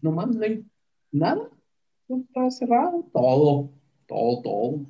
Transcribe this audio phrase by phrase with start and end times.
[0.00, 0.64] no mames, no hay
[1.10, 1.48] nada.
[2.08, 3.04] Está cerrado.
[3.12, 3.70] Todo,
[4.06, 4.80] todo, todo.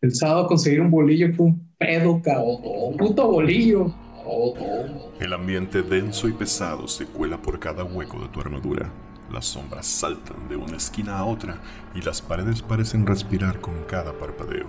[0.00, 2.58] El sábado conseguir un bolillo fue un pedo, cabrón.
[2.64, 3.92] Un puto bolillo.
[4.22, 5.12] Todo, todo.
[5.20, 8.92] El ambiente denso y pesado se cuela por cada hueco de tu armadura.
[9.32, 11.60] Las sombras saltan de una esquina a otra
[11.94, 14.66] y las paredes parecen respirar con cada parpadeo.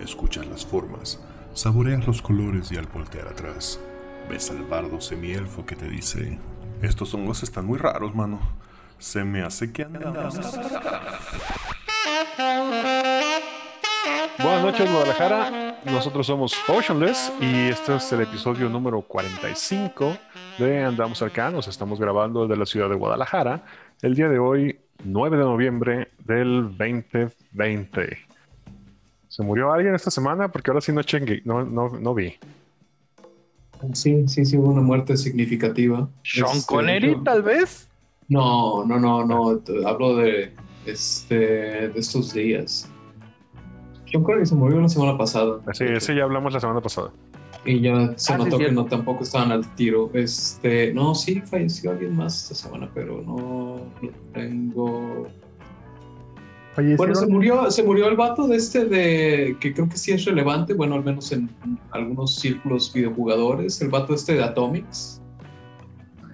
[0.00, 1.18] Escuchas las formas,
[1.54, 3.80] saboreas los colores y al voltear atrás,
[4.28, 6.38] ves al bardo semielfo que te dice:
[6.82, 8.40] Estos hongos están muy raros, mano.
[8.98, 10.34] Se me hace que andamos.
[14.38, 15.80] Buenas noches, Guadalajara.
[15.84, 20.16] Nosotros somos Potionless y este es el episodio número 45
[20.58, 21.50] de Andamos Acá.
[21.50, 23.64] Nos estamos grabando desde la ciudad de Guadalajara
[24.02, 28.18] el día de hoy, 9 de noviembre del 2020.
[29.26, 30.48] ¿Se murió alguien esta semana?
[30.48, 32.38] Porque ahora sí no, chengue, no, no, no vi.
[33.92, 36.08] Sí, sí, sí, hubo una muerte significativa.
[36.24, 37.88] ¿Sean Este, Connery, tal vez?
[38.28, 39.60] No, no, no, no.
[39.86, 40.52] Hablo de,
[40.86, 41.36] este,
[41.88, 42.90] de estos días.
[44.10, 45.60] Sean Connery se murió la semana pasada.
[45.72, 47.10] Sí, ese ya hablamos la semana pasada.
[47.64, 50.10] Y ya se Ah, sí, notó que no tampoco estaban al tiro.
[50.14, 55.26] Este, no, sí falleció alguien más esta semana, pero no lo tengo.
[56.96, 60.24] Bueno, se murió, se murió el vato de este de que creo que sí es
[60.24, 61.50] relevante, bueno, al menos en
[61.90, 65.20] algunos círculos videojugadores, el vato este de Atomics.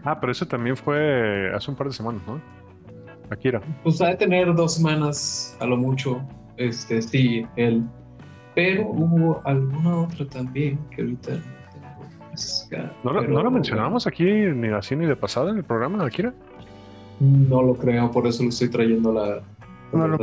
[0.05, 2.41] Ah, pero ese también fue hace un par de semanas, ¿no?
[3.31, 3.63] Akira.
[3.83, 6.21] Pues ha de tener dos semanas a lo mucho.
[6.59, 7.83] Este, sí, él.
[8.55, 11.41] Pero hubo alguna otra también que ahorita no
[12.71, 15.65] tengo ¿No, lo- pero- ¿no lo mencionamos aquí ni así ni de pasada en el
[15.65, 16.33] programa, Akira?
[17.21, 19.41] No lo creo, por eso lo estoy trayendo a
[19.95, 20.19] No.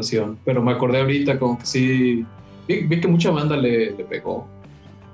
[0.46, 2.26] Pero me acordé ahorita como que sí.
[2.68, 4.48] Vi, vi que mucha banda le, le pegó.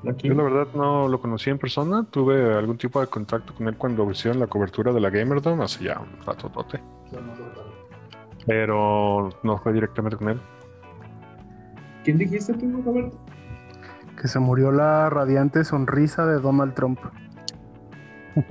[0.07, 0.27] Aquí.
[0.27, 2.05] Yo la verdad no lo conocí en persona.
[2.09, 5.83] Tuve algún tipo de contacto con él cuando hicieron la cobertura de la Gamerdome hace
[5.85, 6.79] ya un rato tote.
[8.45, 10.39] Pero no fue directamente con él.
[12.03, 13.17] ¿Quién dijiste tú, Roberto?
[14.21, 16.99] Que se murió la radiante sonrisa de Donald Trump.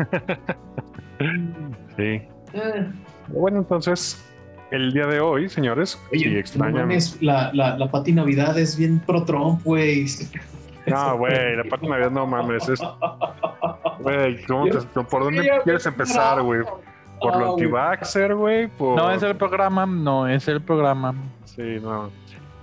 [1.97, 2.21] Sí.
[2.55, 2.87] Ah,
[3.29, 4.23] Bueno, entonces,
[4.71, 6.89] el día de hoy, señores, oye, si no extrañan.
[7.21, 10.07] la, la, la Pati Navidad es bien pro Trump, güey.
[10.87, 12.69] No, güey, la parte Navidad no mames.
[12.69, 12.81] Es,
[13.99, 16.61] güey, ¿cómo te- ¿por dónde quieres empezar, güey?
[17.21, 17.51] ¿Por lo güey.
[17.65, 18.69] anti-vaxxer, güey?
[18.69, 18.97] Por...
[18.97, 21.13] No es el programa, no es el programa.
[21.45, 22.11] Sí, no.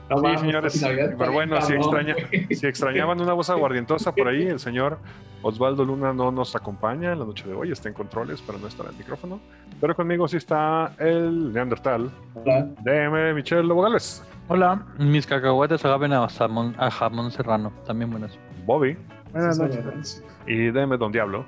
[0.09, 2.15] No Sí, señores, Navidad pero bueno, si, extraña,
[2.51, 4.99] si extrañaban una voz aguardientosa por ahí, el señor
[5.41, 8.67] Osvaldo Luna no nos acompaña en la noche de hoy, está en controles, pero no
[8.67, 9.39] está en el micrófono.
[9.79, 12.67] Pero conmigo sí está el Neandertal, Hola.
[12.83, 18.37] DM Michelle Lobo Gálvez, Hola, mis cacahuetes saben a jamón, a jamón serrano, también buenas.
[18.65, 18.97] Bobby
[19.31, 20.23] Buenas noches.
[20.45, 21.45] y DM Don Diablo.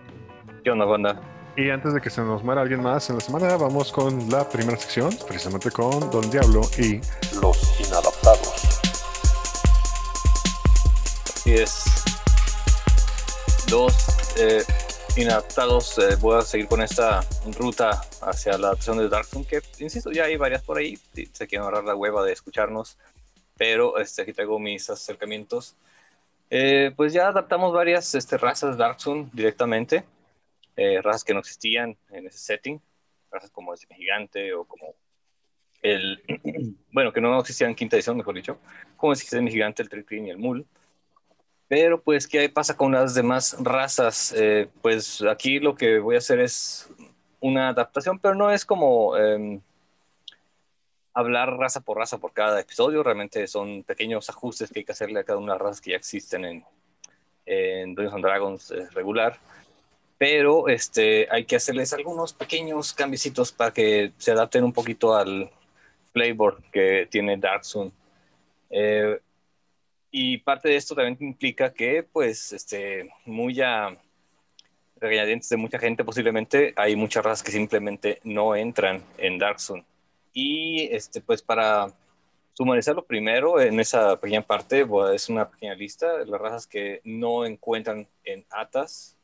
[0.63, 1.19] ¿Qué onda, banda?
[1.57, 4.43] Y antes de que se nos muera alguien más en la semana, vamos con la
[4.49, 6.99] primera sección, precisamente con Don Diablo y
[7.41, 7.79] Los
[11.45, 11.85] Así es.
[13.69, 13.93] Dos
[14.39, 14.63] eh,
[15.15, 15.95] inadaptados.
[15.99, 17.21] eh, voy a seguir con esta
[17.55, 20.97] ruta hacia la adaptación de Dark Souls, que, insisto, ya hay varias por ahí.
[21.33, 22.97] Se quieren ahorrar la hueva de escucharnos.
[23.57, 25.75] Pero este, aquí traigo mis acercamientos.
[26.49, 30.03] Eh, pues ya adaptamos varias este, razas Dark Souls directamente.
[30.75, 32.81] eh, razas que no existían en ese setting.
[33.29, 34.95] Razas como el gigante o como
[35.83, 36.23] el...
[36.91, 38.57] bueno, que no existían en quinta edición, mejor dicho.
[38.97, 39.19] Como el
[39.49, 40.65] gigante, el Tricrin y el Mul.
[41.67, 44.33] Pero pues, ¿qué pasa con las demás razas?
[44.37, 46.89] Eh, pues aquí lo que voy a hacer es
[47.39, 49.61] una adaptación, pero no es como em,
[51.13, 53.01] hablar raza por raza por cada episodio.
[53.01, 55.91] Realmente son pequeños ajustes que hay que hacerle a cada una de las razas que
[55.91, 56.65] ya existen en,
[57.45, 59.39] en Dungeons and Dragons eh, regular.
[60.17, 65.49] Pero este, hay que hacerles algunos pequeños cambiecitos para que se adapten un poquito al
[66.13, 67.91] flavor que tiene Dark Sun.
[68.69, 69.19] Eh,
[70.17, 73.89] y parte de esto también implica que, pues, este, muy a
[74.95, 79.85] regañadientes de mucha gente, posiblemente hay muchas razas que simplemente no entran en Dark Sun.
[80.31, 81.87] Y, este, pues, para
[82.53, 87.45] sumarizarlo primero, en esa pequeña parte, es una pequeña lista de las razas que no
[87.45, 89.17] encuentran en ATAS.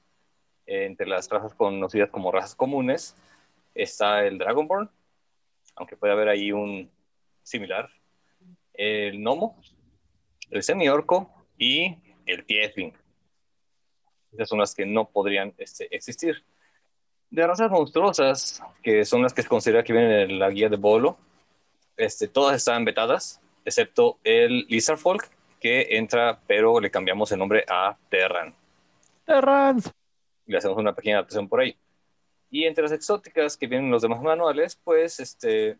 [0.66, 3.16] Entre las razas conocidas como razas comunes
[3.74, 4.90] está el Dragonborn,
[5.78, 6.92] aunque puede haber ahí un
[7.44, 7.90] similar,
[8.74, 9.56] el Gnomo,
[10.52, 11.96] el semiorco y
[12.26, 12.94] el tiefling.
[14.34, 16.44] Esas son las que no podrían este, existir.
[17.30, 20.78] De razas monstruosas, que son las que se considera que vienen en la guía de
[20.78, 21.18] Bolo,
[21.98, 27.96] este, todas están vetadas, excepto el Lizardfolk, que entra, pero le cambiamos el nombre a
[28.10, 28.54] Terran.
[29.26, 29.92] Terrans.
[30.46, 31.78] Le hacemos una pequeña adaptación por ahí.
[32.50, 35.78] Y entre las exóticas que vienen los demás manuales, pues este,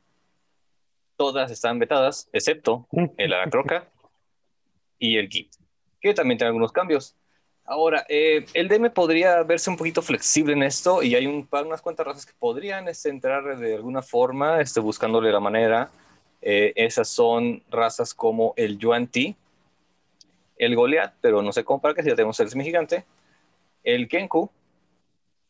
[1.18, 2.88] todas están vetadas, excepto
[3.18, 3.91] el Aracroca
[5.02, 5.52] y el Git,
[6.00, 7.16] que también tienen algunos cambios.
[7.66, 11.82] Ahora, eh, el DM podría verse un poquito flexible en esto y hay un, unas
[11.82, 15.90] cuantas razas que podrían este, entrar de alguna forma, este, buscándole la manera.
[16.42, 19.36] Eh, esas son razas como el Yuan Ti,
[20.58, 23.04] el Goliath, pero no sé cómo para qué si ya tenemos el gigante,
[23.84, 24.52] el Kenku,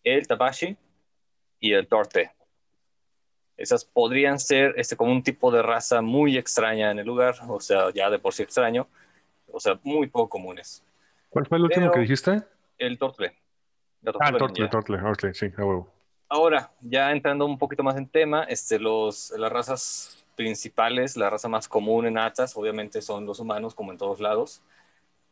[0.05, 0.77] el Tabashi
[1.59, 2.31] y el Torte.
[3.57, 7.59] Esas podrían ser este, como un tipo de raza muy extraña en el lugar, o
[7.59, 8.87] sea, ya de por sí extraño,
[9.51, 10.83] o sea, muy poco comunes.
[11.29, 12.43] ¿Cuál fue el último que dijiste?
[12.77, 13.35] El Tortle.
[14.19, 15.91] Ah, el Tortle, Tortle, ok, sí, a huevo.
[16.27, 21.47] Ahora, ya entrando un poquito más en tema, este, los, las razas principales, la raza
[21.47, 24.63] más común en Atas, obviamente son los humanos, como en todos lados.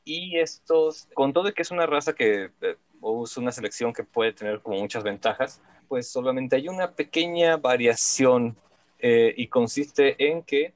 [0.03, 2.77] Y estos, con todo de que es una raza que eh,
[3.23, 8.55] es una selección que puede tener como muchas ventajas, pues solamente hay una pequeña variación
[8.99, 10.73] eh, y consiste en que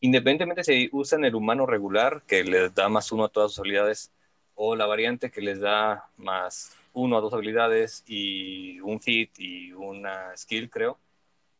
[0.00, 4.12] independientemente si usan el humano regular, que les da más uno a todas sus habilidades,
[4.54, 9.72] o la variante que les da más uno a dos habilidades y un hit y
[9.72, 10.98] una skill, creo.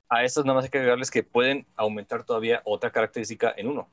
[0.08, 3.88] A estos nada más hay que agregarles que pueden aumentar todavía otra característica en uno.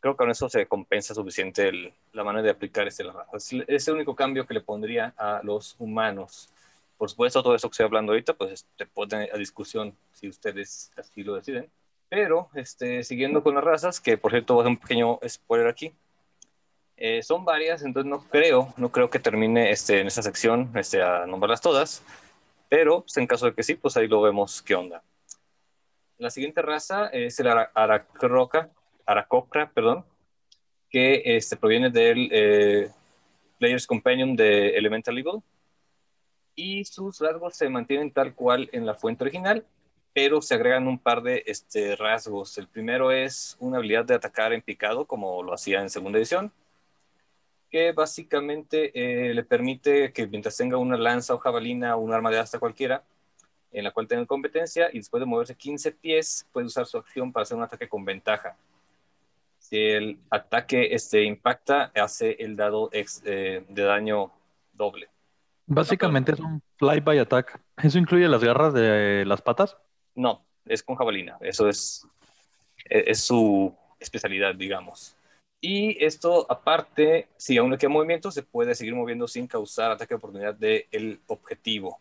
[0.00, 3.04] Creo que con eso se compensa suficiente la manera de aplicar este
[3.66, 6.48] Es el único cambio que le pondría a los humanos.
[6.96, 10.90] Por supuesto, todo eso que estoy hablando ahorita, pues te pone a discusión si ustedes
[10.96, 11.70] así lo deciden.
[12.10, 15.68] Pero, este, siguiendo con las razas, que por cierto voy a hacer un pequeño spoiler
[15.68, 15.94] aquí,
[16.96, 21.00] eh, son varias, entonces no creo, no creo que termine este, en esta sección este,
[21.00, 22.02] a nombrarlas todas,
[22.68, 25.02] pero pues, en caso de que sí, pues ahí lo vemos qué onda.
[26.18, 28.70] La siguiente raza es el Aracroca,
[29.06, 30.04] Aracocra, perdón,
[30.90, 32.90] que este, proviene del eh,
[33.58, 35.42] Player's Companion de Elemental Evil,
[36.56, 39.64] y sus rasgos se mantienen tal cual en la fuente original,
[40.12, 42.58] pero se agregan un par de este, rasgos.
[42.58, 46.52] El primero es una habilidad de atacar en picado, como lo hacía en segunda edición
[47.70, 52.30] que básicamente eh, le permite que mientras tenga una lanza o jabalina o un arma
[52.30, 53.04] de asta cualquiera,
[53.70, 57.32] en la cual tenga competencia, y después de moverse 15 pies, puede usar su acción
[57.32, 58.56] para hacer un ataque con ventaja.
[59.58, 64.32] Si el ataque este, impacta, hace el dado eh, de daño
[64.72, 65.08] doble.
[65.66, 67.60] Básicamente es un fly-by attack.
[67.76, 69.76] ¿Eso incluye las garras de las patas?
[70.20, 71.38] No, es con jabalina.
[71.40, 72.06] Eso es,
[72.84, 75.16] es su especialidad, digamos.
[75.62, 80.12] Y esto, aparte, si aún le queda movimiento, se puede seguir moviendo sin causar ataque
[80.12, 81.98] de oportunidad del objetivo.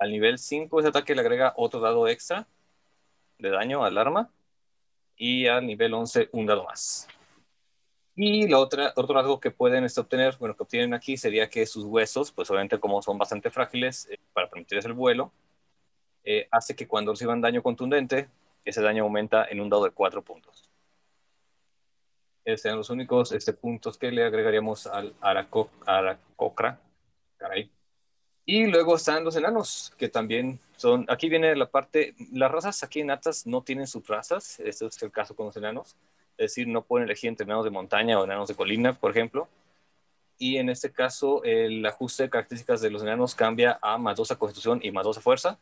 [0.00, 2.48] Al nivel 5, ese ataque le agrega otro dado extra
[3.38, 4.28] de daño al arma.
[5.16, 7.06] Y al nivel 11, un dado más.
[8.16, 11.66] Y la otra, otro rasgo que pueden este, obtener, bueno, que obtienen aquí sería que
[11.66, 15.32] sus huesos, pues obviamente como son bastante frágiles eh, para permitirles el vuelo,
[16.30, 18.28] eh, hace que cuando reciban daño contundente,
[18.64, 20.68] ese daño aumenta en un dado de 4 puntos
[22.56, 26.80] sean los únicos este, puntos que le agregaríamos al Aracocra.
[28.46, 33.00] Y luego están los enanos, que también son, aquí viene la parte, las razas aquí
[33.00, 35.96] en Atas no tienen subrazas, este es el caso con los enanos,
[36.38, 39.48] es decir, no pueden elegir entre enanos de montaña o enanos de colina, por ejemplo.
[40.38, 44.30] Y en este caso, el ajuste de características de los enanos cambia a más 2
[44.30, 45.58] a constitución y más 2 a fuerza.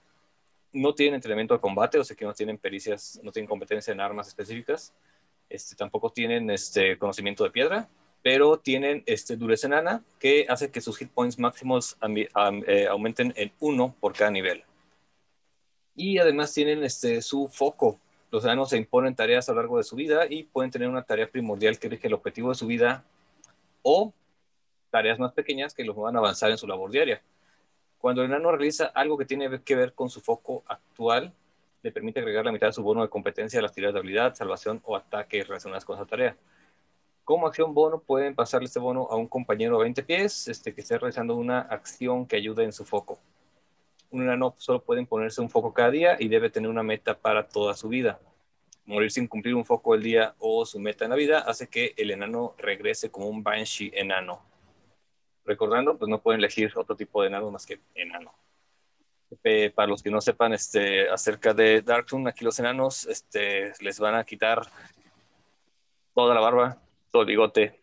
[0.76, 4.00] No tienen entrenamiento de combate, o sea que no tienen pericias, no tienen competencia en
[4.00, 4.92] armas específicas
[5.48, 7.88] este, tampoco tienen este, conocimiento de piedra,
[8.22, 13.52] pero tienen este, dureza enana que hace que sus hit points máximos eh, aumenten en
[13.60, 14.64] uno por cada nivel.
[15.94, 17.98] Y además tienen este, su foco.
[18.30, 21.02] Los enanos se imponen tareas a lo largo de su vida y pueden tener una
[21.02, 23.04] tarea primordial que elige el objetivo de su vida
[23.82, 24.12] o
[24.90, 27.22] tareas más pequeñas que los van a avanzar en su labor diaria.
[28.06, 31.34] Cuando el enano realiza algo que tiene que ver con su foco actual,
[31.82, 34.36] le permite agregar la mitad de su bono de competencia a las tiradas de habilidad,
[34.36, 36.36] salvación o ataque relacionadas con esa tarea.
[37.24, 40.82] Como acción bono, pueden pasarle este bono a un compañero a 20 pies este, que
[40.82, 43.18] esté realizando una acción que ayude en su foco.
[44.12, 47.48] Un enano solo puede ponerse un foco cada día y debe tener una meta para
[47.48, 48.20] toda su vida.
[48.84, 51.92] Morir sin cumplir un foco el día o su meta en la vida hace que
[51.96, 54.42] el enano regrese como un Banshee enano.
[55.46, 58.34] Recordando, pues no pueden elegir otro tipo de enano más que enano
[59.74, 64.14] para los que no sepan este, acerca de Darkroom, aquí los enanos este, les van
[64.14, 64.62] a quitar
[66.14, 66.78] toda la barba,
[67.10, 67.80] todo el bigote,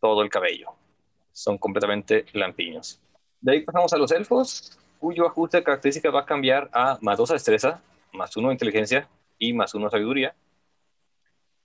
[0.00, 0.70] todo el cabello.
[1.32, 3.00] Son completamente lampiños.
[3.40, 7.18] De ahí pasamos a los elfos, cuyo ajuste de característica va a cambiar a más
[7.18, 7.82] 2 a destreza,
[8.12, 9.08] más 1 a inteligencia
[9.38, 10.34] y más 1 a sabiduría.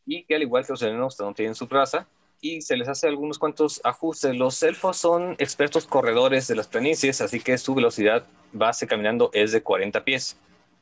[0.06, 2.08] Y que al igual que los enanos no tienen su raza,
[2.42, 4.36] y se les hace algunos cuantos ajustes.
[4.36, 9.52] Los elfos son expertos corredores de las planicies, así que su velocidad base caminando es
[9.52, 10.38] de 40 pies.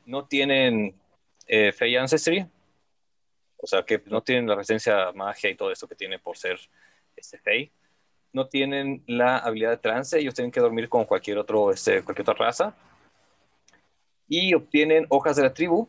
[0.05, 0.95] No tienen
[1.47, 2.45] eh, Fey Ancestry,
[3.57, 6.59] o sea que no tienen la resistencia magia y todo eso que tiene por ser
[7.15, 7.71] este Fey.
[8.33, 12.29] No tienen la habilidad de trance, ellos tienen que dormir con cualquier, otro, este, cualquier
[12.29, 12.75] otra raza.
[14.27, 15.87] Y obtienen hojas de la tribu,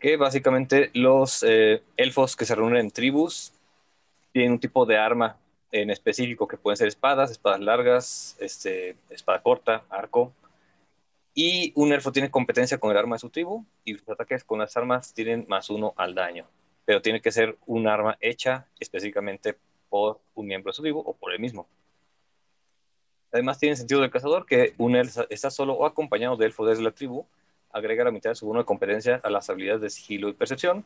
[0.00, 3.52] que básicamente los eh, elfos que se reúnen en tribus
[4.32, 5.36] tienen un tipo de arma
[5.70, 10.32] en específico que pueden ser espadas, espadas largas, este, espada corta, arco.
[11.34, 14.58] Y un elfo tiene competencia con el arma de su tribu y sus ataques con
[14.58, 16.46] las armas tienen más uno al daño.
[16.84, 19.56] Pero tiene que ser un arma hecha específicamente
[19.88, 21.66] por un miembro de su tribu o por él mismo.
[23.32, 26.82] Además tiene sentido del cazador que un elfo está solo o acompañado de elfo desde
[26.82, 27.24] la tribu,
[27.70, 30.84] agrega la mitad de su bono de competencia a las habilidades de sigilo y percepción,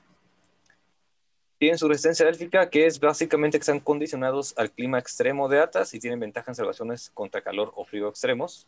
[1.58, 5.94] tienen su resistencia élfica, que es básicamente que están condicionados al clima extremo de Atas
[5.94, 8.66] y tienen ventaja en salvaciones contra calor o frío extremos.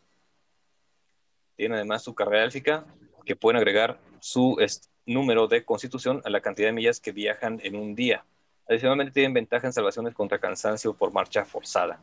[1.55, 2.85] Tienen además su carrera élfica,
[3.25, 4.57] que pueden agregar su
[5.05, 8.25] número de constitución a la cantidad de millas que viajan en un día.
[8.67, 12.01] Adicionalmente tienen ventaja en salvaciones contra cansancio por marcha forzada.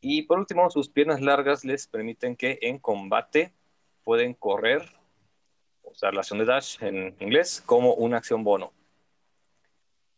[0.00, 3.52] Y por último, sus piernas largas les permiten que en combate
[4.04, 4.82] pueden correr,
[5.82, 8.72] usar la acción de dash en inglés, como una acción bono.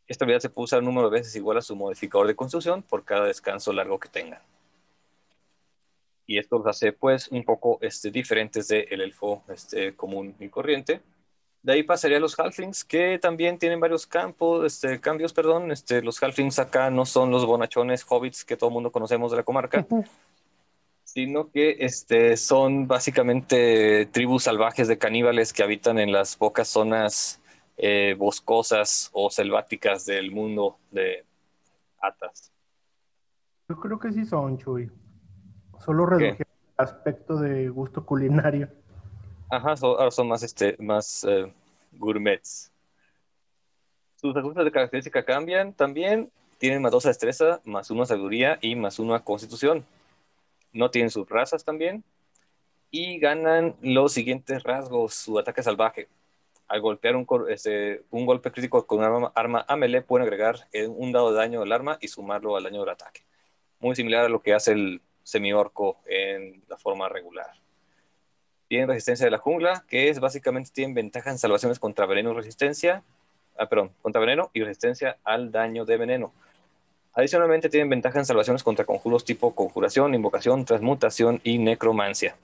[0.09, 2.83] Esta habilidad se puede usar un número de veces igual a su modificador de construcción
[2.83, 4.41] por cada descanso largo que tengan.
[6.27, 11.03] Y esto los hace pues un poco este, diferentes del elfo este, común y corriente.
[11.63, 15.35] De ahí pasaría a los halflings, que también tienen varios campos, este, cambios.
[15.35, 15.73] Perdón.
[15.73, 19.39] Este, los halflings acá no son los bonachones hobbits que todo el mundo conocemos de
[19.39, 19.87] la comarca,
[21.05, 27.38] sino que este, son básicamente tribus salvajes de caníbales que habitan en las pocas zonas
[27.81, 31.25] eh, boscosas o selváticas del mundo de
[32.01, 32.53] Atas.
[33.69, 34.91] Yo creo que sí son, Chuy.
[35.79, 38.69] Solo redujeron el aspecto de gusto culinario.
[39.49, 41.53] Ajá, ahora son más, este, más eh,
[41.93, 42.73] gourmets.
[44.17, 46.33] Sus ajustes de característica cambian también.
[46.59, 49.87] Tienen más dos a destreza, más uno a sabiduría y más uno a constitución.
[50.73, 52.03] No tienen sus razas también.
[52.91, 55.15] Y ganan los siguientes rasgos.
[55.15, 56.09] Su ataque salvaje
[56.69, 61.13] al golpear un, este, un golpe crítico con un arma, a melee, pueden agregar un
[61.13, 63.23] dado de daño al arma y sumarlo al daño del ataque.
[63.81, 67.53] Muy similar a lo que hace el semiorco en la forma regular.
[68.69, 72.35] Tienen resistencia de la jungla, que es básicamente tienen ventaja en salvaciones contra veneno y
[72.35, 73.03] resistencia.
[73.57, 76.33] Ah, perdón, contra veneno y resistencia al daño de veneno.
[77.15, 82.37] Adicionalmente tienen ventaja en salvaciones contra conjuros tipo conjuración, invocación, transmutación y necromancia.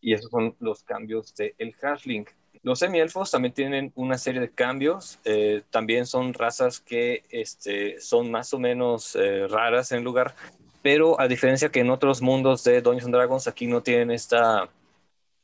[0.00, 2.26] Y esos son los cambios del el Halfling.
[2.62, 5.18] Los semielfos también tienen una serie de cambios.
[5.24, 10.34] Eh, también son razas que este, son más o menos eh, raras en el lugar.
[10.82, 14.68] Pero a diferencia que en otros mundos de Dungeons and Dragons, aquí no tienen esta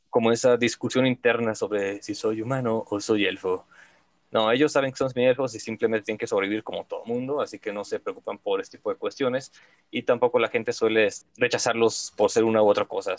[0.09, 3.65] como esa discusión interna sobre si soy humano o soy elfo.
[4.31, 7.59] No, ellos saben que son semielfos y simplemente tienen que sobrevivir como todo mundo, así
[7.59, 9.51] que no se preocupan por este tipo de cuestiones
[9.91, 13.15] y tampoco la gente suele rechazarlos por ser una u otra cosa.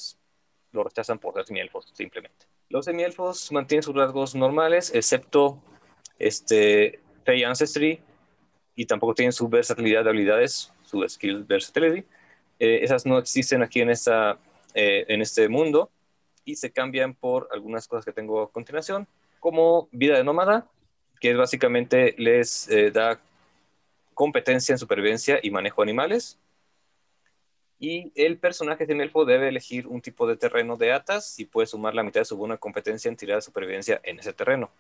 [0.77, 2.47] Lo rechazan por ser semielfos, simplemente.
[2.69, 5.59] Los semielfos mantienen sus rasgos normales, excepto
[6.19, 8.01] este, Fey Ancestry,
[8.75, 12.07] y tampoco tienen su versatilidad de habilidades, su skill versatility.
[12.59, 14.39] Eh, esas no existen aquí en, esta,
[14.75, 15.91] eh, en este mundo
[16.45, 19.09] y se cambian por algunas cosas que tengo a continuación,
[19.41, 20.69] como vida de nómada,
[21.21, 23.19] que básicamente les eh, da
[24.13, 26.39] competencia en supervivencia y manejo de animales.
[27.79, 31.67] Y el personaje de elfo debe elegir un tipo de terreno de atas y puede
[31.67, 34.71] sumar la mitad de su buena competencia en tirada de supervivencia en ese terreno.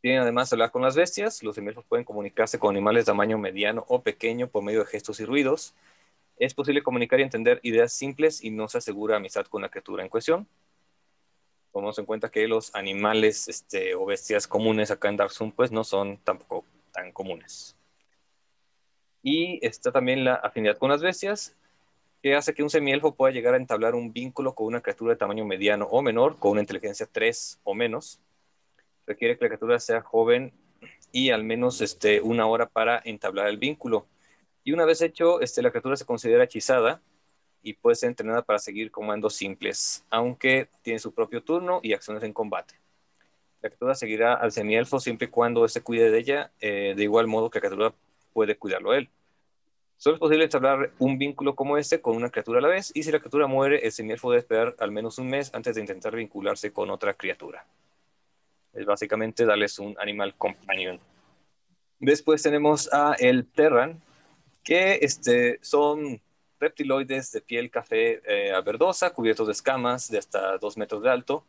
[0.00, 1.42] Tienen además hablar con las bestias.
[1.42, 5.20] Los elfos pueden comunicarse con animales de tamaño mediano o pequeño por medio de gestos
[5.20, 5.74] y ruidos.
[6.38, 10.04] Es posible comunicar y entender ideas simples y no se asegura amistad con la criatura
[10.04, 10.48] en cuestión.
[11.72, 15.84] Tomamos en cuenta que los animales este, o bestias comunes acá en Dark pues no
[15.84, 17.77] son tampoco tan comunes.
[19.22, 21.56] Y está también la afinidad con las bestias,
[22.22, 25.18] que hace que un semielfo pueda llegar a entablar un vínculo con una criatura de
[25.18, 28.20] tamaño mediano o menor, con una inteligencia 3 o menos.
[29.06, 30.52] Requiere que la criatura sea joven
[31.12, 34.06] y al menos este, una hora para entablar el vínculo.
[34.64, 37.00] Y una vez hecho, este, la criatura se considera hechizada
[37.62, 42.22] y puede ser entrenada para seguir comandos simples, aunque tiene su propio turno y acciones
[42.22, 42.74] en combate.
[43.60, 47.26] La criatura seguirá al semielfo siempre y cuando éste cuide de ella, eh, de igual
[47.26, 47.94] modo que la criatura
[48.38, 49.08] puede cuidarlo él.
[49.96, 53.02] Solo es posible establecer un vínculo como este con una criatura a la vez, y
[53.02, 56.14] si la criatura muere, el semielfo debe esperar al menos un mes antes de intentar
[56.14, 57.66] vincularse con otra criatura.
[58.72, 61.00] Es básicamente darles un animal companion.
[61.98, 64.00] Después tenemos a el Terran,
[64.62, 66.20] que este, son
[66.60, 71.44] reptiloides de piel café eh, verdosa, cubiertos de escamas de hasta dos metros de alto.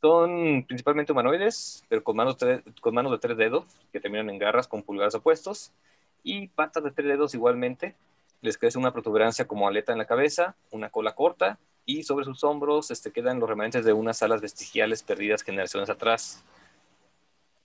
[0.00, 2.38] Son principalmente humanoides, pero con manos,
[2.80, 5.72] con manos de tres dedos, que terminan en garras con pulgares opuestos,
[6.22, 7.94] y patas de tres dedos igualmente.
[8.40, 12.44] Les crece una protuberancia como aleta en la cabeza, una cola corta, y sobre sus
[12.44, 16.42] hombros este, quedan los remanentes de unas alas vestigiales perdidas generaciones atrás.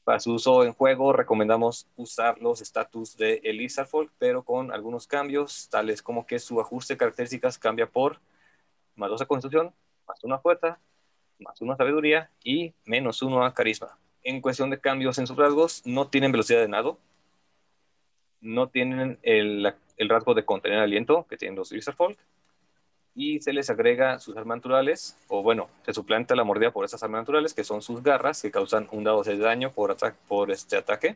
[0.04, 5.70] Para su uso en juego, recomendamos usar los estatus de Elizarfolk, pero con algunos cambios,
[5.70, 8.20] tales como que su ajuste de características cambia por
[8.96, 9.74] más dos a constitución,
[10.08, 10.80] más una fuerza,
[11.40, 13.98] más una sabiduría y menos uno a carisma.
[14.24, 16.98] En cuestión de cambios en sus rasgos, no tienen velocidad de nado,
[18.42, 22.18] no tienen el, el rasgo de contener aliento que tienen los Elizarfolk,
[23.16, 27.02] y se les agrega sus armas naturales, o bueno, se suplanta la mordida por esas
[27.02, 29.96] armas naturales, que son sus garras, que causan un dado de daño por,
[30.28, 31.16] por este ataque,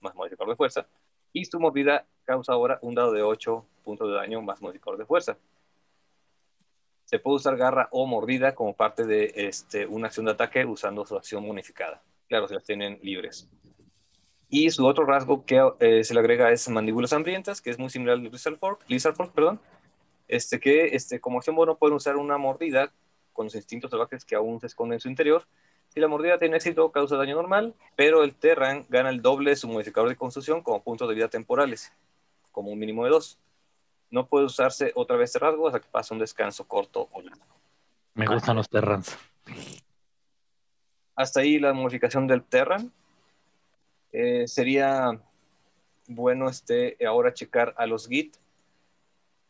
[0.00, 0.86] más modificador de fuerza,
[1.32, 5.04] y su mordida causa ahora un dado de 8 puntos de daño más modificador de
[5.04, 5.36] fuerza.
[7.06, 11.06] Se puede usar garra o mordida como parte de este, una acción de ataque usando
[11.06, 12.02] su acción bonificada.
[12.28, 13.48] Claro, se las tienen libres.
[14.48, 17.90] Y su otro rasgo que eh, se le agrega es mandíbulas hambrientas, que es muy
[17.90, 19.60] similar al de Lizard Fork, Lizard Fork perdón,
[20.28, 22.92] este, que este, como acción bueno pueden usar una mordida
[23.32, 25.46] con los instintos salvajes que aún se esconden en su interior.
[25.88, 29.56] Si la mordida tiene éxito, causa daño normal, pero el Terran gana el doble de
[29.56, 31.92] su modificador de construcción como puntos de vida temporales,
[32.50, 33.38] como un mínimo de dos.
[34.10, 37.44] No puede usarse otra vez rasgo hasta que pase un descanso corto o largo.
[38.14, 39.16] Me gustan los Terrans.
[41.14, 42.92] Hasta ahí la modificación del Terran.
[44.12, 45.20] Eh, sería
[46.06, 48.36] bueno este, ahora checar a los Git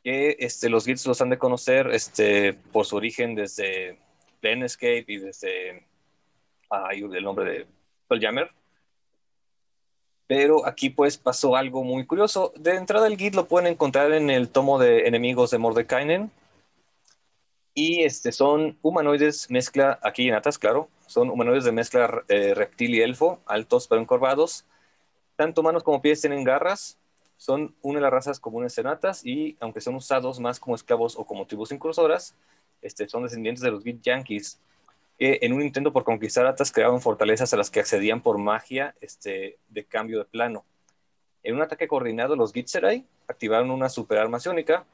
[0.07, 3.99] que este, los Gits los han de conocer este, por su origen desde
[4.41, 5.85] Planescape y desde
[6.71, 7.67] ay, el nombre de
[8.05, 8.53] Spelljammer.
[10.27, 12.53] Pero aquí pues pasó algo muy curioso.
[12.57, 16.31] De entrada el Git lo pueden encontrar en el tomo de enemigos de Mordekainen.
[17.75, 22.95] Y este, son humanoides mezcla, aquí en Atas, claro, son humanoides de mezcla eh, reptil
[22.95, 24.65] y elfo, altos pero encorvados.
[25.37, 26.99] Tanto manos como pies tienen garras,
[27.37, 31.25] son una de las razas comunes senatas y aunque son usados más como esclavos o
[31.27, 32.35] como tribus incursoras,
[32.81, 34.59] este, son descendientes de los Git Yankees,
[35.19, 38.95] que en un intento por conquistar Atas crearon fortalezas a las que accedían por magia
[39.01, 40.65] este, de cambio de plano.
[41.43, 44.85] En un ataque coordinado, los Gitzerai activaron una superarma sionica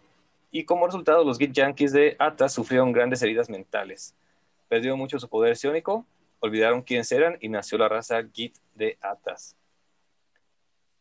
[0.51, 4.15] y como resultado los Git Yankees de Atas sufrieron grandes heridas mentales.
[4.69, 6.05] Perdieron mucho su poder sionica,
[6.41, 9.57] olvidaron quiénes eran y nació la raza Git de Atas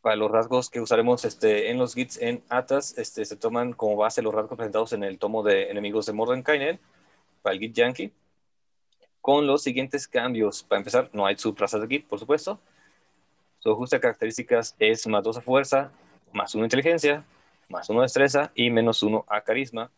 [0.01, 3.95] para los rasgos que usaremos este, en los Gits en Atas, este, se toman como
[3.95, 6.79] base los rasgos presentados en el tomo de enemigos de Mordenkainen,
[7.41, 8.11] para el Git Yankee,
[9.21, 10.63] con los siguientes cambios.
[10.63, 12.59] Para empezar, no hay subrazas Git, por supuesto.
[13.59, 15.91] Su ajuste de características es más 2 a fuerza,
[16.33, 17.23] más 1 inteligencia,
[17.69, 19.91] más 1 destreza y menos 1 a carisma.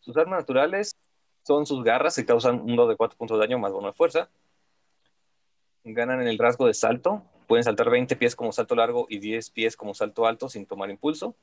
[0.00, 0.96] Sus armas naturales
[1.44, 3.92] son sus garras que causan un dado de 4 puntos de daño más 1 de
[3.92, 4.28] fuerza.
[5.84, 9.50] Ganan en el rasgo de salto, Pueden saltar 20 pies como salto largo y 10
[9.50, 11.36] pies como salto alto sin tomar impulso.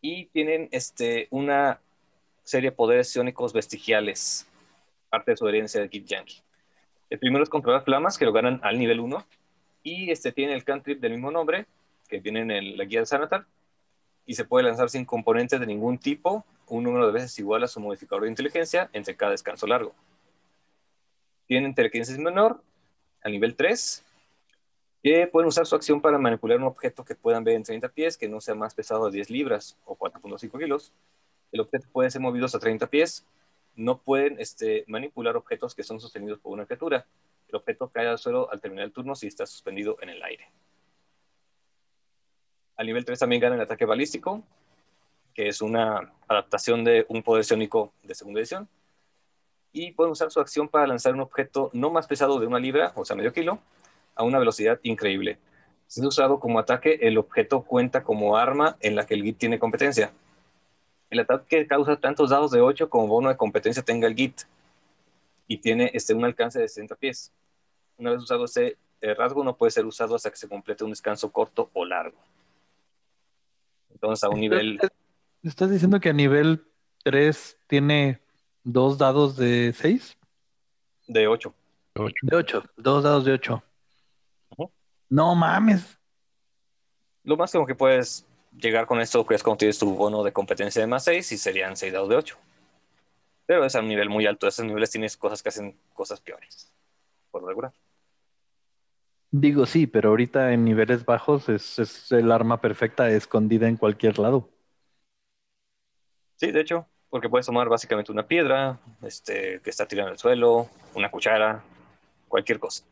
[0.00, 1.80] Y tienen este, una
[2.42, 4.46] serie de poderes psiónicos vestigiales,
[5.14, 6.42] parte de su herencia de Kid Yankee.
[7.08, 9.24] El primero es controlar flamas, que lo ganan al nivel 1.
[9.84, 11.66] Y este tiene el cantrip del mismo nombre,
[12.08, 13.46] que viene en la guía de Sanatar.
[14.26, 17.68] Y se puede lanzar sin componentes de ningún tipo, un número de veces igual a
[17.68, 19.94] su modificador de inteligencia entre cada descanso largo.
[21.46, 22.60] Tienen inteligencia menor
[23.22, 24.02] al nivel 3
[25.00, 28.16] que pueden usar su acción para manipular un objeto que puedan ver en 30 pies,
[28.16, 30.92] que no sea más pesado de 10 libras o 4.5 kilos.
[31.52, 33.24] El objeto puede ser movido hasta 30 pies.
[33.76, 37.06] No pueden este, manipular objetos que son sostenidos por una criatura.
[37.48, 40.50] El objeto cae al suelo al terminar el turno si está suspendido en el aire.
[42.76, 44.42] Al nivel 3 también gana el ataque balístico,
[45.32, 48.68] que es una adaptación de un poder ciónico de segunda edición.
[49.72, 52.92] Y pueden usar su acción para lanzar un objeto no más pesado de una libra,
[52.94, 53.58] o sea, medio kilo,
[54.14, 55.38] a una velocidad increíble.
[55.86, 59.38] Si es usado como ataque, el objeto cuenta como arma en la que el Git
[59.38, 60.12] tiene competencia.
[61.14, 64.40] El ataque causa tantos dados de 8 como bono de competencia tenga el Git
[65.46, 67.32] y tiene este, un alcance de 60 pies.
[67.96, 70.90] Una vez usado ese eh, rasgo, no puede ser usado hasta que se complete un
[70.90, 72.18] descanso corto o largo.
[73.92, 74.80] Entonces, a un nivel.
[75.44, 76.66] ¿Estás diciendo que a nivel
[77.04, 78.20] 3 tiene
[78.64, 80.18] dos dados de 6?
[81.06, 81.54] De 8.
[82.22, 83.62] De 8, dos dados de 8.
[85.10, 85.96] No mames.
[87.22, 88.26] Lo máximo que puedes
[88.60, 91.76] llegar con esto es cuando tienes tu bono de competencia de más 6 y serían
[91.76, 92.38] 6 dados de 8.
[93.46, 94.46] Pero es a un nivel muy alto.
[94.46, 96.72] Esos niveles tienes cosas que hacen cosas peores.
[97.30, 97.72] Por lo regular.
[99.30, 104.18] Digo sí, pero ahorita en niveles bajos es, es el arma perfecta escondida en cualquier
[104.18, 104.48] lado.
[106.36, 110.18] Sí, de hecho, porque puedes tomar básicamente una piedra este, que está tirada en el
[110.18, 111.62] suelo, una cuchara,
[112.28, 112.84] cualquier cosa.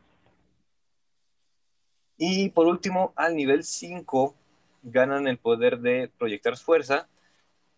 [2.17, 4.35] Y por último, al nivel 5,
[4.83, 7.07] ganan el poder de proyectar fuerza,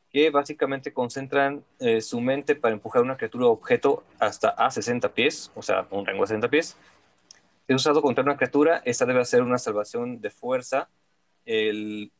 [0.10, 5.14] que básicamente concentran eh, su mente para empujar una criatura o objeto hasta a 60
[5.14, 6.78] pies, o sea, un rango de 60 pies.
[7.68, 10.90] Es usado contra una criatura, esta debe hacer una salvación de fuerza.
[11.46, 12.12] El,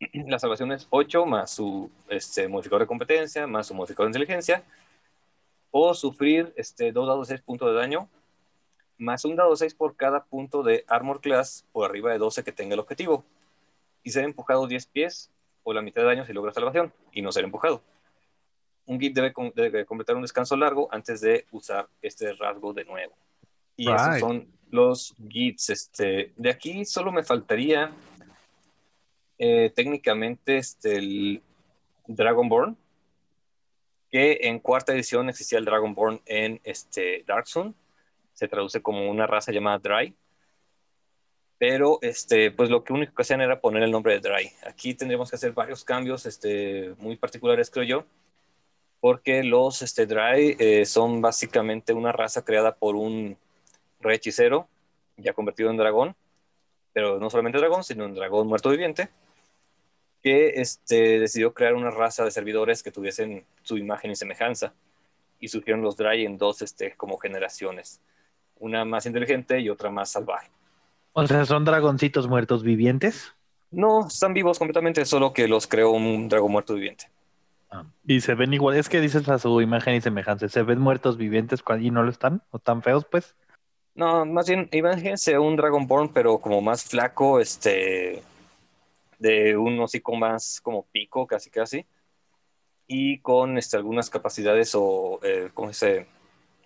[0.26, 4.62] la salvación es 8 más su este, modificador de competencia, más su modificador de inteligencia,
[5.70, 8.08] o sufrir este, 2 dados de 6 puntos de daño,
[8.98, 12.52] más un dado 6 por cada punto de armor class por arriba de 12 que
[12.52, 13.24] tenga el objetivo
[14.08, 15.30] y ser empujado 10 pies
[15.64, 17.82] o la mitad de daño si logra salvación y no ser empujado.
[18.86, 19.34] Un git debe,
[19.84, 23.14] completar un descanso largo antes de usar este rasgo de nuevo.
[23.76, 25.68] Y esos son los gits.
[25.68, 27.92] Este, de aquí solo me faltaría
[29.38, 31.42] eh, técnicamente este, el
[32.06, 32.78] Dragonborn,
[34.10, 37.74] que en cuarta edición existía el Dragonborn en este, Dark Sun.
[38.32, 40.16] Se traduce como una raza llamada Dry
[41.58, 44.52] pero este, pues lo que único que hacían era poner el nombre de Dry.
[44.64, 48.04] Aquí tendríamos que hacer varios cambios este, muy particulares, creo yo,
[49.00, 53.36] porque los este, Dry eh, son básicamente una raza creada por un
[54.00, 54.20] rey
[55.16, 56.14] ya convertido en dragón,
[56.92, 59.08] pero no solamente dragón, sino un dragón muerto viviente,
[60.22, 64.74] que este, decidió crear una raza de servidores que tuviesen su imagen y semejanza,
[65.40, 68.00] y surgieron los Dry en dos este, como generaciones,
[68.60, 70.50] una más inteligente y otra más salvaje.
[71.12, 73.34] O sea, ¿son dragoncitos muertos vivientes?
[73.70, 77.10] No, están vivos completamente, solo que los creó un dragón muerto viviente.
[77.70, 80.78] Ah, y se ven igual, es que dices a su imagen y semejanza, ¿se ven
[80.78, 82.42] muertos vivientes y no lo están?
[82.50, 83.36] ¿O tan feos, pues?
[83.94, 88.22] No, más bien, imagínense un Dragonborn, pero como más flaco, este,
[89.18, 91.84] de un hocico más como pico, casi casi,
[92.86, 96.06] y con este, algunas capacidades o, eh, ¿cómo se dice?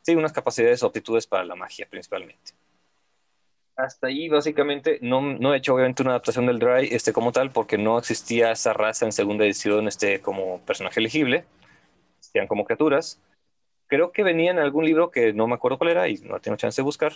[0.02, 2.52] Sí, unas capacidades o aptitudes para la magia principalmente
[3.76, 7.50] hasta ahí básicamente no, no, he hecho obviamente una adaptación del Dry este, como tal
[7.50, 11.44] porque no existía esa raza en segunda edición este, como personaje elegible,
[12.20, 13.20] sean como criaturas.
[13.86, 16.56] Creo que venía en algún libro que no me acuerdo cuál era y no tengo
[16.56, 17.12] chance de buscar.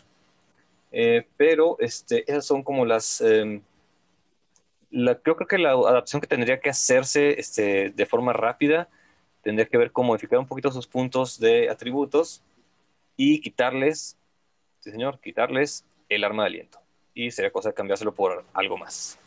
[0.93, 3.21] Eh, pero este, esas son como las...
[3.21, 3.61] Eh,
[4.91, 8.89] la, creo, que la adaptación que tendría que hacerse este, de forma rápida
[9.43, 12.43] tendría que ver cómo modificar un poquito sus puntos de atributos
[13.17, 14.17] y quitarles,
[14.81, 16.81] sí señor, quitarles el arma de aliento.
[17.15, 19.19] Y sería cosa de cambiárselo por algo más.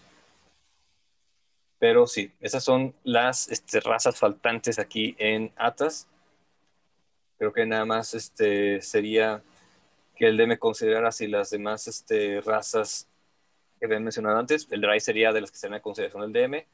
[1.79, 6.07] Pero sí, esas son las este, razas faltantes aquí en Atas.
[7.37, 9.41] Creo que nada más este, sería
[10.15, 13.07] que el DM considerara si las demás este, razas
[13.79, 16.65] que habían mencionado antes, el Dry sería de las que están en consideración del DM,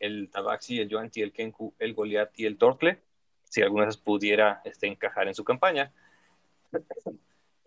[0.00, 3.00] el Tabaxi, el Yuanti, el Kenku, el Goliath y el Tortle,
[3.44, 5.92] si alguna de esas pudiera este, encajar en su campaña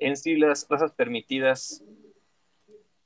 [0.02, 1.84] en sí las razas permitidas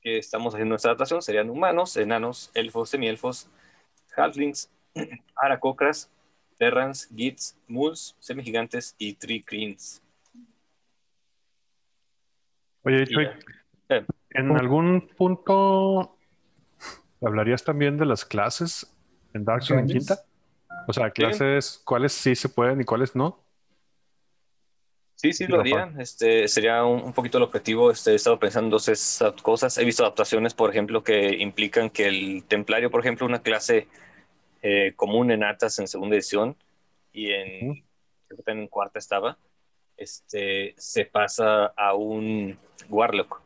[0.00, 3.48] que estamos haciendo esta adaptación serían humanos, enanos, elfos, semielfos,
[4.16, 4.70] halflings,
[5.36, 6.10] aracocras,
[6.58, 10.02] terrans, gits, muls, semigigantes y tricrins.
[12.82, 13.26] Oye, Chuy,
[13.90, 14.06] eh.
[14.30, 16.16] ¿en algún punto
[17.20, 18.90] hablarías también de las clases
[19.34, 20.24] en Dark Souls en quinta?
[20.88, 23.45] O sea, clases, ¿cuáles sí se pueden y cuáles no?
[25.16, 25.92] Sí, sí, lo haría.
[25.98, 27.90] Este, sería un, poquito el objetivo.
[27.90, 29.76] Este, he estado pensando esas cosas.
[29.78, 33.88] He visto adaptaciones, por ejemplo, que implican que el templario, por ejemplo, una clase
[34.62, 36.54] eh, común en Atas en segunda edición
[37.12, 37.84] y en,
[38.46, 39.38] en cuarta estaba,
[39.96, 42.58] este, se pasa a un
[42.90, 43.40] Warlock.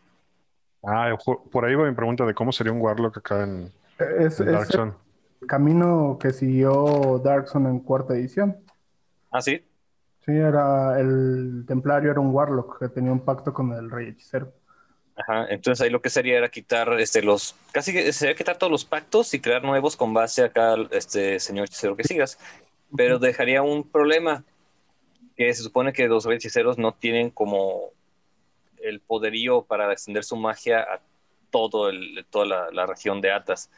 [0.83, 1.17] Ah,
[1.53, 3.73] por ahí va mi pregunta de cómo sería un Warlock acá en,
[4.19, 8.57] es, El camino que siguió Darkson en cuarta edición.
[9.31, 9.63] Ah, sí.
[10.25, 14.53] Sí, era el templario era un warlock que tenía un pacto con el rey hechicero.
[15.17, 18.85] Ajá, entonces ahí lo que sería era quitar este los casi sería quitar todos los
[18.85, 22.39] pactos y crear nuevos con base acá este señor hechicero que sigas,
[22.97, 24.45] pero dejaría un problema
[25.37, 27.93] que se supone que los reyes hechiceros no tienen como
[28.83, 31.01] el poderío para extender su magia a
[31.51, 33.71] todo el, toda la, la región de Atas.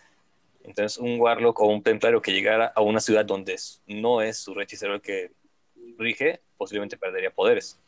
[0.64, 4.54] Entonces, un Warlock o un Templario que llegara a una ciudad donde no es su
[4.54, 5.32] rey hechicero el que
[5.98, 7.78] rige, posiblemente perdería poderes.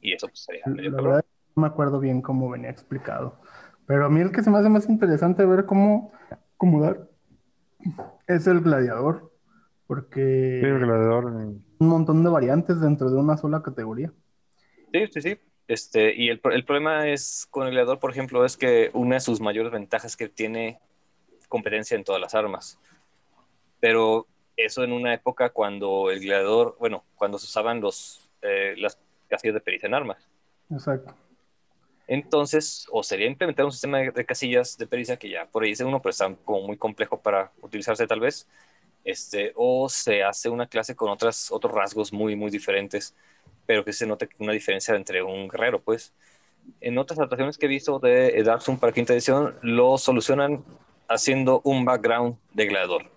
[0.00, 1.24] Y eso pues, sería medio La verdad,
[1.54, 3.40] no me acuerdo bien cómo venía explicado.
[3.86, 6.12] Pero a mí el que se me hace más interesante ver cómo
[6.54, 7.08] acomodar
[8.26, 9.32] es el gladiador.
[9.86, 11.26] Porque el gladiador.
[11.26, 14.12] un montón de variantes dentro de una sola categoría.
[14.92, 15.38] Sí, sí, sí.
[15.68, 19.20] Este, y el, el, problema es con el gladiador, por ejemplo, es que una de
[19.20, 20.80] sus mayores ventajas es que tiene
[21.48, 22.78] competencia en todas las armas.
[23.80, 28.98] Pero eso en una época cuando el gladiador, bueno, cuando se usaban los, eh, las
[29.28, 30.28] casillas de pericia en armas.
[30.70, 31.14] Exacto.
[32.06, 35.84] Entonces, o sería implementar un sistema de, casillas de pericia que ya por ahí dice
[35.84, 38.46] uno, pero está como muy complejo para utilizarse tal vez,
[39.04, 43.14] este, o se hace una clase con otras, otros rasgos muy, muy diferentes,
[43.66, 46.12] pero que se note una diferencia entre un guerrero, pues.
[46.80, 50.64] En otras adaptaciones que he visto de Dark Souls para quinta edición, lo solucionan
[51.08, 53.10] haciendo un background de gladiador.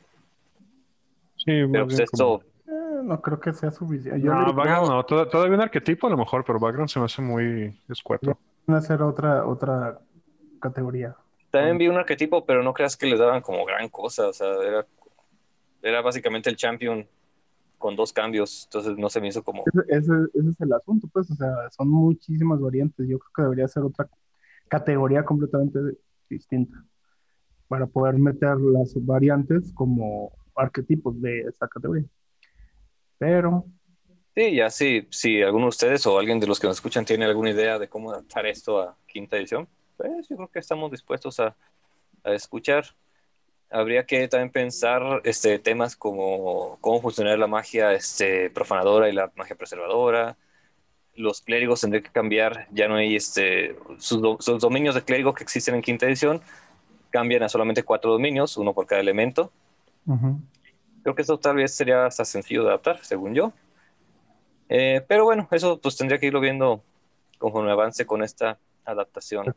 [1.46, 2.42] Sí, pero pues esto...
[2.68, 4.20] Eh, no creo que sea suficiente.
[4.20, 7.80] no, background no, todavía un arquetipo a lo mejor, pero background se me hace muy
[7.88, 8.38] escueto.
[8.68, 10.00] Hacer otra, otra
[10.60, 11.16] categoría.
[11.52, 14.28] También vi un arquetipo, pero no creas que les daban como gran cosa.
[14.28, 14.86] O sea, era,
[15.84, 17.08] era básicamente el champion
[17.78, 19.64] con dos cambios, entonces no se me hizo como...
[19.88, 23.08] Ese, ese, es el asunto, pues, o sea, son muchísimas variantes.
[23.08, 24.10] Yo creo que debería ser otra
[24.68, 25.80] categoría completamente
[26.28, 26.84] distinta
[27.68, 32.06] para poder meter las variantes como arquetipos de esa categoría.
[33.18, 33.66] Pero...
[34.36, 37.24] Sí, ya sí, si alguno de ustedes o alguien de los que nos escuchan tiene
[37.24, 41.40] alguna idea de cómo adaptar esto a quinta edición, pues yo creo que estamos dispuestos
[41.40, 41.56] a,
[42.24, 42.86] a escuchar.
[43.70, 49.32] Habría que también pensar este, temas como cómo funcionar la magia este, profanadora y la
[49.36, 50.38] magia preservadora.
[51.16, 55.44] Los clérigos tendrían que cambiar, ya no hay este, sus, sus dominios de clérigo que
[55.44, 56.42] existen en quinta edición,
[57.10, 59.52] cambian a solamente cuatro dominios, uno por cada elemento.
[60.06, 63.54] Creo que eso tal vez sería hasta sencillo de adaptar, según yo.
[64.70, 66.84] Eh, pero bueno, eso pues tendría que irlo viendo
[67.38, 69.56] conforme avance con esta adaptación.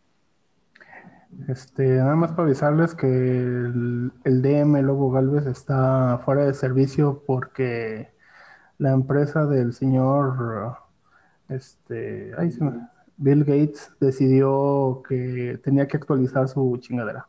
[1.49, 8.11] Este, nada más para avisarles que el, DM Lobo Galvez está fuera de servicio porque
[8.79, 10.79] la empresa del señor
[11.49, 12.33] este,
[13.17, 17.27] Bill Gates decidió que tenía que actualizar su chingadera.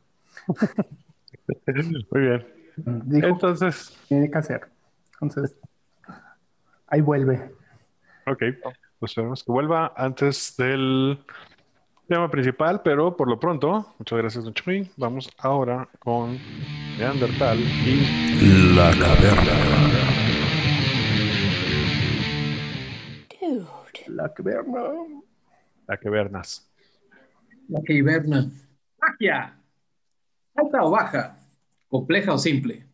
[2.11, 2.58] Muy bien.
[2.85, 3.97] Entonces.
[4.07, 4.61] Tiene que hacer.
[5.21, 5.55] Entonces,
[6.87, 7.51] ahí vuelve.
[8.25, 8.43] Ok.
[8.99, 11.19] Pues esperemos que vuelva antes del
[12.07, 14.91] tema principal, pero por lo pronto, muchas gracias, Don Chuy.
[14.97, 16.37] Vamos ahora con
[16.97, 20.19] Neandertal y la caverna.
[24.07, 24.81] La caverna.
[25.87, 26.69] La cavernas.
[27.69, 28.49] La que hiberna.
[28.99, 29.55] ¡Magia!
[30.55, 31.38] alta o baja,
[31.89, 32.87] compleja o simple.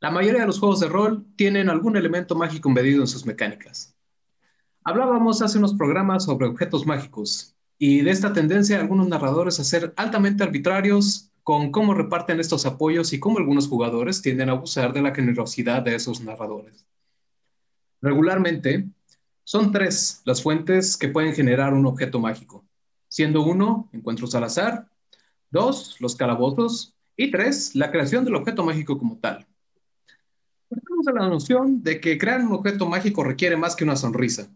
[0.00, 3.94] La mayoría de los juegos de rol tienen algún elemento mágico embedido en sus mecánicas.
[4.84, 9.64] Hablábamos hace unos programas sobre objetos mágicos y de esta tendencia de algunos narradores a
[9.64, 14.92] ser altamente arbitrarios con cómo reparten estos apoyos y cómo algunos jugadores tienden a abusar
[14.92, 16.86] de la generosidad de esos narradores.
[18.00, 18.88] Regularmente,
[19.42, 22.64] son tres las fuentes que pueden generar un objeto mágico,
[23.08, 24.88] siendo uno encuentros al azar,
[25.54, 26.93] Dos, los calabozos.
[27.16, 29.46] Y tres, la creación del objeto mágico como tal.
[30.68, 34.50] Partamos de la noción de que crear un objeto mágico requiere más que una sonrisa.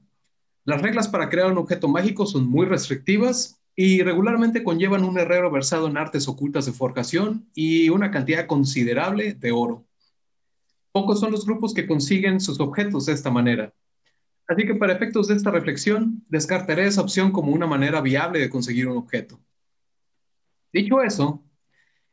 [0.64, 5.50] Las reglas para crear un objeto mágico son muy restrictivas y regularmente conllevan un herrero
[5.50, 9.86] versado en artes ocultas de forjación y una cantidad considerable de oro.
[10.90, 13.72] Pocos son los grupos que consiguen sus objetos de esta manera.
[14.48, 18.50] Así que para efectos de esta reflexión, descartaré esa opción como una manera viable de
[18.50, 19.38] conseguir un objeto.
[20.72, 21.44] Dicho eso,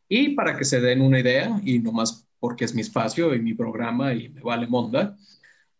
[0.08, 3.42] y para que se den una idea, y no más porque es mi espacio y
[3.42, 5.18] mi programa y me vale monda,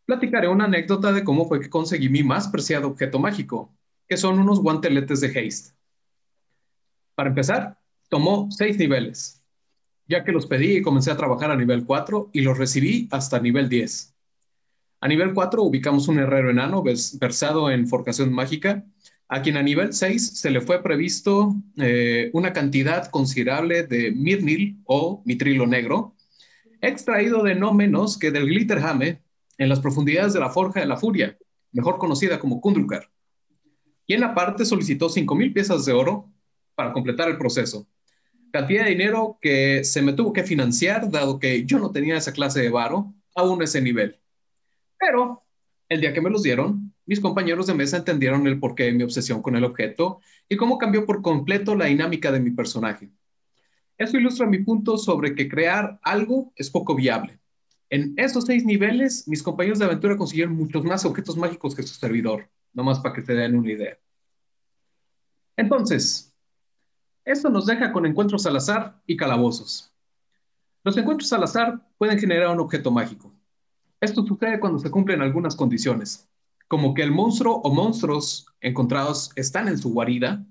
[0.06, 3.74] platicaré una anécdota de cómo fue que conseguí mi más preciado objeto mágico,
[4.08, 5.76] que son unos guanteletes de haste.
[7.16, 9.44] Para empezar, tomó seis niveles,
[10.08, 13.40] ya que los pedí y comencé a trabajar a nivel 4 y los recibí hasta
[13.40, 14.14] nivel 10.
[15.02, 18.86] A nivel 4 ubicamos un herrero enano versado en forcación mágica
[19.28, 24.82] a quien a nivel 6 se le fue previsto eh, una cantidad considerable de mirnil
[24.86, 26.16] o mitrilo negro,
[26.82, 29.22] extraído de no menos que del Glitterhame
[29.58, 31.38] en las profundidades de la Forja de la Furia,
[31.72, 33.10] mejor conocida como Kundrukar.
[34.06, 36.32] Quien aparte solicitó 5.000 piezas de oro
[36.76, 37.88] para completar el proceso.
[38.52, 42.32] Cantidad de dinero que se me tuvo que financiar, dado que yo no tenía esa
[42.32, 44.20] clase de varo, aún ese nivel.
[45.00, 45.44] Pero
[45.90, 49.04] el día que me los dieron, mis compañeros de mesa entendieron el porqué de mi
[49.04, 53.10] obsesión con el objeto y cómo cambió por completo la dinámica de mi personaje.
[53.98, 57.40] Eso ilustra mi punto sobre que crear algo es poco viable.
[57.90, 61.94] En esos seis niveles, mis compañeros de aventura consiguieron muchos más objetos mágicos que su
[61.94, 63.98] servidor, nomás para que te den una idea.
[65.56, 66.34] Entonces,
[67.24, 69.94] esto nos deja con encuentros al azar y calabozos.
[70.84, 73.34] Los encuentros al azar pueden generar un objeto mágico.
[74.02, 76.28] Esto sucede cuando se cumplen algunas condiciones.
[76.68, 80.46] Como que el monstruo o monstruos encontrados están en su guarida,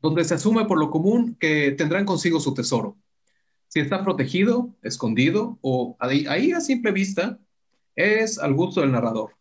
[0.00, 2.96] donde se asume por lo común que tendrán consigo su tesoro.
[3.68, 7.38] Si está protegido, escondido o ahí, ahí a simple vista,
[7.94, 9.36] es al gusto del narrador.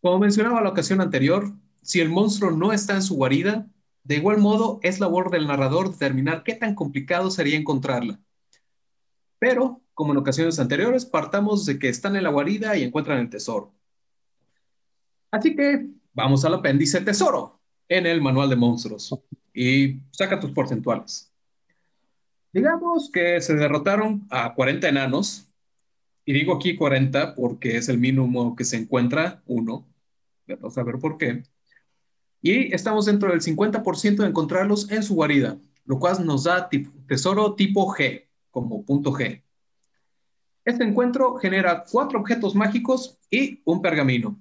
[0.00, 3.66] Como mencionaba la ocasión anterior, si el monstruo no está en su guarida,
[4.04, 8.20] de igual modo es labor del narrador determinar qué tan complicado sería encontrarla.
[9.38, 13.30] Pero, como en ocasiones anteriores, partamos de que están en la guarida y encuentran el
[13.30, 13.74] tesoro.
[15.30, 19.14] Así que vamos al apéndice tesoro en el manual de monstruos
[19.54, 21.32] y saca tus porcentuales.
[22.52, 25.48] Digamos que se derrotaron a 40 enanos,
[26.24, 29.86] y digo aquí 40 porque es el mínimo que se encuentra, uno,
[30.46, 31.44] vamos a ver por qué.
[32.42, 36.68] Y estamos dentro del 50% de encontrarlos en su guarida, lo cual nos da
[37.06, 39.42] tesoro tipo G, como punto G.
[40.64, 44.38] Este encuentro genera cuatro objetos mágicos y un pergamino.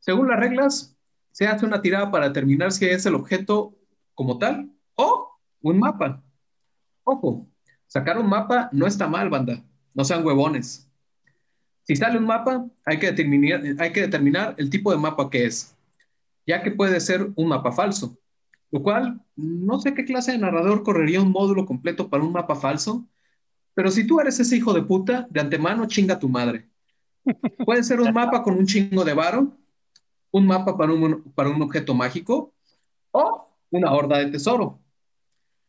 [0.00, 0.96] Según las reglas,
[1.30, 3.76] se hace una tirada para determinar si es el objeto
[4.14, 6.22] como tal o un mapa.
[7.04, 7.46] Ojo,
[7.86, 9.62] sacar un mapa no está mal, banda.
[9.94, 10.90] No sean huevones.
[11.84, 15.76] Si sale un mapa, hay que determinar, el tipo de mapa que es,
[16.46, 18.16] ya que puede ser un mapa falso,
[18.70, 22.54] lo cual no sé qué clase de narrador correría un módulo completo para un mapa
[22.54, 23.08] falso,
[23.74, 26.68] pero si tú eres ese hijo de puta, de antemano chinga tu madre.
[27.64, 29.56] Puede ser un mapa con un chingo de varo,
[30.32, 32.54] un mapa para un, para un objeto mágico
[33.10, 34.80] o una horda de tesoro.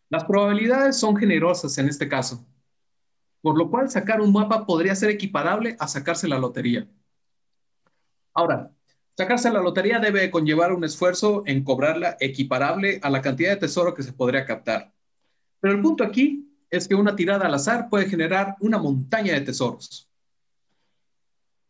[0.10, 2.46] Las probabilidades son generosas en este caso,
[3.42, 6.88] por lo cual sacar un mapa podría ser equiparable a sacarse la lotería.
[8.34, 8.72] Ahora,
[9.18, 13.94] sacarse la lotería debe conllevar un esfuerzo en cobrarla equiparable a la cantidad de tesoro
[13.94, 14.94] que se podría captar.
[15.60, 19.42] Pero el punto aquí es que una tirada al azar puede generar una montaña de
[19.42, 20.10] tesoros.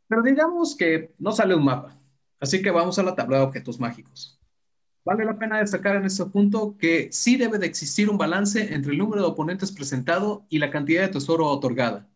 [0.07, 2.00] Pero digamos que no sale un mapa,
[2.41, 4.37] así que vamos a la tabla de objetos mágicos.
[5.05, 8.91] Vale la pena destacar en este punto que sí debe de existir un balance entre
[8.91, 12.07] el número de oponentes presentado y la cantidad de tesoro otorgada.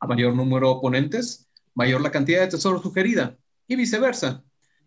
[0.00, 4.42] A mayor número de oponentes, mayor la cantidad de tesoro sugerida, y viceversa.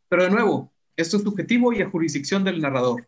[0.10, 3.08] Pero de nuevo, esto es subjetivo y a jurisdicción del narrador.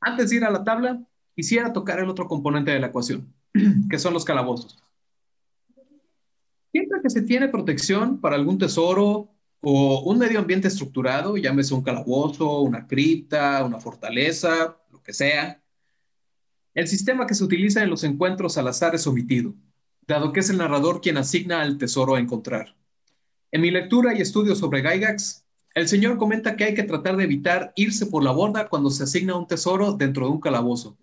[0.00, 1.02] Antes de ir a la tabla,
[1.34, 3.34] quisiera tocar el otro componente de la ecuación,
[3.90, 4.78] que son los calabozos.
[6.72, 9.28] Siempre que se tiene protección para algún tesoro
[9.60, 15.62] o un medio ambiente estructurado, llámese un calabozo, una cripta, una fortaleza, lo que sea.
[16.74, 19.54] El sistema que se utiliza en los encuentros al azar es omitido,
[20.06, 22.74] dado que es el narrador quien asigna al tesoro a encontrar.
[23.52, 25.44] En mi lectura y estudio sobre Gygax,
[25.74, 29.04] el señor comenta que hay que tratar de evitar irse por la borda cuando se
[29.04, 30.96] asigna un tesoro dentro de un calabozo.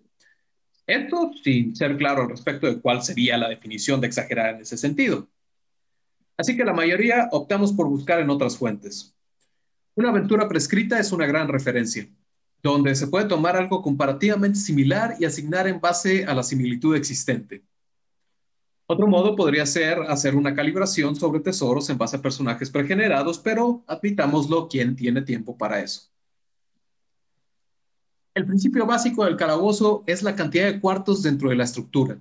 [0.86, 5.28] Esto sin ser claro respecto de cuál sería la definición de exagerar en ese sentido.
[6.38, 9.12] Así que la mayoría optamos por buscar en otras fuentes.
[9.96, 12.08] Una aventura prescrita es una gran referencia,
[12.62, 17.64] donde se puede tomar algo comparativamente similar y asignar en base a la similitud existente.
[18.86, 23.82] Otro modo podría ser hacer una calibración sobre tesoros en base a personajes pregenerados, pero
[23.88, 26.02] admitámoslo, ¿quién tiene tiempo para eso?
[28.32, 32.20] El principio básico del calabozo es la cantidad de cuartos dentro de la estructura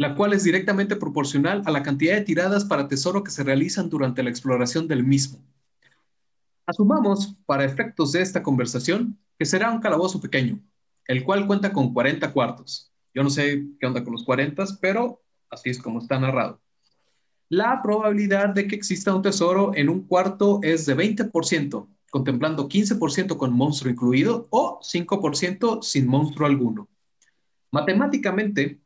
[0.00, 3.90] la cual es directamente proporcional a la cantidad de tiradas para tesoro que se realizan
[3.90, 5.44] durante la exploración del mismo.
[6.64, 10.58] Asumamos, para efectos de esta conversación, que será un calabozo pequeño,
[11.06, 12.90] el cual cuenta con 40 cuartos.
[13.12, 16.62] Yo no sé qué onda con los 40, pero así es como está narrado.
[17.50, 23.36] La probabilidad de que exista un tesoro en un cuarto es de 20%, contemplando 15%
[23.36, 26.88] con monstruo incluido o 5% sin monstruo alguno.
[27.70, 28.80] Matemáticamente,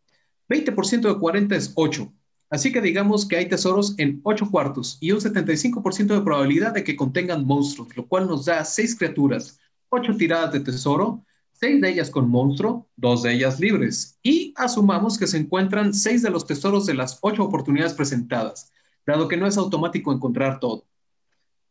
[0.48, 2.12] 20% de 40 es 8.
[2.50, 6.84] Así que digamos que hay tesoros en 8 cuartos y un 75% de probabilidad de
[6.84, 11.90] que contengan monstruos, lo cual nos da 6 criaturas, 8 tiradas de tesoro, 6 de
[11.90, 14.18] ellas con monstruo, 2 de ellas libres.
[14.22, 18.72] Y asumamos que se encuentran 6 de los tesoros de las 8 oportunidades presentadas,
[19.06, 20.86] dado que no es automático encontrar todo.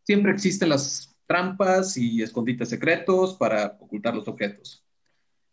[0.04, 4.83] Siempre existen las trampas y escondites secretos para ocultar los objetos.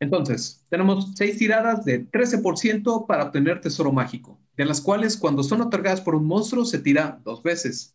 [0.01, 5.61] Entonces, tenemos seis tiradas de 13% para obtener tesoro mágico, de las cuales cuando son
[5.61, 7.95] otorgadas por un monstruo se tira dos veces.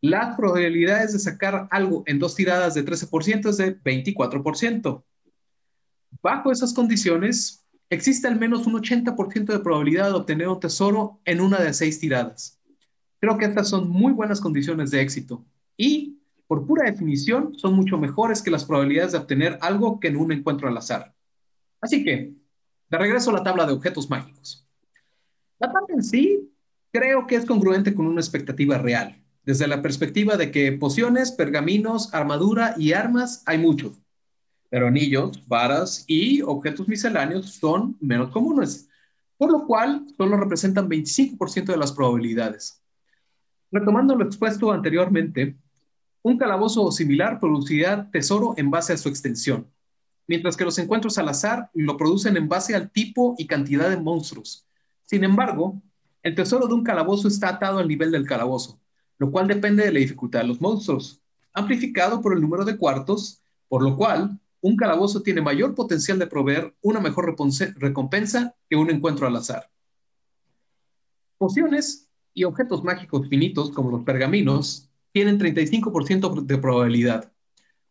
[0.00, 5.04] Las probabilidades de sacar algo en dos tiradas de 13% es de 24%.
[6.22, 11.40] Bajo esas condiciones, existe al menos un 80% de probabilidad de obtener un tesoro en
[11.40, 12.60] una de seis tiradas.
[13.20, 15.44] Creo que estas son muy buenas condiciones de éxito.
[15.76, 16.15] Y
[16.46, 20.32] por pura definición, son mucho mejores que las probabilidades de obtener algo que en un
[20.32, 21.14] encuentro al azar.
[21.80, 22.34] Así que,
[22.88, 24.66] de regreso a la tabla de objetos mágicos.
[25.58, 26.52] La tabla en sí
[26.92, 32.12] creo que es congruente con una expectativa real, desde la perspectiva de que pociones, pergaminos,
[32.14, 34.00] armadura y armas hay muchos,
[34.70, 38.88] pero anillos, varas y objetos misceláneos son menos comunes,
[39.36, 42.82] por lo cual solo representan 25% de las probabilidades.
[43.70, 45.56] Retomando lo expuesto anteriormente,
[46.26, 49.70] un calabozo similar producirá tesoro en base a su extensión,
[50.26, 53.96] mientras que los encuentros al azar lo producen en base al tipo y cantidad de
[53.96, 54.66] monstruos.
[55.04, 55.80] Sin embargo,
[56.24, 58.80] el tesoro de un calabozo está atado al nivel del calabozo,
[59.18, 61.22] lo cual depende de la dificultad de los monstruos,
[61.52, 66.26] amplificado por el número de cuartos, por lo cual un calabozo tiene mayor potencial de
[66.26, 67.36] proveer una mejor
[67.76, 69.70] recompensa que un encuentro al azar.
[71.38, 77.32] Pociones y objetos mágicos finitos, como los pergaminos, tienen 35% de probabilidad,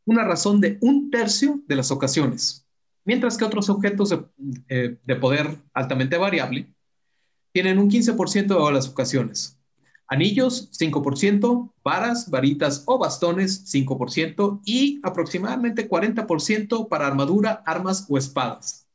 [0.06, 2.68] una razón de un tercio de las ocasiones,
[3.04, 4.24] mientras que otros objetos de,
[4.70, 6.72] eh, de poder altamente variable
[7.52, 9.60] tienen un 15% de las ocasiones.
[10.08, 18.88] Anillos, 5%, varas, varitas o bastones, 5% y aproximadamente 40% para armadura, armas o espadas.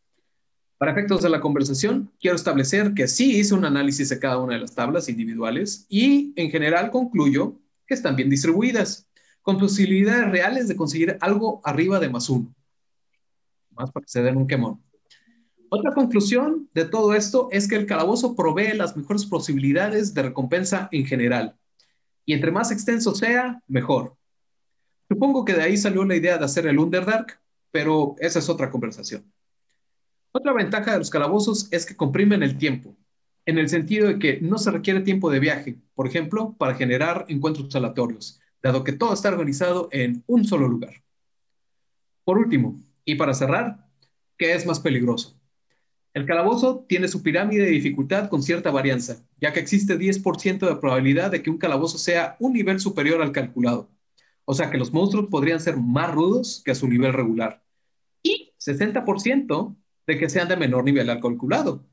[0.78, 4.54] Para efectos de la conversación, quiero establecer que sí hice un análisis de cada una
[4.54, 7.56] de las tablas individuales y en general concluyo
[7.90, 9.08] que están bien distribuidas,
[9.42, 12.54] con posibilidades reales de conseguir algo arriba de más uno.
[13.70, 14.80] Más para que se den un quemón.
[15.70, 20.88] Otra conclusión de todo esto es que el calabozo provee las mejores posibilidades de recompensa
[20.92, 21.56] en general.
[22.24, 24.14] Y entre más extenso sea, mejor.
[25.08, 27.40] Supongo que de ahí salió la idea de hacer el Underdark,
[27.72, 29.24] pero esa es otra conversación.
[30.30, 32.96] Otra ventaja de los calabozos es que comprimen el tiempo,
[33.50, 37.26] en el sentido de que no se requiere tiempo de viaje, por ejemplo, para generar
[37.28, 41.02] encuentros aleatorios, dado que todo está organizado en un solo lugar.
[42.24, 43.86] Por último, y para cerrar,
[44.38, 45.36] ¿qué es más peligroso?
[46.14, 50.76] El calabozo tiene su pirámide de dificultad con cierta varianza, ya que existe 10% de
[50.76, 53.90] probabilidad de que un calabozo sea un nivel superior al calculado.
[54.44, 57.64] O sea que los monstruos podrían ser más rudos que a su nivel regular.
[58.22, 59.76] Y 60%
[60.06, 61.86] de que sean de menor nivel al calculado.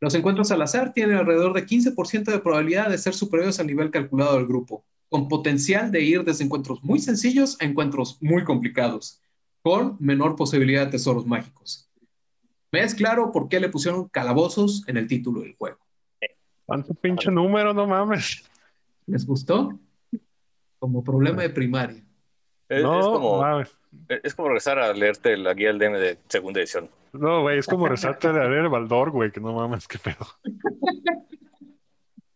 [0.00, 3.90] Los encuentros al azar tienen alrededor de 15% de probabilidad de ser superiores al nivel
[3.90, 9.20] calculado del grupo, con potencial de ir desde encuentros muy sencillos a encuentros muy complicados,
[9.60, 11.90] con menor posibilidad de tesoros mágicos.
[12.72, 15.78] ¿Me es claro por qué le pusieron calabozos en el título del juego?
[16.64, 18.48] ¿Cuánto pinche número, no mames?
[19.06, 19.78] ¿Les gustó?
[20.78, 22.02] Como problema de primaria.
[22.70, 23.62] Es, como,
[24.08, 26.88] es como regresar a leerte la guía del DM de segunda edición.
[27.12, 30.26] No, güey, es como regresarte a leer el Baldor, güey, que no mames, qué pedo.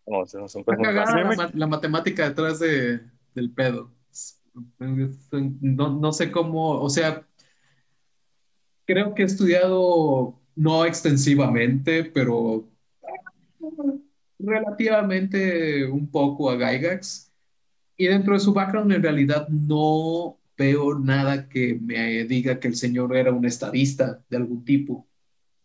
[0.06, 3.00] No, son la, la, matemática detrás de,
[3.34, 3.90] del pedo.
[4.78, 7.26] No, no sé cómo, o sea,
[8.84, 12.68] creo que he estudiado no extensivamente, pero
[14.38, 17.33] relativamente un poco a Gygax.
[17.96, 22.76] Y dentro de su background, en realidad no veo nada que me diga que el
[22.76, 25.06] señor era un estadista de algún tipo.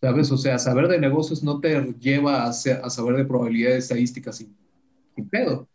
[0.01, 0.31] ¿Sabes?
[0.31, 4.55] O sea, saber de negocios no te lleva a, saber de probabilidades estadísticas sin,
[5.29, 5.67] pedo.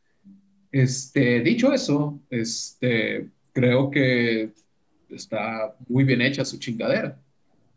[0.72, 4.50] Este, dicho eso, este, creo que
[5.10, 7.18] está muy bien hecha su chingadera.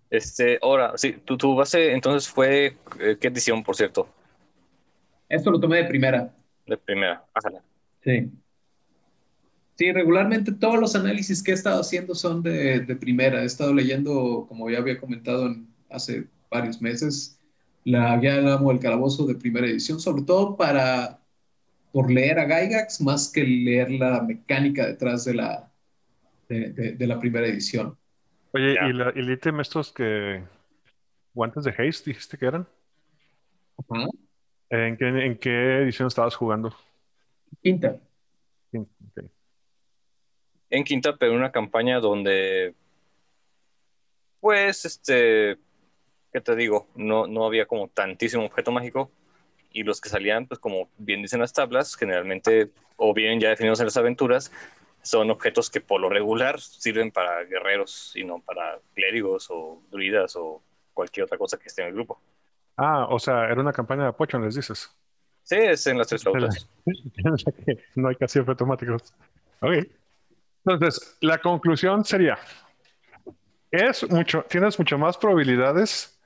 [0.09, 4.07] Este, ahora, sí, tu, tu base entonces fue, eh, ¿qué edición, por cierto?
[5.27, 6.33] Esto lo tomé de primera.
[6.65, 7.49] De primera, ajá.
[8.03, 8.31] Sí.
[9.77, 13.43] Sí, regularmente todos los análisis que he estado haciendo son de, de primera.
[13.43, 15.55] He estado leyendo, como ya había comentado
[15.89, 17.39] hace varios meses,
[17.83, 21.19] la guía del amo del calabozo de primera edición, sobre todo para,
[21.91, 25.71] por leer a Gygax más que leer la mecánica detrás de la,
[26.49, 27.95] de, de la primera edición.
[28.53, 30.43] Oye, ¿y, la, el ítem estos que...
[31.33, 32.67] guantes de haste, dijiste que eran?
[34.71, 36.73] ¿En, qué, ¿En qué edición estabas jugando?
[37.61, 37.99] Quinta.
[40.69, 42.75] En quinta, pero en una campaña donde,
[44.39, 45.57] pues, este,
[46.33, 46.87] ¿qué te digo?
[46.95, 49.11] No, no había como tantísimo objeto mágico
[49.71, 53.79] y los que salían, pues como bien dicen las tablas, generalmente o bien ya definidos
[53.79, 54.51] en las aventuras,
[55.01, 60.35] son objetos que por lo regular sirven para guerreros y no para clérigos o druidas
[60.35, 60.61] o
[60.93, 62.19] cualquier otra cosa que esté en el grupo.
[62.75, 64.89] Ah, o sea, era una campaña de Pochon, les dices.
[65.43, 66.67] Sí, es en las tres flautas.
[67.95, 69.13] no hay casi efectos mágicos.
[69.61, 69.87] Ok.
[70.67, 72.37] Entonces, la conclusión sería,
[73.71, 76.19] es mucho, tienes mucho más probabilidades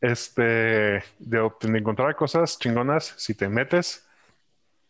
[0.00, 4.04] este, de, encontrar cosas chingonas si te metes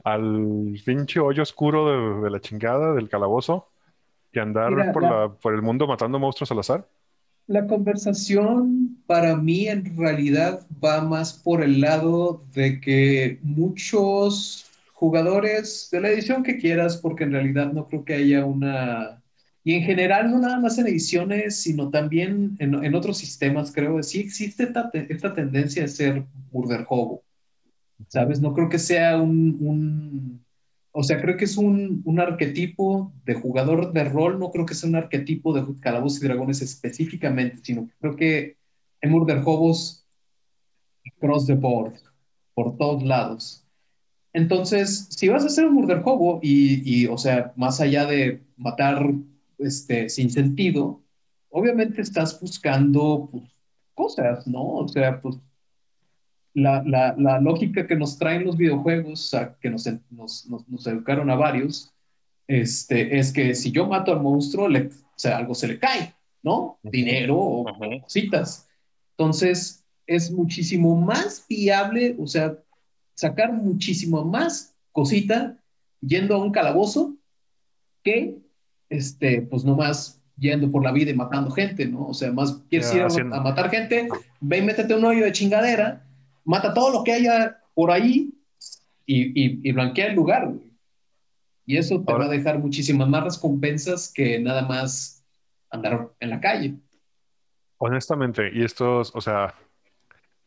[0.03, 3.69] al pinche hoyo oscuro de, la chingada del calabozo
[4.33, 6.89] y andar por, la, por el mundo matando monstruos al azar?
[7.49, 14.66] La conversación para mí en realidad va más por el lado de que muchos
[14.97, 19.23] jugadores de la edición que quieras, porque en realidad no creo que haya una...
[19.63, 24.03] Y en general, no nada más en ediciones, sino también en, otros sistemas, creo.
[24.03, 27.23] Sí existe esta, esta tendencia de ser murder hobo.
[28.09, 28.41] ¿Sabes?
[28.41, 30.43] No creo que sea un,
[30.93, 34.75] o sea, creo que es un, un, arquetipo de jugador de rol, no creo que
[34.75, 38.57] sea un arquetipo de calabozos y dragones específicamente, sino que creo que
[39.03, 40.07] hay murder hobos
[41.21, 41.95] cross the board,
[42.55, 43.66] por todos lados.
[44.37, 48.43] Entonces, si vas a hacer un murder hobo y, y, o sea, más allá de
[48.59, 49.11] matar
[49.57, 51.03] este, sin sentido,
[51.49, 53.45] obviamente estás buscando pues,
[53.95, 54.63] cosas, ¿no?
[54.63, 55.39] O sea, pues
[56.53, 61.35] la, la, la, lógica que nos traen los videojuegos, que nos, nos, nos, educaron a
[61.35, 61.95] varios,
[62.47, 66.15] este, es que si yo mato al monstruo, le, o sea, algo se le cae,
[66.43, 66.79] ¿no?
[66.83, 67.65] Dinero o
[68.03, 68.69] cositas.
[69.13, 72.59] Entonces, es muchísimo más viable, o sea,
[73.17, 75.59] sacar muchísimo más cosita
[76.01, 77.17] yendo a un calabozo
[78.05, 78.39] que,
[78.89, 82.07] este, pues nomás yendo por la vida y matando gente, ¿no?
[82.07, 84.09] O sea, más quieres ir a, a, matar gente,
[84.41, 86.07] ve y métete un hoyo de chingadera
[86.47, 88.33] mata todo lo que haya por ahí
[89.05, 90.53] y, y, blanquea el lugar,
[91.65, 95.25] Y eso te va a dejar muchísimas más recompensas que nada más
[95.71, 96.75] andar en la calle.
[97.79, 99.55] Honestamente, y esto, o sea,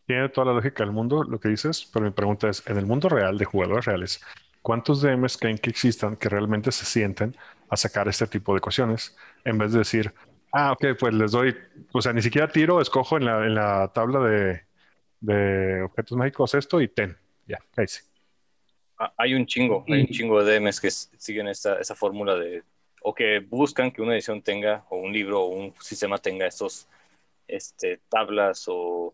[0.10, 2.88] tiene toda la lógica del mundo lo que dices, pero mi pregunta es, en el
[2.88, 4.26] mundo real de jugadores reales,
[4.64, 7.38] ¿cuántos DMs creen que existan que realmente se sienten
[7.70, 10.12] a sacar este tipo de ecuaciones en vez de decir,
[10.52, 11.56] ah, ok, pues les doy,
[11.92, 14.64] o sea, ni siquiera tiro, escojo en la, en la tabla de,
[15.20, 17.16] de objetos mágicos esto y ten.
[17.46, 18.02] Ya, ahí sí.
[18.98, 22.64] Ah, hay un chingo, hay un chingo de DMs que siguen esta, esa fórmula de,
[23.04, 26.88] o que buscan que una edición tenga, o un libro, o un sistema tenga estos
[27.48, 29.14] este, tablas o,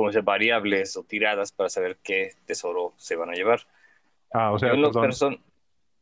[0.00, 3.60] como dice, variables o tiradas para saber qué tesoro se van a llevar.
[4.32, 5.40] Ah, o sea, perdón.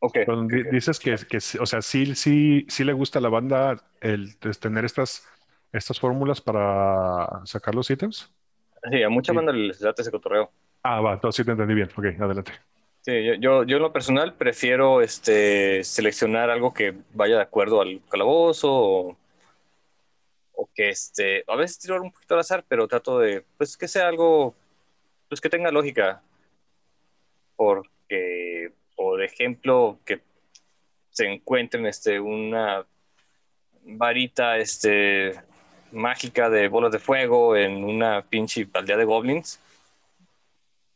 [0.01, 0.25] Okay,
[0.71, 4.85] Dices que, que, o sea, sí, sí, sí le gusta a la banda el, tener
[4.85, 5.27] estas,
[5.73, 8.31] estas fórmulas para sacar los ítems.
[8.89, 10.49] Sí, a mucha banda les da ese cotorreo.
[10.83, 11.89] Ah, va, entonces sí te entendí bien.
[11.93, 12.53] Ok, adelante.
[13.01, 17.99] Sí, yo, yo, en lo personal prefiero este, seleccionar algo que vaya de acuerdo al
[18.09, 19.17] calabozo o,
[20.67, 24.07] que este, a veces tiro un poquito al azar, pero trato de, pues que sea
[24.07, 24.55] algo,
[25.27, 26.21] pues que tenga lógica.
[27.55, 30.21] Porque, por ejemplo, que
[31.11, 32.85] se encuentren este, una
[33.83, 35.33] varita este,
[35.91, 39.59] mágica de bolas de fuego en una pinche aldea de goblins,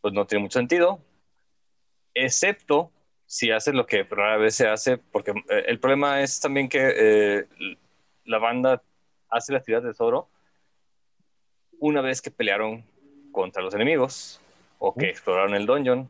[0.01, 0.99] pues no tiene mucho sentido,
[2.13, 2.91] excepto
[3.25, 6.93] si hace lo que rara vez se hace, porque eh, el problema es también que
[6.95, 7.47] eh,
[8.25, 8.81] la banda
[9.33, 10.27] hace la actividad de Zoro
[11.79, 12.83] una vez que pelearon
[13.31, 14.39] contra los enemigos
[14.79, 16.09] o que exploraron el dungeon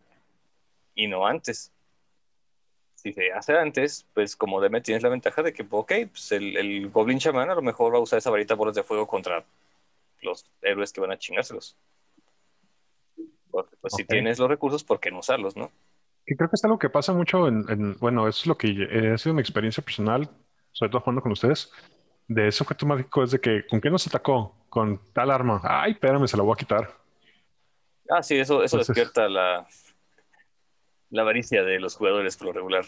[0.96, 1.74] y no antes
[3.04, 6.56] si se hace antes, pues como DM tienes la ventaja de que, ok, pues el,
[6.56, 9.44] el Goblin Shaman a lo mejor va a usar esa varita bolas de fuego contra
[10.22, 11.76] los héroes que van a chingárselos.
[13.52, 15.70] Porque, pues si tienes los recursos, ¿por qué no usarlos, no?
[16.26, 19.18] Que creo que es algo que pasa mucho en, bueno, eso es lo que ha
[19.18, 20.30] sido mi experiencia personal,
[20.72, 21.74] sobre todo jugando con ustedes,
[22.28, 24.56] de ese objeto mágico es de que, ¿con qué nos atacó?
[24.70, 25.62] Con tal arma.
[25.64, 26.90] Ay, espérame, se la voy a quitar.
[28.10, 29.68] Ah, sí, eso, eso despierta la,
[31.10, 32.86] la avaricia de los jugadores por lo regular.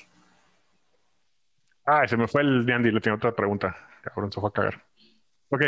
[1.85, 3.75] Ah, se me fue el Andy, le tengo otra pregunta.
[4.01, 4.83] Cabrón, se fue a cagar.
[5.49, 5.61] Ok.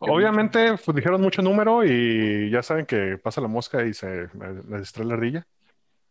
[0.00, 4.78] obviamente, pues dijeron mucho número y ya saben que pasa la mosca y se me
[4.78, 5.46] distrae la ardilla.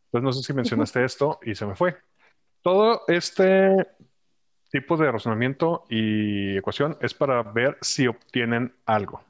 [0.06, 1.98] Entonces no sé si mencionaste esto y se me fue.
[2.62, 3.88] Todo este
[4.70, 9.24] tipo de razonamiento y ecuación es para ver si obtienen algo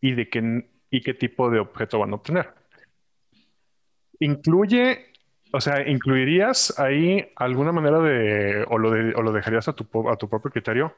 [0.00, 2.50] y de qué, y qué tipo de objeto van a obtener.
[4.18, 5.12] Incluye,
[5.52, 9.86] o sea, ¿incluirías ahí alguna manera de, o lo, de, o lo dejarías a tu,
[10.08, 10.96] a tu propio criterio?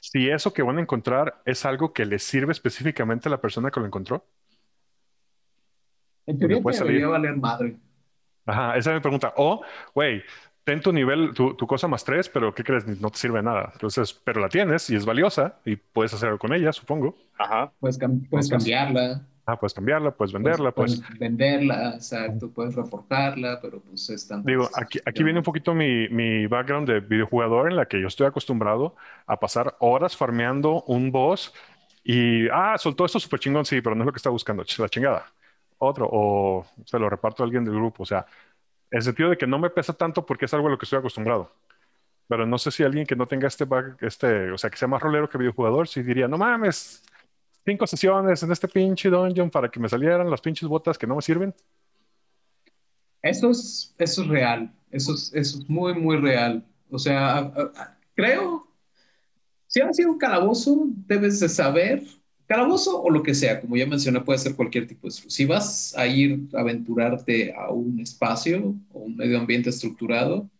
[0.00, 3.70] Si eso que van a encontrar es algo que le sirve específicamente a la persona
[3.70, 4.24] que lo encontró.
[6.26, 7.76] En teoría debería valer madre.
[8.46, 9.34] Ajá, esa es mi pregunta.
[9.36, 9.62] O,
[9.94, 10.22] güey,
[10.70, 12.86] ten tu nivel, tu, tu, cosa más tres, pero ¿qué crees?
[13.00, 13.70] No te sirve de nada.
[13.72, 17.16] Entonces, pero la tienes y es valiosa y puedes hacer algo con ella, supongo.
[17.36, 17.72] Ajá.
[17.80, 17.98] Puedes,
[18.30, 19.20] puedes cambiarla.
[19.46, 24.44] Ah, puedes cambiarla, puedes venderla, puedes, venderla, exacto, puedes reportarla, pero pues están.
[24.44, 28.06] Digo, aquí, aquí viene un poquito mi, mi, background de videojugador en la que yo
[28.06, 28.94] estoy acostumbrado
[29.26, 31.52] a pasar horas farmeando un boss
[32.04, 34.88] y, ah, soltó esto súper chingón, sí, pero no es lo que está buscando, la
[34.88, 35.26] chingada.
[35.78, 38.24] Otro, o se lo reparto a alguien del grupo, o sea,
[38.90, 40.84] en el sentido de que no me pesa tanto porque es algo a lo que
[40.84, 41.52] estoy acostumbrado.
[42.28, 44.88] Pero no sé si alguien que no tenga este, back, este, o sea, que sea
[44.88, 47.02] más rolero que videojugador, sí diría, no mames,
[47.64, 51.16] cinco sesiones en este pinche dungeon para que me salieran las pinches botas que no
[51.16, 51.54] me sirven.
[53.22, 56.64] Eso es, eso es real, eso es, eso es muy, muy real.
[56.90, 57.52] O sea,
[58.14, 58.66] creo,
[59.66, 62.02] si ha sido un calabozo, debes de saber,
[62.50, 65.12] calabozo o lo que sea, como ya mencioné, puede ser cualquier tipo de...
[65.12, 70.50] Si vas a ir a aventurarte a un espacio o un medio ambiente estructurado,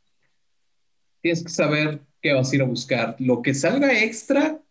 [1.21, 3.17] tienes que saber qué vas a ir a buscar.
[3.19, 4.63] Lo que salga extra,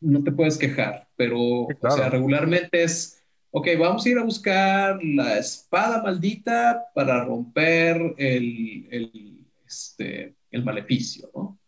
[0.00, 5.02] no te puedes quejar, pero, o sea, regularmente es ok, vamos a ir a buscar
[5.02, 11.58] la espada maldita para romper el, el, este, el maleficio, ¿no?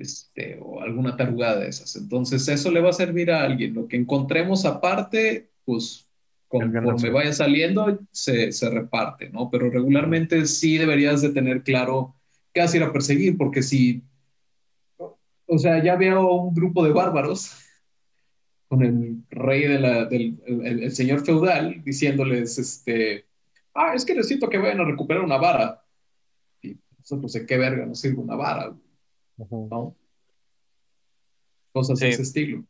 [0.00, 1.94] Este, o alguna tarugada de esas.
[1.94, 3.74] Entonces, eso le va a servir a alguien.
[3.74, 6.08] Lo que encontremos aparte, pues
[6.48, 9.50] conforme vaya saliendo, se, se, reparte, ¿no?
[9.50, 12.16] Pero regularmente sí deberías de tener claro
[12.54, 14.02] qué vas a ir a perseguir, porque si,
[14.96, 17.54] o sea, ya veo un grupo de bárbaros
[18.68, 23.26] con el rey de la, del el, señor feudal diciéndoles, este,
[23.74, 25.84] ah, es que necesito que vayan a recuperar una vara.
[26.62, 28.74] Y nosotros, ¿de qué verga nos sirve una vara?
[29.50, 29.94] ¿No?
[31.72, 32.64] Cosas de ese estilo.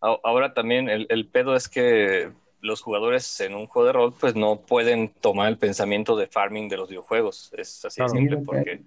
[0.00, 4.34] Ahora también el, el, pedo es que los jugadores en un juego de rol pues
[4.34, 7.52] no pueden tomar el pensamiento de farming de los videojuegos.
[7.56, 8.82] Es así de simple porque,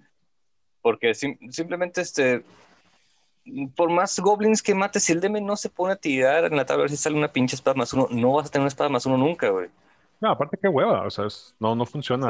[0.82, 2.44] porque simplemente este,
[3.74, 6.66] por más goblins que mates, si el DM no se pone a tirar en la
[6.66, 8.68] tabla a ver si sale una pinche espada más uno, no vas a tener una
[8.68, 9.68] espada más uno nunca, güey.
[10.20, 11.26] No, aparte qué hueva, o sea,
[11.60, 12.28] no, no funciona,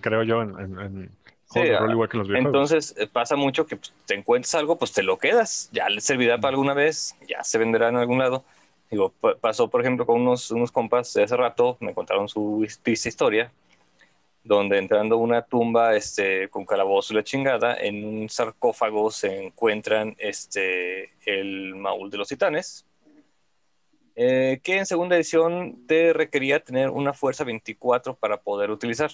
[0.00, 1.10] creo yo, en, en,
[1.54, 2.28] rol igual que los.
[2.30, 6.00] Entonces eh, pasa mucho que pues, te encuentres algo, pues te lo quedas, ya le
[6.00, 8.44] servirá para alguna vez, ya se venderá en algún lado.
[8.90, 13.50] Digo, pasó por ejemplo con unos, unos compas de hace rato, me contaron su historia,
[14.44, 19.46] donde entrando a una tumba este, con calabozo y la chingada, en un sarcófago se
[19.46, 22.86] encuentran este, el Maúl de los Titanes,
[24.14, 29.10] eh, que en segunda edición te requería tener una fuerza 24 para poder utilizar.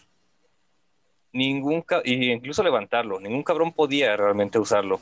[1.32, 5.00] Ningún y incluso levantarlo, ningún cabrón podía realmente usarlo.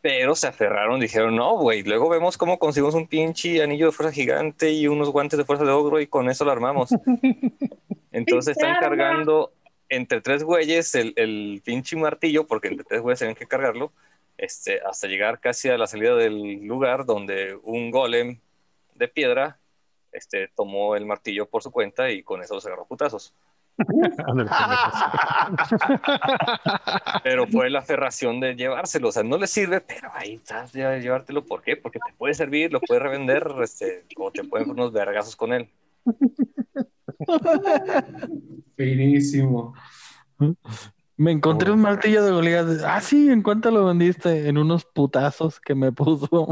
[0.00, 4.12] Pero se aferraron, dijeron, no, güey, luego vemos cómo conseguimos un pinche anillo de fuerza
[4.12, 6.90] gigante y unos guantes de fuerza de ogro y con eso lo armamos.
[8.12, 9.52] Entonces están cargando
[9.88, 13.92] entre tres güeyes el, el pinche martillo, porque entre tres güeyes tienen que cargarlo,
[14.38, 18.38] este, hasta llegar casi a la salida del lugar donde un golem
[18.94, 19.58] de piedra
[20.12, 23.34] este, tomó el martillo por su cuenta y con eso los agarró putazos.
[27.22, 31.00] pero fue la aferración de llevárselo, o sea, no le sirve, pero ahí estás de
[31.00, 31.76] llevártelo, ¿por qué?
[31.76, 35.68] Porque te puede servir, lo puedes revender, este, o te pueden unos vergazos con él.
[38.76, 39.74] Finísimo.
[41.16, 42.82] Me encontré un martillo de Goliath.
[42.84, 44.48] Ah, sí, ¿en cuánto lo vendiste?
[44.48, 46.48] En unos putazos que me puso.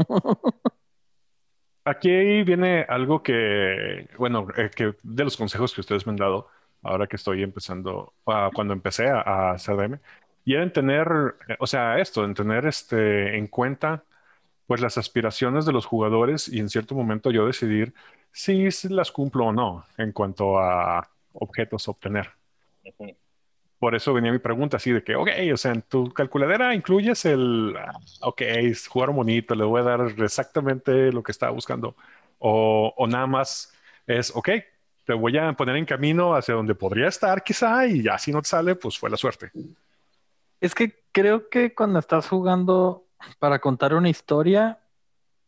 [1.85, 6.47] Aquí viene algo que, bueno, eh, que de los consejos que ustedes me han dado,
[6.85, 9.99] ahora que estoy empezando, ah, cuando empecé a, a CDM,
[10.45, 14.03] y era en tener, eh, o sea, esto, en tener este, en cuenta
[14.67, 17.93] pues las aspiraciones de los jugadores y en cierto momento yo decidir
[18.31, 22.29] si las cumplo o no en cuanto a objetos a obtener.
[23.79, 27.25] Por eso venía mi pregunta así de que, ok, o sea, en tu calculadora incluyes
[27.25, 28.41] el, ah, ok,
[28.89, 31.95] jugar bonito, le voy a dar exactamente lo que estaba buscando.
[32.39, 33.73] O, o nada más
[34.07, 34.49] es, ok,
[35.05, 38.41] te voy a poner en camino hacia donde podría estar quizá y ya si no
[38.41, 39.51] te sale, pues fue la suerte.
[40.59, 43.07] Es que creo que cuando estás jugando
[43.39, 44.79] para contar una historia,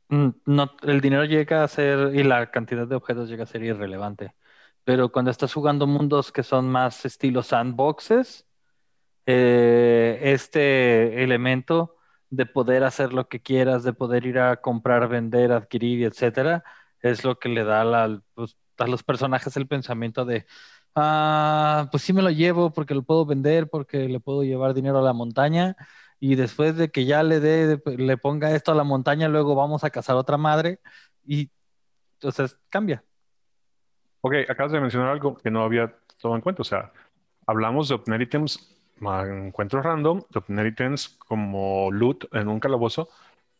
[0.10, 3.64] mm, no, el dinero llega a ser y la cantidad de objetos llega a ser
[3.64, 4.36] irrelevante.
[4.84, 8.46] Pero cuando estás jugando mundos que son más estilo sandboxes,
[9.26, 11.98] eh, este elemento
[12.30, 16.64] de poder hacer lo que quieras, de poder ir a comprar, vender, adquirir, etcétera,
[17.02, 20.46] es lo que le da pues, a los personajes el pensamiento de,
[20.96, 25.00] ah, pues sí me lo llevo porque lo puedo vender, porque le puedo llevar dinero
[25.00, 25.76] a la montaña
[26.20, 29.84] y después de que ya le dé, le ponga esto a la montaña, luego vamos
[29.84, 30.80] a cazar otra madre
[31.26, 31.52] y
[32.16, 33.04] entonces cambia.
[34.22, 36.92] Ok, acabas de mencionar algo que no había tomado en cuenta, o sea,
[37.46, 43.10] hablamos de obtener ítems, encuentros random, de obtener ítems como loot en un calabozo,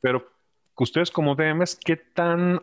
[0.02, 0.28] pero
[0.76, 2.62] ustedes como DMs, ¿qué tan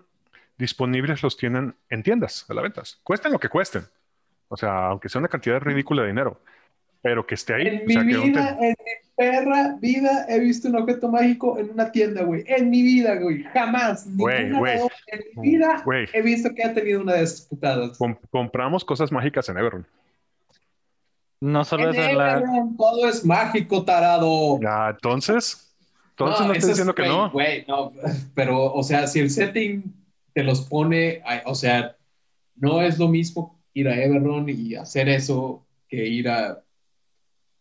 [0.58, 3.00] disponibles los tienen en tiendas a la ventas?
[3.02, 3.84] Cuesten lo que cuesten.
[4.48, 6.40] O sea, aunque sea una cantidad ridícula de dinero,
[7.02, 7.66] pero que esté ahí.
[7.66, 12.22] En mi vida, en mi perra vida, he visto un objeto mágico en una tienda,
[12.22, 12.44] güey.
[12.46, 13.42] En mi vida, güey.
[13.42, 14.06] Jamás.
[14.16, 14.78] Güey, güey.
[15.08, 17.98] En mi vida he visto que ha tenido una de esas putadas.
[18.30, 19.86] compramos cosas mágicas en Everon.
[21.40, 22.42] No solo en es la...
[22.78, 24.58] todo es mágico, tarado.
[24.60, 25.74] Ya, entonces.
[26.10, 27.30] Entonces no, estoy diciendo que no.
[27.30, 27.92] Güey, no.
[28.34, 29.92] Pero, o sea, si el setting
[30.34, 31.96] te los pone, o sea,
[32.56, 36.60] no es lo mismo ir a Everon y hacer eso que ir a...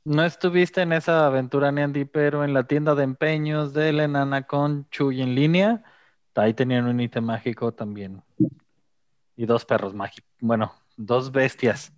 [0.05, 4.43] No estuviste en esa aventura, Andy, pero en la tienda de empeños de la enana
[4.43, 5.83] con Chuy en línea,
[6.35, 8.21] ahí tenían un ítem mágico también.
[9.37, 10.29] Y dos perros mágicos.
[10.41, 11.93] Bueno, dos bestias.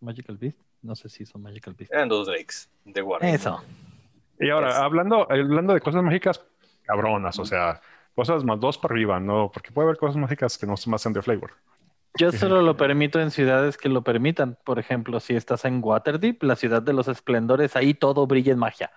[0.00, 0.58] Magical Beast.
[0.80, 1.92] No sé si son Magical Beast.
[1.92, 3.28] Eran dos Drakes de guardia.
[3.32, 3.62] Eso.
[4.40, 6.44] Y ahora, hablando, hablando de cosas mágicas,
[6.82, 7.80] cabronas, o sea,
[8.14, 9.50] cosas más dos para arriba, ¿no?
[9.52, 11.52] Porque puede haber cosas mágicas que no son más en de flavor.
[12.18, 14.58] Yo solo lo permito en ciudades que lo permitan.
[14.64, 18.58] Por ejemplo, si estás en Waterdeep, la ciudad de los esplendores, ahí todo brilla en
[18.58, 18.92] magia.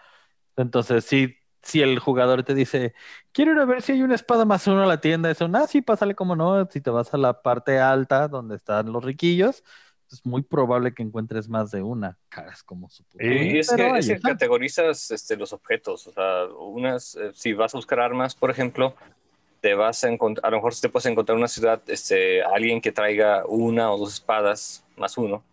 [0.58, 2.94] Entonces, si, si el jugador te dice,
[3.32, 5.68] quiero ir a ver si hay una espada más uno a la tienda, eso, ah,
[5.68, 6.68] sí, pásale como no.
[6.72, 9.64] Si te vas a la parte alta donde están los riquillos,
[10.12, 12.18] es muy probable que encuentres más de una.
[12.30, 13.24] Caras como su puta.
[13.24, 16.08] Y es que, categorizas este, los objetos.
[16.08, 18.96] O sea, unas, eh, si vas a buscar armas, por ejemplo,
[19.62, 22.82] te vas a encontrar, a lo mejor te puedes encontrar en una ciudad, este, alguien
[22.82, 25.44] que traiga una o dos espadas más uno,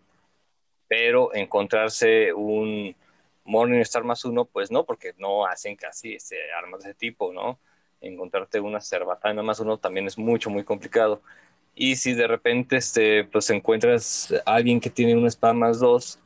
[0.87, 2.95] pero encontrarse un
[3.45, 7.59] Morningstar más uno, pues no, porque no hacen casi este, armas de ese tipo, ¿no?
[7.99, 11.21] Encontrarte una cerbatana más uno también es mucho, muy complicado.
[11.75, 16.19] Y si de repente este, pues encuentras a alguien que tiene una espada más dos,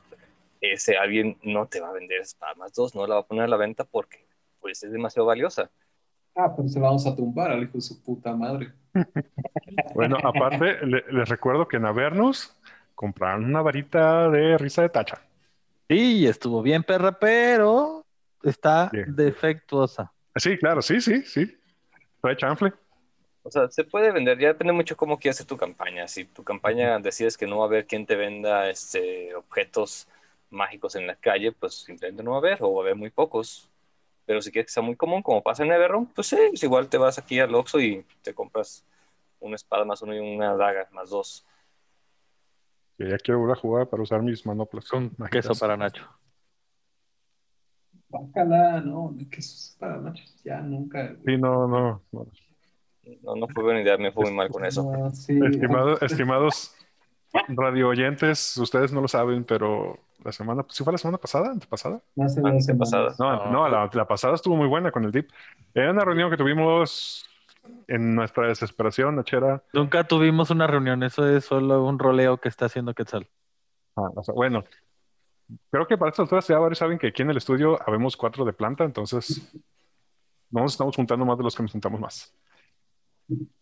[0.60, 3.44] ese alguien no te va a vender espada más dos, no la va a poner
[3.44, 4.26] a la venta porque
[4.60, 5.70] pues es demasiado valiosa.
[6.34, 8.72] Ah, pero se la vamos a tumbar al hijo de su puta madre.
[9.94, 12.54] bueno, aparte, les recuerdo que en Avernus
[12.94, 15.20] compraron una varita de risa de tacha.
[15.88, 18.04] Sí, estuvo bien, perra, pero
[18.42, 20.12] está defectuosa.
[20.36, 21.58] Sí, claro, sí, sí, sí.
[22.20, 22.72] Trae chanfle.
[23.48, 26.06] O sea, se puede vender, ya depende mucho cómo quieras hacer tu campaña.
[26.06, 30.06] Si tu campaña decides que no va a haber quien te venda este, objetos
[30.50, 33.08] mágicos en la calle, pues simplemente no va a haber, o va a haber muy
[33.08, 33.70] pocos.
[34.26, 36.90] Pero si quieres que sea muy común, como pasa en Everron, pues sí, pues igual
[36.90, 38.84] te vas aquí al Oxxo y te compras
[39.40, 41.46] una espada más uno y una daga más dos.
[42.98, 44.90] ya quiero volver a jugar para usar mis manoplas.
[44.90, 46.06] Con queso para Nacho.
[48.10, 51.16] Bácala, no, queso para Nacho, ya nunca.
[51.24, 52.26] Sí, no, no, no.
[53.22, 55.10] No, fue buena idea, me fue muy mal con eso.
[56.00, 56.74] estimados
[57.48, 61.50] radio oyentes, ustedes no lo saben, pero la semana, ¿sí fue la semana pasada?
[61.50, 62.00] ¿Antepasada?
[62.16, 62.26] No,
[62.78, 63.14] pasada.
[63.18, 65.30] No, no la, la, pasada estuvo muy buena con el DIP.
[65.74, 67.28] Era una reunión que tuvimos
[67.86, 69.62] en nuestra desesperación, Nachera.
[69.72, 73.28] Nunca tuvimos una reunión, eso es solo un roleo que está haciendo Quetzal.
[73.96, 74.64] Ah, bueno,
[75.70, 78.44] creo que para estas alturas ya varios saben que aquí en el estudio habemos cuatro
[78.44, 79.50] de planta, entonces
[80.50, 82.34] no nos estamos juntando más de los que nos juntamos más.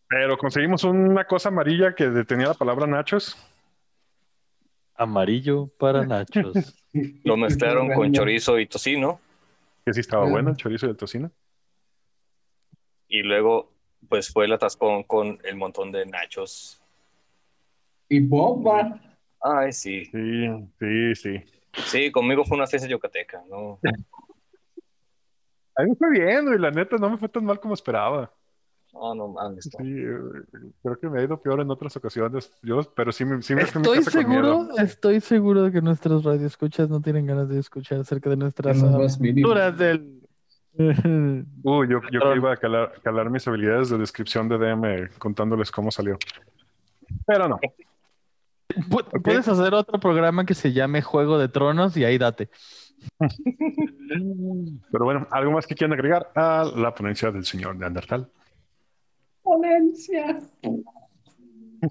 [0.08, 3.36] Pero conseguimos una cosa amarilla que detenía la palabra nachos
[4.98, 6.74] Amarillo para nachos.
[7.24, 9.20] Lo mezclaron con chorizo y tocino.
[9.84, 11.30] Que sí estaba bueno el chorizo y el tocino.
[13.08, 13.72] Y luego,
[14.08, 16.82] pues fue el atascón con el montón de nachos.
[18.08, 19.00] Y bomba.
[19.40, 20.06] Ay, sí.
[20.06, 20.48] Sí,
[20.78, 21.44] sí, sí.
[21.84, 23.78] Sí, conmigo fue una fiesta yucateca, ¿no?
[25.78, 28.32] A mí me fue bien, y la neta no me fue tan mal como esperaba.
[28.92, 29.64] No, no mames.
[29.64, 30.04] Sí,
[30.82, 32.50] creo que me ha ido peor en otras ocasiones.
[32.62, 37.00] Yo, pero sí, me, sí me Estoy seguro, estoy seguro de que nuestros radioescuchas no
[37.00, 40.22] tienen ganas de escuchar acerca de nuestras aventuras del.
[40.78, 46.18] Uy, yo, yo iba a calar, mis habilidades de descripción de DM contándoles cómo salió.
[47.26, 47.58] Pero no.
[49.22, 52.50] Puedes hacer otro programa que se llame Juego de Tronos y ahí date.
[54.90, 58.28] Pero bueno, ¿algo más que quieran agregar a la ponencia del señor Neandertal?
[59.46, 60.38] Ponencia.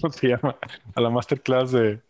[0.00, 0.56] ¿Cómo se llama?
[0.94, 2.00] A la masterclass de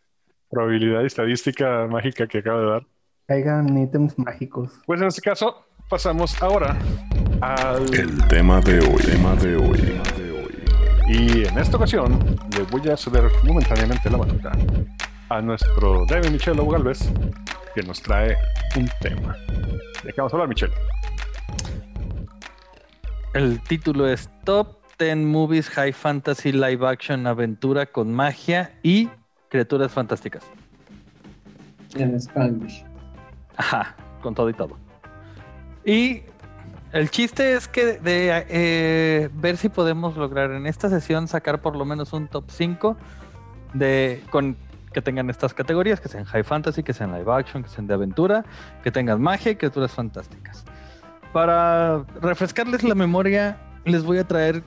[0.49, 2.87] probabilidad y estadística mágica que acaba de dar.
[3.27, 4.81] Caigan ítems mágicos.
[4.87, 6.79] Pues en este caso, pasamos ahora
[7.41, 9.03] al el tema de hoy.
[9.03, 10.01] Tema de hoy.
[11.09, 12.18] Y en esta ocasión
[12.57, 14.53] le voy a ceder momentáneamente la batuta
[15.29, 17.11] a nuestro David Michelo Galvez,
[17.75, 18.37] que nos trae
[18.77, 19.37] un tema.
[20.05, 20.73] ¿De qué vamos a hablar, Michelle?
[23.35, 29.09] El título es Top 10 Movies High Fantasy Live Action Aventura con Magia y
[29.49, 30.45] Criaturas Fantásticas.
[31.95, 32.85] En Spanish.
[33.57, 34.76] Ajá, con todo y todo.
[35.83, 36.24] Y
[36.93, 41.74] el chiste es que de eh, ver si podemos lograr en esta sesión sacar por
[41.74, 42.99] lo menos un top 5
[43.72, 44.59] de con
[44.93, 47.95] que tengan estas categorías, que sean high fantasy, que sean live action, que sean de
[47.95, 48.45] aventura,
[48.85, 50.66] que tengan magia y criaturas fantásticas.
[51.33, 54.62] Para refrescarles la memoria, les voy a traer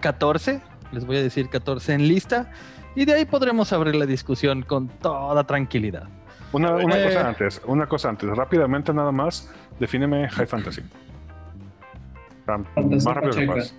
[0.00, 0.60] 14,
[0.92, 2.50] les voy a decir 14 en lista,
[2.94, 6.08] y de ahí podremos abrir la discusión con toda tranquilidad.
[6.52, 10.82] Una, cosa eh, antes, una cosa antes, rápidamente nada más, defíneme High Fantasy.
[12.46, 13.70] Más rápido que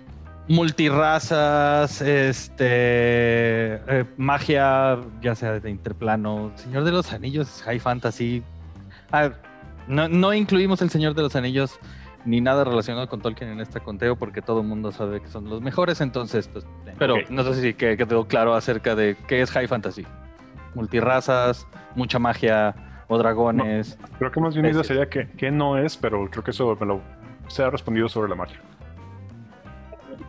[0.48, 8.42] multirrazas, este, eh, magia, ya sea de interplano, Señor de los Anillos, High Fantasy.
[9.12, 9.30] Ah,
[9.86, 11.78] no, no, incluimos el Señor de los Anillos
[12.24, 15.48] ni nada relacionado con Tolkien en este conteo porque todo el mundo sabe que son
[15.48, 16.64] los mejores, entonces, pues,
[16.98, 20.06] pero no sé si que, quedó claro acerca de qué es High Fantasy.
[20.74, 22.74] Multirrazas, mucha magia
[23.08, 23.98] o dragones.
[24.18, 26.86] creo que más bien idea sería que, que no es, pero creo que eso me
[26.86, 27.00] lo
[27.48, 28.58] se ha respondido sobre la magia.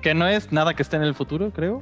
[0.02, 1.82] Que no es nada que esté en el futuro, creo.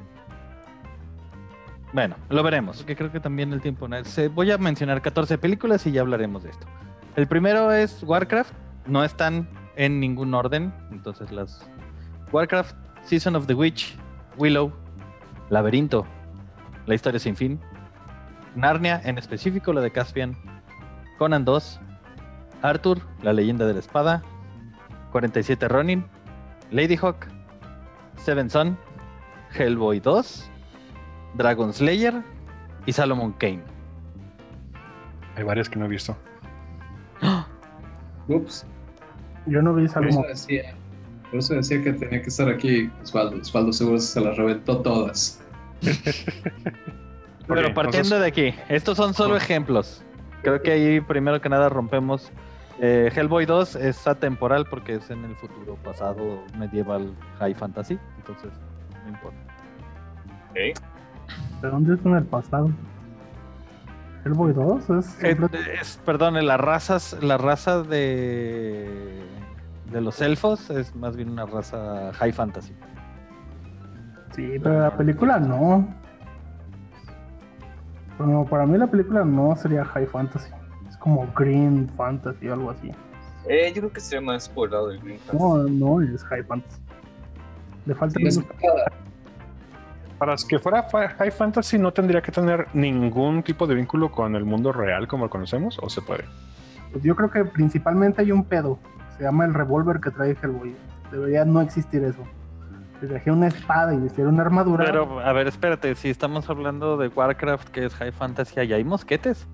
[1.93, 4.34] Bueno, lo veremos, que creo que también el tiempo no es.
[4.34, 6.68] Voy a mencionar 14 películas y ya hablaremos de esto.
[7.16, 8.53] El primero es Warcraft,
[8.86, 11.67] no están en ningún orden, entonces las
[12.32, 13.97] Warcraft, Season of the Witch,
[14.38, 14.72] Willow,
[15.49, 16.05] Laberinto,
[16.86, 17.59] La historia sin fin,
[18.55, 20.38] Narnia, en específico la de Caspian,
[21.17, 21.80] Conan 2,
[22.61, 24.24] Arthur, La leyenda de la espada,
[25.11, 26.05] 47 Ronin,
[26.72, 27.28] Lady Hawk,
[28.17, 28.78] Seven Son,
[29.53, 30.49] Hellboy 2,
[31.36, 32.24] Dragon Slayer
[32.86, 33.63] y Salomon Kane.
[35.36, 36.15] Hay varias que no he visto.
[38.28, 38.65] Ups.
[39.46, 40.24] Yo no vi Salomon.
[40.24, 43.38] Por eso decía, que tenía que estar aquí Osvaldo.
[43.38, 45.42] Osvaldo seguro se las reventó todas.
[47.48, 50.04] Pero partiendo de aquí, estos son solo ejemplos.
[50.44, 52.32] Creo que ahí primero que nada rompemos
[52.80, 58.52] eh, Hellboy 2 es atemporal porque es en el futuro pasado medieval high fantasy, entonces
[59.04, 59.38] no importa.
[60.54, 62.72] ¿De dónde es en el pasado?
[64.24, 65.38] Hellboy 2 es, eh,
[65.82, 69.22] es, perdón, las razas, la raza de
[69.91, 72.74] de los elfos es más bien una raza high fantasy.
[74.36, 75.88] Sí, pero la película no.
[78.17, 80.51] Bueno, para mí la película no sería high fantasy
[80.99, 82.91] como Green Fantasy o algo así.
[83.49, 85.38] Eh, yo creo que sería más por el lado del Green Fantasy.
[85.38, 86.82] No, no es High Fantasy.
[87.86, 88.19] Le falta
[90.22, 90.86] Para que fuera
[91.17, 95.26] High Fantasy no tendría que tener ningún tipo de vínculo con el mundo real como
[95.26, 96.26] lo conocemos, o se puede.
[96.91, 98.78] Pues yo creo que principalmente hay un pedo.
[99.17, 100.76] Se llama el revólver que trae Hellboy.
[101.11, 102.24] Debería no existir eso.
[102.99, 104.86] Si traje una espada y vistiera una armadura.
[104.86, 108.84] Pero, a ver, espérate, si estamos hablando de Warcraft, que es High Fantasy, allá hay
[108.84, 109.47] mosquetes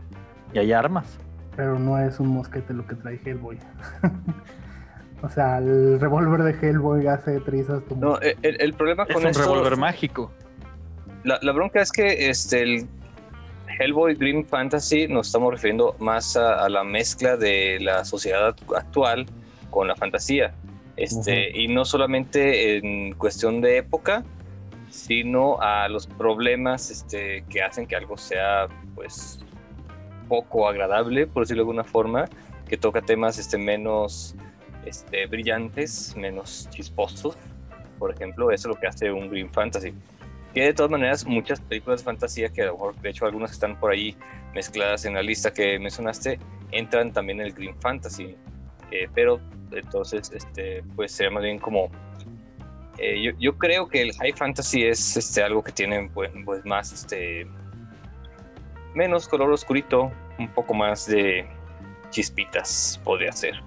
[0.52, 1.18] y hay armas
[1.58, 3.58] pero no es un mosquete lo que trae Hellboy.
[5.24, 8.00] o sea, el revólver de Hellboy hace trizas como...
[8.00, 10.32] No, el, problema con es un revólver mágico.
[11.28, 12.88] La, bronca es que este, el
[13.80, 19.26] Hellboy Green Fantasy nos estamos refiriendo más a, la mezcla de la sociedad actual
[19.70, 20.54] con la fantasía.
[20.96, 24.24] Este, Y no solamente en cuestión de época,
[24.90, 29.40] sino a los problemas este, que hacen que algo sea pues
[30.30, 32.30] poco agradable, por decirlo de alguna forma,
[32.70, 34.34] que toca temas este, menos
[34.86, 37.38] este, brillantes, menos chisposos.
[38.00, 39.94] Por ejemplo, eso es lo que hace un Green Fantasy.
[40.58, 43.52] Que de todas maneras, muchas películas de fantasía, que a lo mejor, de hecho, algunas
[43.52, 44.18] están por ahí
[44.56, 46.40] mezcladas en la lista que mencionaste,
[46.72, 48.36] entran también en el Green Fantasy.
[48.90, 49.40] Eh, pero
[49.72, 51.92] entonces, este, pues sería más bien como
[52.98, 56.66] eh, yo, yo, creo que el high fantasy es este, algo que tiene pues, pues
[56.66, 57.46] más este,
[58.96, 61.46] menos color oscurito, un poco más de
[62.10, 63.62] chispitas podría ser.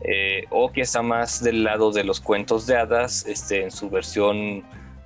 [0.00, 3.90] Eh, o que está más del lado de los cuentos de hadas, este, en su
[3.90, 4.64] versión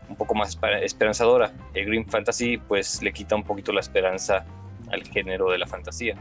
[0.09, 1.53] un poco más esperanzadora.
[1.75, 4.45] El Green Fantasy pues le quita un poquito la esperanza
[4.91, 6.15] al género de la fantasía.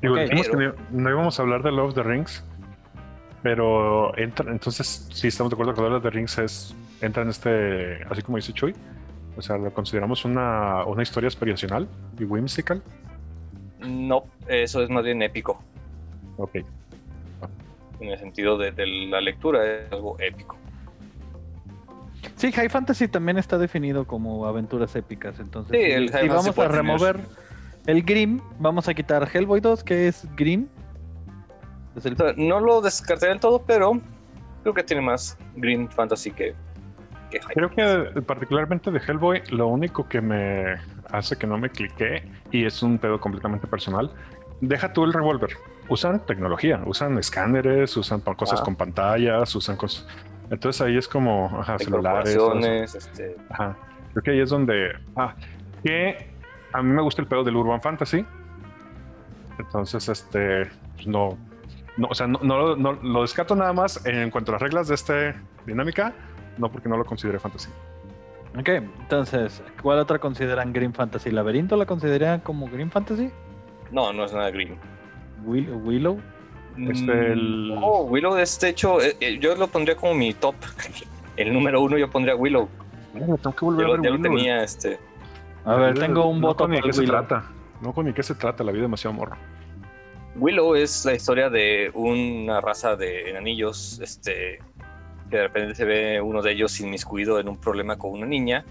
[0.00, 2.44] Digo, que no, íbamos a hablar de Love of the Rings,
[3.42, 7.30] pero entra, entonces sí estamos de acuerdo que Love of the Rings es, entra en
[7.30, 8.74] este, así como dice Chuy,
[9.36, 11.88] o sea, ¿lo consideramos una, una historia aspiracional
[12.18, 12.82] y whimsical?
[13.80, 15.60] No, eso es más bien épico.
[16.36, 16.56] Ok.
[18.00, 18.72] En el sentido de,
[19.08, 20.56] la lectura, es algo épico.
[22.36, 25.38] Sí, High Fantasy también está definido como aventuras épicas.
[25.40, 27.20] Entonces, sí, el si, vamos a remover
[27.86, 30.68] el Grim, vamos a quitar Hellboy 2, que es Grim.
[32.36, 34.00] no lo descarté del todo, pero
[34.62, 36.54] creo que tiene más Green Fantasy que
[37.30, 40.76] Creo que particularmente de Hellboy, lo único que me
[41.10, 44.10] hace que no me clique, y es un pedo completamente personal,
[44.60, 45.50] deja tú el revólver.
[45.88, 48.64] Usan tecnología, usan escáneres, usan cosas ah.
[48.64, 50.06] con pantallas, usan cosas.
[50.50, 52.94] Entonces ahí es como ajá, celulares.
[52.94, 53.36] Este...
[53.50, 53.76] Ajá.
[54.12, 54.92] Creo que ahí es donde.
[55.16, 55.34] Ah,
[55.84, 56.30] que
[56.72, 58.24] a mí me gusta el pedo del Urban Fantasy.
[59.58, 60.70] Entonces, este.
[60.94, 61.36] Pues no.
[61.96, 64.86] No, o sea, no, no, no, lo descarto nada más en cuanto a las reglas
[64.86, 65.34] de esta
[65.66, 66.14] dinámica
[66.58, 67.70] no porque no lo considere fantasy.
[68.58, 71.30] Ok, entonces, ¿cuál otra consideran Green Fantasy?
[71.30, 73.30] ¿Laberinto la consideran como Green Fantasy?
[73.90, 74.76] No, no es nada Green.
[75.44, 76.20] Willow.
[76.86, 77.74] Este, el...
[77.80, 80.54] Oh, Willow es de hecho, eh, eh, yo lo pondría como mi top.
[81.36, 82.68] El número uno yo pondría Willow.
[83.14, 84.22] tengo que volver yo, a ver ya Willow.
[84.22, 84.98] lo tenía este.
[85.64, 87.44] A ver, tengo un no voto con ni por qué se trata.
[87.80, 89.36] No con ni qué se trata, la vida demasiado morro.
[90.36, 94.60] Willow es la historia de una raza de enanillos, este,
[95.30, 98.64] que de repente se ve uno de ellos inmiscuido en un problema con una niña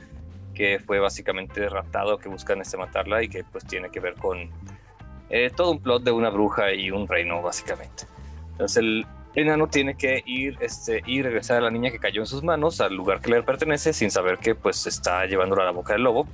[0.53, 4.49] que fue básicamente raptado, que buscan este, matarla y que pues tiene que ver con
[5.29, 8.05] eh, todo un plot de una bruja y un reino básicamente.
[8.51, 9.05] Entonces el
[9.35, 12.81] enano tiene que ir este, y regresar a la niña que cayó en sus manos
[12.81, 16.03] al lugar que le pertenece sin saber que pues está llevándola a la boca del
[16.03, 16.27] lobo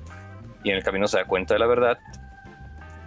[0.64, 1.98] y en el camino se da cuenta de la verdad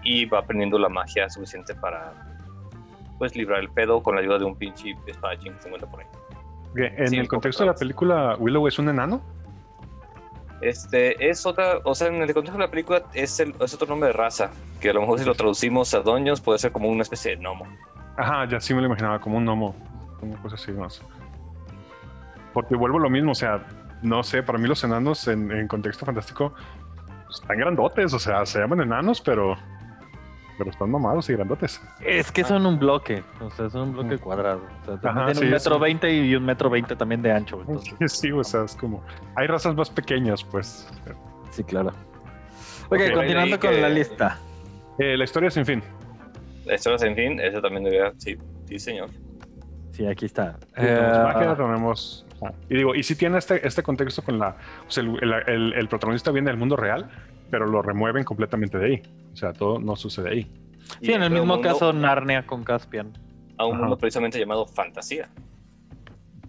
[0.02, 2.12] y va aprendiendo la magia suficiente para
[3.18, 6.00] pues librar el pedo con la ayuda de un pinche espadachín que se encuentra por
[6.00, 6.06] ahí.
[6.76, 9.22] En Sí, el contexto de la película, Willow es un enano.
[10.60, 13.40] Este es otra, o sea, en el contexto de la película es,
[13.74, 14.50] otro nombre de raza,
[14.80, 17.36] que a lo mejor si lo traducimos a doños puede ser como una especie de
[17.42, 17.66] gnomo.
[18.16, 19.74] Ajá, ya sí me lo imaginaba como un gnomo,
[20.22, 21.02] una cosa así más.
[22.54, 23.66] Porque vuelvo lo mismo, o sea,
[24.02, 26.54] no sé, para mí los enanos en, en contexto fantástico
[27.26, 29.56] pues, están grandotes, o sea, se llaman enanos, pero,
[30.58, 31.80] pero están mamados y grandotes.
[32.04, 34.60] Es que son un bloque, o sea, son un bloque cuadrado.
[34.82, 37.32] O sea, también Ajá, tienen sí, un metro veinte y un metro veinte también de
[37.32, 37.60] ancho.
[37.68, 39.02] Entonces, Sí, o sea, es como.
[39.34, 40.88] Hay razas más pequeñas, pues.
[41.50, 41.90] sí, claro.
[42.88, 44.38] Ok, Ok, continuando con que- la lista.
[44.98, 45.82] Eh, la historia sin fin.
[46.64, 48.36] La historia sin fin, eso también debería, sí,
[48.66, 49.10] sí señor.
[49.92, 50.58] Sí, aquí está.
[50.74, 52.26] Tenemos Eh, magia, tenemos.
[52.42, 54.56] ah, Y digo, y si tiene este, este contexto con la.
[54.86, 57.08] O sea, el, el- el- el protagonista viene del mundo real,
[57.50, 59.02] pero lo remueven completamente de ahí.
[59.32, 60.50] O sea, todo no sucede ahí.
[61.02, 63.12] sí, en el mismo mundo- caso, Narnia con Caspian.
[63.58, 63.80] A un Ajá.
[63.82, 65.28] mundo precisamente llamado fantasía.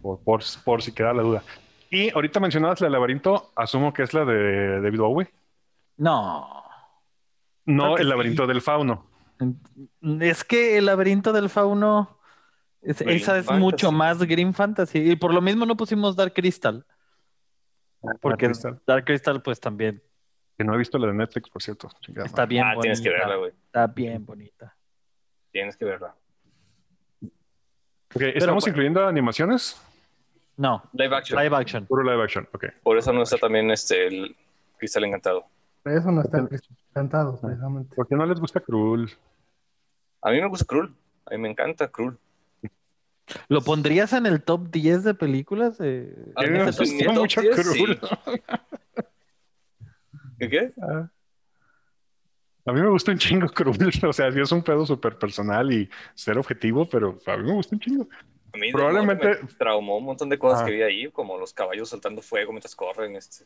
[0.01, 1.43] Por, por, por si queda la duda.
[1.89, 5.29] Y ahorita mencionabas la laberinto, asumo que es la de David Bowie.
[5.97, 6.63] No.
[7.65, 8.09] No el sí.
[8.09, 9.05] laberinto del fauno.
[10.19, 12.17] Es que el laberinto del fauno.
[12.81, 13.59] es- esa es Fantasy.
[13.59, 14.99] mucho más Green Fantasy.
[15.11, 16.85] Y por lo mismo no pusimos Dark Crystal.
[18.21, 20.01] Porque Dark Crystal, Dark Crystal, pues también
[20.57, 21.89] que no he visto la de Netflix, por cierto.
[22.01, 22.81] Chingada está bien ah, bonita.
[22.81, 23.51] tienes que verla, güey.
[23.51, 24.75] Está bien bonita.
[25.51, 26.15] Tienes que verla.
[28.15, 29.79] Ok, ¿Estamos incluyendo animaciones?
[30.55, 31.39] No, Live action.
[31.43, 31.85] live action.
[31.85, 32.65] Puro live action, ok.
[32.81, 34.35] Por eso no está también este el
[34.77, 35.45] Cristal Encantado.
[35.83, 36.39] Por eso no está
[36.89, 37.95] encantado, precisamente.
[37.95, 39.09] ¿Por qué no les gusta Cruel?
[40.21, 40.93] A mí me gusta Krull.
[41.27, 42.17] A mí me encanta Krull.
[43.49, 45.77] ¿Lo pondrías en el top 10 de películas?
[45.79, 46.83] Eh, A mí me gusta
[47.13, 47.85] mucho sí.
[50.39, 50.73] ¿Qué qué?
[50.81, 51.09] Ah.
[52.65, 53.91] A mí me gusta un chingo Cruel.
[54.07, 57.53] O sea, sí es un pedo súper personal y ser objetivo, pero a mí me
[57.53, 58.07] gusta un chingo.
[58.53, 60.65] A mí Probablemente- me traumó un montón de cosas Ah.
[60.65, 63.15] que vi ahí, como los caballos soltando fuego mientras corren.
[63.15, 63.45] Este.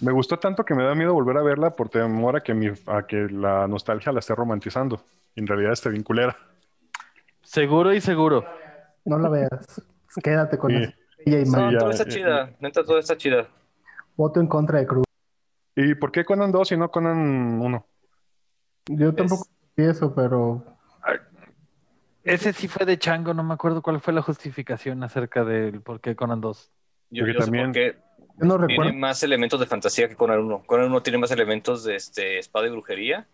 [0.00, 2.68] Me gustó tanto que me da miedo volver a verla por temor a que, mi,
[2.86, 5.02] a que la nostalgia la esté romantizando.
[5.34, 6.36] Y en realidad esté vinculera.
[7.42, 8.44] seguro y seguro.
[9.04, 9.82] No la veas.
[10.22, 10.76] Quédate con Sí.
[11.26, 12.50] y Sí, No, todo está chida.
[12.60, 13.48] Neta, todo está chida.
[14.16, 15.04] Voto en contra de Cruz.
[15.76, 17.86] ¿Y por qué Conan 2 y no Conan 1?
[18.90, 19.46] Yo tampoco
[19.76, 20.64] vi eso, pero
[22.22, 26.00] Ese sí fue de chango, no me acuerdo cuál fue la justificación acerca del por
[26.00, 26.70] qué Conan 2.
[27.10, 27.96] Yo, yo sé también- por qué
[28.36, 30.62] yo no tiene más elementos de fantasía que Conan 1.
[30.66, 33.26] Conan 1 tiene más elementos de este, espada y brujería.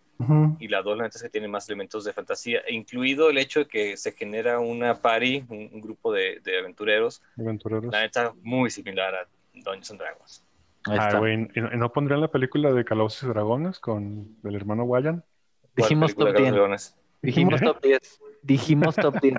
[0.59, 3.61] Y la 2, la neta, es que tiene más elementos de fantasía, incluido el hecho
[3.61, 7.23] de que se genera una party, un, un grupo de, de aventureros.
[7.39, 7.91] Aventureros.
[7.91, 10.43] La neta, muy similar a Dungeons and Dragons.
[10.87, 15.17] Ah, güey, ¿y no- pondrían la película de Calabozos y Dragones con el hermano Wayan?
[15.61, 16.49] ¿Cuál Dijimos top de 10.
[16.49, 16.97] los leones?
[17.21, 18.19] Dijimos top 10.
[18.41, 19.35] Dijimos top 10.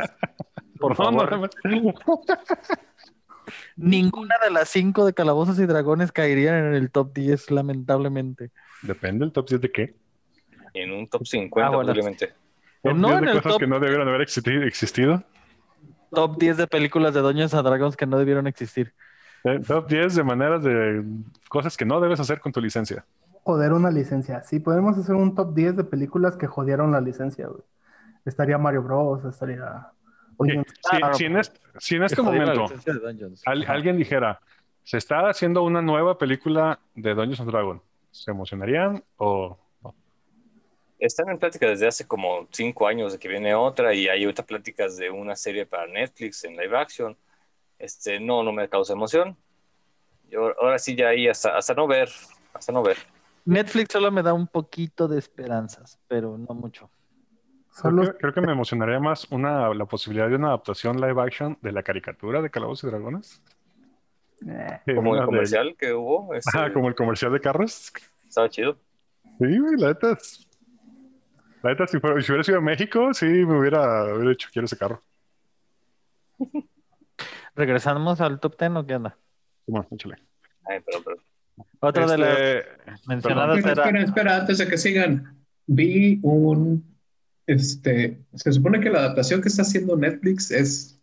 [0.78, 1.50] Por No, no, favor.
[1.64, 1.94] no.
[3.76, 8.50] Ninguna de las cinco de Calabozos y Dragones caerían en el top 10, lamentablemente.
[8.82, 9.94] Depende el top 10 de qué.
[10.74, 11.88] En un top 50, Ah, bueno.
[11.88, 12.32] posiblemente.
[12.82, 15.24] Top no 10 en de el cosas top- que no debieron haber existi- existido.
[16.12, 18.94] Top 10 de películas de Dungeons and Dragons que no debieron existir.
[19.44, 21.04] Eh, Top 10 de maneras de
[21.48, 23.04] cosas que no debes hacer con tu licencia.
[23.44, 24.42] Joder una licencia.
[24.44, 27.62] Sí, podemos hacer un top 10 de películas que jodieron la licencia, güey.
[28.24, 29.88] Estaría Mario Bros, estaría...
[30.38, 32.66] Dungeons- Si, en este, si en este momento
[33.46, 34.40] al- alguien dijera,
[34.84, 37.82] se está haciendo una nueva película de Dungeons and Dragons,
[38.12, 39.94] ¿se emocionarían o no?
[41.00, 44.44] Están en plática desde hace como 5 años de que viene otra y hay ahorita
[44.44, 47.16] pláticas de una serie para Netflix en live action.
[47.82, 49.36] Este, no, no me causa emoción.
[50.30, 52.08] Yo, ahora sí ya ahí hasta, hasta no ver,
[52.54, 52.96] hasta no ver.
[53.44, 56.88] Netflix solo me da un poquito de esperanzas, pero no mucho.
[57.74, 61.20] Creo Solo que, creo que me emocionaría más una, la posibilidad de una adaptación live
[61.20, 63.42] action de la caricatura de Calabozos y Dragones.
[64.46, 67.92] Eh, Como el de- comercial que hubo, Ajá, como el comercial de carros.
[68.28, 68.76] estaba chido.
[69.40, 70.48] Sí, güey, la neta es-
[71.64, 74.76] La neta, si, fuera- si hubiera sido México, sí me hubiera, hubiera dicho, quiero ese
[74.78, 75.02] carro.
[77.54, 79.18] ¿Regresamos al top 10 o qué onda?
[79.66, 80.16] Bueno, échale.
[80.64, 81.16] Ay, pero, pero.
[81.80, 83.82] Otra de Este, las mencionadas Espera, era.
[83.84, 85.44] espera, espera, antes de que sigan.
[85.66, 86.84] Vi un.
[87.46, 88.22] Este.
[88.34, 91.00] Se supone que la adaptación que está haciendo Netflix es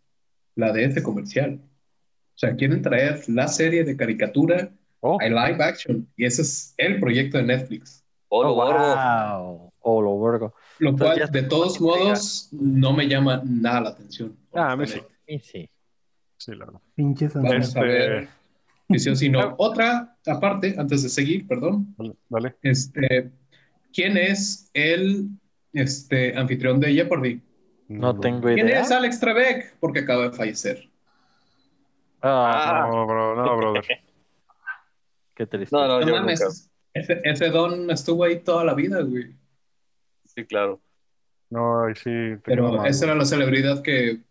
[0.56, 1.60] la de este comercial.
[1.64, 4.72] O sea, quieren traer la serie de caricatura
[5.02, 6.08] Oh, a live action.
[6.18, 8.04] Y ese es el proyecto de Netflix.
[8.28, 9.74] Olo, Oh, wow.
[9.80, 10.54] Oh, lo vergo.
[10.80, 14.36] Lo cual, de todos modos, no me llama nada la atención.
[14.54, 15.00] Ah, a mí sí.
[15.26, 15.70] Sí, sí.
[16.39, 16.81] Sí, la verdad.
[16.95, 17.75] Pinches Vamos ansias.
[17.77, 18.13] a ver.
[18.23, 18.29] Este,
[18.89, 19.55] Si sí o si no.
[19.59, 21.95] Otra, aparte, antes de seguir, perdón.
[21.97, 22.55] dale, dale.
[22.63, 23.31] Este,
[23.93, 25.29] ¿quién es el
[25.73, 27.41] este, anfitrión de Jeopardy?
[27.87, 28.81] No tengo ¿Quién idea.
[28.81, 29.77] es Alex Trebek?
[29.79, 30.89] Porque acaba de fallecer.
[32.21, 33.85] Ah, No, bro, no, brother.
[35.35, 35.75] qué triste.
[35.75, 36.55] No, no, No yo mames, nunca.
[36.93, 39.35] ese, ese don estuvo ahí toda la vida, güey.
[40.25, 40.81] Sí, claro.
[41.49, 42.09] No, ahí sí.
[42.43, 43.09] Pero mal, esa güey.
[43.11, 44.21] era la celebridad que...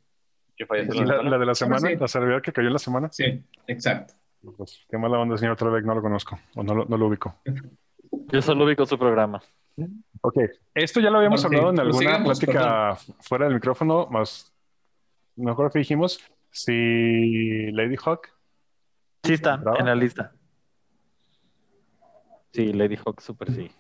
[0.59, 1.31] Que falleció Sí, la la, semana.
[1.31, 1.97] la de la semana, sí.
[1.97, 3.09] la celebridad que cayó en la semana.
[3.13, 4.15] Sí, exacto.
[4.57, 7.37] Pues, qué mala onda, señor Trebek, no lo conozco, o no lo, no lo ubico.
[8.33, 9.41] Yo solo ubico su programa.
[10.23, 10.35] Ok,
[10.75, 14.53] esto ya lo habíamos hablado en pues alguna sigamos, plática fuera del micrófono, más
[15.37, 16.19] no recuerdo que dijimos,
[16.51, 18.29] si Lady Hawk,
[19.23, 20.33] Sí está en la lista.
[22.53, 23.71] Sí, Lady Hawk, super sí.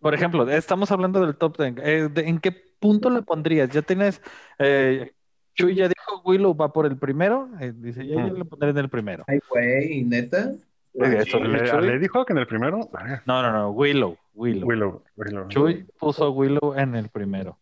[0.00, 1.74] Por ejemplo, estamos hablando del top 10.
[1.82, 3.70] Eh, de- ¿en qué punto la pondrías?
[3.70, 4.22] Ya tienes...
[4.58, 5.12] eh,
[5.54, 7.48] Chuy ya dijo Willow va por el primero.
[7.60, 9.24] eh, dice, ya, yo le pondré en el primero.
[9.26, 10.52] Ay, güey, neta.
[10.94, 11.86] Eso, Le- Chuy.
[11.88, 12.88] Lady Hawk en el primero,
[13.26, 14.16] No, no, no, Willow.
[14.34, 14.66] Willow.
[14.68, 15.48] Willow, Willow.
[15.48, 17.58] Chuy puso Willow en el primero.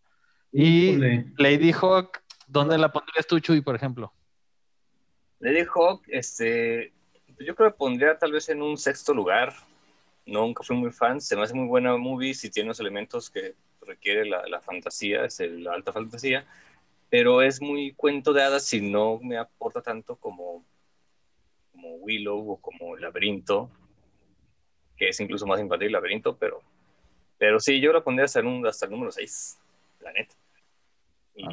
[0.53, 1.27] Y Híjole.
[1.39, 4.13] Lady Hawk, ¿dónde la pondrías tú, Chuy, por ejemplo?
[5.41, 6.93] Lady Hawk, este,
[7.41, 9.53] yo creo que pondría tal vez en un sexto lugar.
[10.25, 13.55] Nunca fui muy fan, se me hace muy buena movie si tiene los elementos que
[13.87, 16.45] requiere la, la fantasía, es el- la alta fantasía,
[17.13, 20.65] pero es muy cuento de hadas si no me aporta tanto como,
[21.71, 23.69] como Willow o como Laberinto,
[24.97, 26.63] que es incluso más infantil Laberinto, pero,
[27.37, 29.59] pero sí, yo la pondría hasta, un- hasta el número 6,
[30.01, 30.35] la neta.
[31.35, 31.45] Y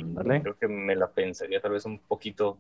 [0.42, 2.58] creo que me la pensaría tal vez un poquito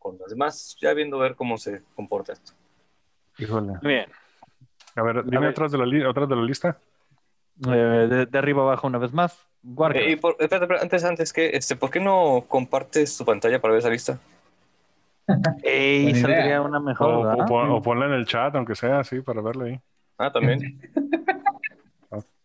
[0.00, 2.52] con las demás, ya viendo ver cómo se comporta esto.
[3.38, 3.74] Híjole.
[3.82, 4.10] Muy bien.
[4.96, 5.50] A ver, dime ver.
[5.50, 6.80] otras de la, li- otras de la lista.
[7.64, 7.70] Eh,
[8.10, 9.46] de, de arriba abajo una vez más.
[9.74, 10.06] Warcraft.
[10.06, 13.60] Eh, y por, espérate, espérate, antes, antes que, este, ¿por qué no compartes tu pantalla
[13.60, 14.18] para ver esa lista?
[15.62, 17.46] Ey, saldría una mejor, O, o ¿verdad?
[17.46, 19.80] pon- o ponla en el chat, aunque sea así, para verla ahí.
[20.18, 20.60] Ah, también.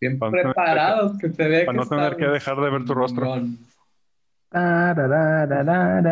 [0.01, 2.83] Bien Para no tener preparados, que se ve Para no tener que dejar de ver
[2.85, 3.31] tu rostro.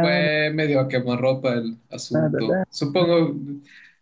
[0.02, 2.38] Fue medio a quemarropa el asunto.
[2.70, 3.34] Supongo.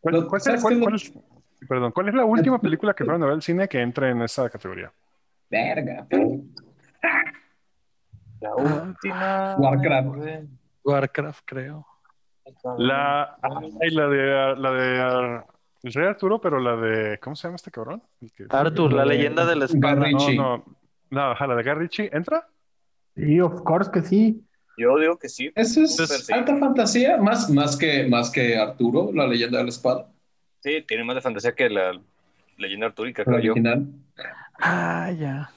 [0.01, 2.60] ¿Cuál, Lo- cuál- ¿sabes cuál- qué es lo- cuál es, perdón, ¿cuál es la última
[2.60, 4.91] película que fueron a ver al cine que entra en esa categoría?
[5.49, 6.05] Verga.
[8.40, 9.56] La última.
[9.58, 10.48] Warcraft.
[10.84, 11.86] Warcraft, creo.
[12.78, 15.44] La, ay, la de, la de
[15.84, 18.02] el Rey Arturo, pero la de, ¿cómo se llama este cabrón?
[18.36, 20.10] Que- Arthur, la leyenda de la espada.
[20.10, 20.66] No, no,
[21.10, 22.48] no, ajá, la de Guy Ritchie, ¿entra?
[23.16, 24.44] Sí, of course que sí.
[24.78, 25.52] Yo digo que sí.
[25.56, 26.34] Eso es sí.
[26.34, 30.08] alta fantasía, más, más, que, más que Arturo, la leyenda de la espada,
[30.64, 32.00] Sí, tiene más de fantasía que la
[32.58, 33.54] leyenda artúrica, creo yo.
[34.60, 35.50] Ah, ya.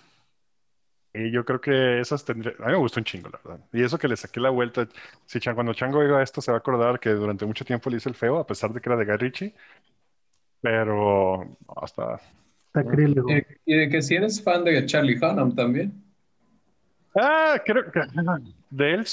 [1.12, 3.64] Y yo creo que esas tendría, a mí me gustó un chingo, la verdad.
[3.72, 4.88] Y eso que le saqué la vuelta,
[5.26, 7.96] si Chan- cuando Chango oiga esto se va a acordar que durante mucho tiempo le
[7.96, 9.54] hice el feo, a pesar de que era de Guy Ritchie,
[10.60, 12.20] pero hasta...
[12.72, 13.28] Sacrílego.
[13.30, 15.92] Y, y de que si eres fan de Charlie Hunnam también.
[17.16, 18.00] Ah, creo que
[18.70, 19.04] de él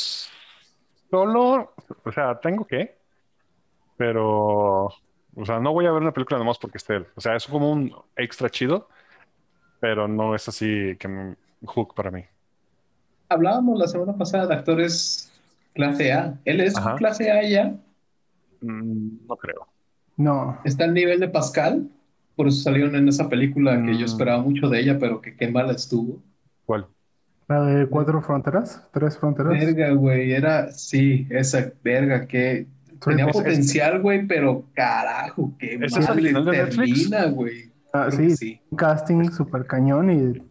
[1.10, 1.74] solo,
[2.04, 2.96] o sea, tengo que,
[3.98, 7.08] pero, o sea, no voy a ver una película nomás porque esté él.
[7.16, 8.88] O sea, es como un extra chido,
[9.80, 11.36] pero no es así que me
[11.66, 12.24] hook para mí.
[13.30, 15.32] Hablábamos la semana pasada de actores
[15.74, 16.36] clase A.
[16.46, 16.96] Él es Ajá.
[16.96, 17.76] clase A ya.
[18.62, 19.68] Mm, no creo.
[20.16, 20.60] No.
[20.64, 21.90] Está al nivel de Pascal.
[22.36, 23.98] Por eso salieron en esa película que Mm.
[23.98, 26.22] yo esperaba mucho de ella, pero que qué mala estuvo.
[26.66, 26.88] ¿Cuál?
[27.48, 29.54] La de cuatro fronteras, tres fronteras.
[29.54, 30.32] Verga, güey.
[30.34, 32.68] Era, sí, esa verga que
[33.04, 37.10] tenía Es- potencial, güey, pero carajo, qué ¿Esa es mal original de Netflix?
[37.10, 37.72] termina, güey.
[37.94, 38.60] Ah, sí, sí.
[38.70, 40.42] un casting super cañón y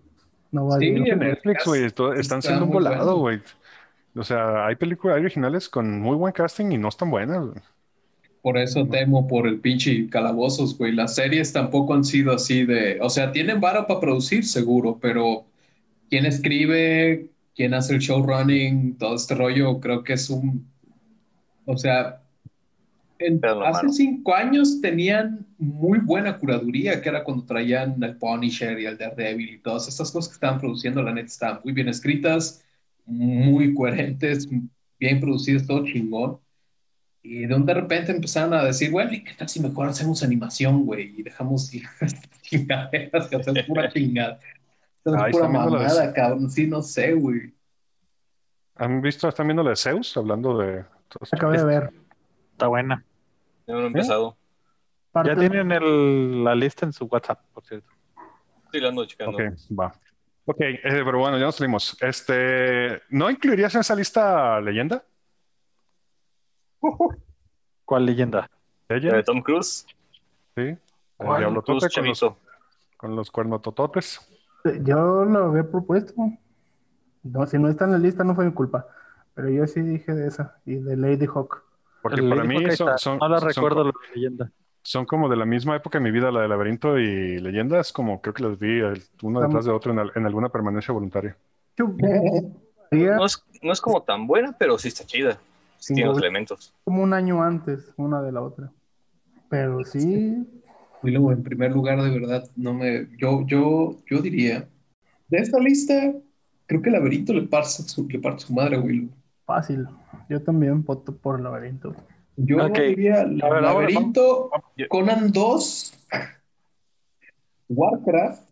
[0.56, 3.40] no va Sí, en Netflix, güey, están está siendo volado, güey.
[4.16, 7.46] O sea, hay películas originales con muy buen casting y no están buenas.
[7.46, 7.60] güey.
[8.42, 10.92] Por eso temo por el pinche calabozos, güey.
[10.92, 12.98] Las series tampoco han sido así de.
[13.00, 15.46] O sea, tienen vara para producir, seguro, pero
[16.10, 20.66] quién escribe, quién hace el showrunning, todo este rollo, creo que es un.
[21.66, 22.22] O sea,
[23.18, 28.86] en- hace cinco años tenían muy buena curaduría, que era cuando traían el Punisher y
[28.86, 32.64] el Daredevil y todas estas cosas que estaban produciendo, la neta, estaban muy bien escritas,
[33.05, 34.48] muy coherentes,
[34.98, 36.38] bien producidos, todo chingón.
[37.22, 40.84] Y de, de repente empezaron a decir, bueno, ¿y qué tal si mejor hacemos animación,
[40.84, 41.12] güey?
[41.18, 41.70] Y dejamos
[42.43, 44.38] chingaderas, que hacemos pura chingada.
[45.05, 46.51] Es pura mamada, cabrón.
[46.51, 47.52] Sí, no sé, güey.
[48.76, 50.16] ¿Han visto, están viendo la de Zeus?
[50.16, 50.84] Hablando de...
[51.32, 51.93] Acabé de ver.
[52.56, 53.04] Está buena.
[53.66, 54.34] Ya no he empezado.
[55.26, 57.92] Ya tienen el, la lista en su WhatsApp, por cierto.
[58.72, 59.36] Sí, la ando checando.
[59.36, 59.42] Ok,
[59.78, 59.92] va.
[60.46, 61.98] Ok, eh, pero bueno, ya nos salimos.
[62.00, 65.04] Este, ¿no incluirías en esa lista leyenda?
[67.84, 68.50] ¿Cuál leyenda?
[68.88, 69.84] ¿De Tom Cruise?
[70.56, 70.78] Sí.
[71.18, 71.40] ¿Cuál?
[71.40, 72.24] Diablo Cruz Tote con los,
[72.96, 74.32] con los cuernotototes.
[74.80, 76.14] Yo lo había propuesto.
[77.22, 78.86] No, si no está en la lista no fue mi culpa.
[79.34, 81.65] Pero yo sí dije de esa y de Lady Hawk.
[82.08, 84.50] Porque para mí son, está- son, No la son- recuerdo la leyenda.
[84.82, 88.20] son como de la misma época de mi vida, la de Laberinto y Leyendas, como
[88.20, 91.36] creo que las vi el- uno detrás de otro en, al- en alguna permanencia voluntaria.
[91.78, 95.38] No es, no es como tan buena, pero sí está chida.
[95.78, 96.72] Sí tiene los elementos.
[96.84, 98.70] como un año antes una de la otra.
[99.48, 100.44] Pero sí,
[101.02, 103.06] Willow, en primer lugar, de verdad, no me.
[103.18, 104.66] Yo, yo, yo diría.
[105.28, 106.12] De esta lista,
[106.66, 109.08] creo que el laberinto le parte su, le parte su madre a Willow.
[109.47, 109.86] Fácil.
[110.28, 111.94] Yo también voto por el laberinto.
[112.36, 112.78] Yo Ok.
[112.81, 114.51] diría ver, Laberinto,
[114.90, 115.94] Conan 2,
[117.68, 118.43] Warcraft,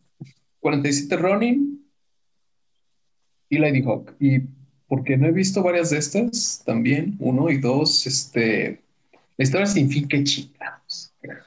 [0.60, 1.86] 47 Ronin
[3.50, 4.14] y Lady Hawk.
[4.18, 4.40] Y
[4.88, 8.80] porque no he visto varias de estas también, uno y dos, este,
[9.36, 10.83] la historia sin fin, qué chingados.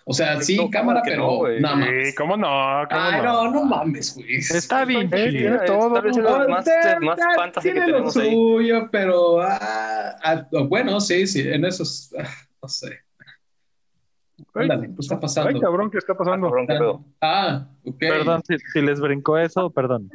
[0.06, 1.90] O sea, sí, No, cámara, que pero no, nada más.
[2.08, 2.48] Sí, ¿cómo no?
[2.90, 4.38] ¿Cómo Ay, no, no mames, güey.
[4.38, 5.40] Está bien Eh, chido.
[5.40, 5.94] tiene todo.
[5.94, 8.32] Tal vez es No, lo más, te- más fantasy que tiene lo tenemos ahí.
[8.32, 12.28] suyo, pero ah, ah, bueno, sí, sí, en esos, ah,
[12.62, 13.00] no sé.
[14.54, 15.50] Ándale, ¿qué está pasando?
[15.50, 16.48] Ay, cabrón, ¿qué está Ah, pasando?
[16.48, 17.06] cabrón, pedo.
[17.22, 17.96] Ah, ok.
[18.00, 20.10] Perdón si, si les brincó eso, perdón.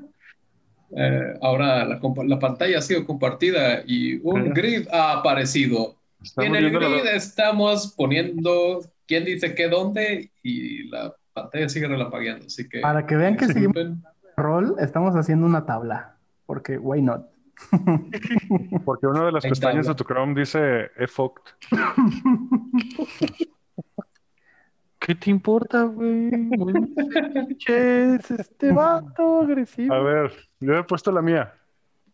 [0.97, 5.97] Eh, ahora la, la pantalla ha sido compartida y un grid ha aparecido.
[6.23, 11.69] Estamos en el viendo la- grid estamos poniendo quién dice qué dónde y la pantalla
[11.69, 12.47] sigue relampagueando.
[12.47, 12.81] Así que.
[12.81, 13.77] Para que vean que seguimos
[14.37, 16.17] rol, estamos haciendo una tabla.
[16.47, 17.27] Porque, why not?
[18.85, 21.43] Porque una de las pestañas de tu Chrome dice e-fucked.
[24.99, 26.31] ¿Qué te importa, güey?
[27.67, 29.93] Este vato agresivo.
[29.93, 31.53] A ver, yo he puesto la mía.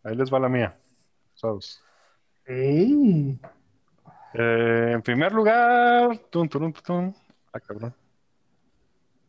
[0.02, 0.74] Ahí les va la mía.
[1.35, 1.82] Sos.
[2.47, 3.39] ¡Ey!
[4.34, 6.10] Eh, en primer lugar.
[7.52, 7.94] Ah, cabrón.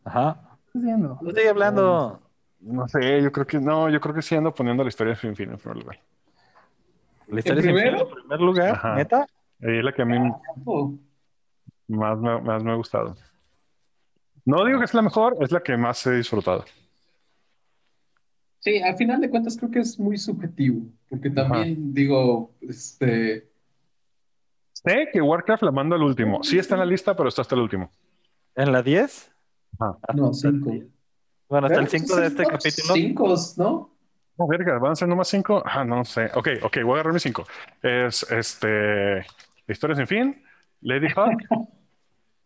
[0.04, 0.58] Ajá.
[0.72, 1.18] ¿Qué haciendo?
[1.22, 2.22] No estoy hablando.
[2.60, 5.20] No sé, yo creo que no, yo creo que sí ando poniendo la historia de
[5.20, 6.00] fin fin en primer lugar.
[7.28, 8.00] La historia sin primero?
[8.00, 8.96] fin, en primer lugar, Ajá.
[8.96, 9.28] neta.
[9.62, 10.18] Ahí es la que a mí
[10.66, 10.94] Oh,
[11.88, 13.16] más me, más me ha gustado.
[14.46, 16.66] No digo que es la mejor, es la que más he disfrutado.
[18.60, 20.82] Sí, al final de cuentas creo que es muy subjetivo.
[21.10, 23.49] Porque también digo, este.
[24.84, 26.42] Sé que Warcraft la mando al último.
[26.44, 27.92] Sí está en la lista, pero está hasta el último.
[28.56, 29.32] ¿En la 10?
[29.80, 29.98] Ajá.
[30.16, 30.72] No, cinco.
[31.50, 32.94] Bueno, hasta el Pero, 5 de este son capítulo.
[32.94, 34.00] Cinco, ¿no?
[34.38, 35.62] No, verga, ¿van a ser nomás cinco?
[35.66, 36.30] Ah, no sé.
[36.34, 37.46] Ok, ok, voy a agarrar mis cinco.
[37.82, 39.26] Es este.
[39.68, 40.44] Historia sin fin,
[40.82, 41.42] Lady Hawk,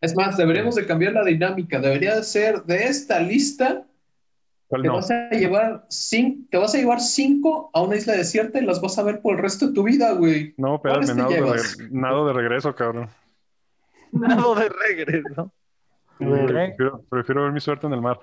[0.02, 1.80] Es más, deberíamos de cambiar la dinámica.
[1.80, 3.86] Debería de ser de esta lista.
[4.74, 4.96] ¿Cuál Te no?
[4.96, 8.82] vas a llevar cinco, te vas a llevar cinco a una isla desierta y las
[8.82, 10.56] vas a ver por el resto de tu vida, güey.
[10.58, 13.08] No, ¿Cuáles espérame, nado de, nado regreso, cabrón.
[14.12, 15.52] Nado de regreso.
[16.20, 16.46] Ver.
[16.46, 18.20] prefiero, prefiero ver mi suerte en el mar.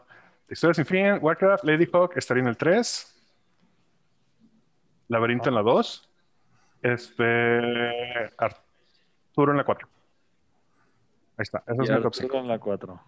[0.49, 3.23] Historia sin fin, Warcraft, Lady Hawk estaría en el 3.
[5.09, 6.09] Laberinto en la 2.
[6.83, 8.33] Este.
[8.39, 9.89] Arturo en la 4.
[11.37, 12.37] Ahí está, esa Y es mi top Arturo 5.
[12.39, 13.01] en la 4.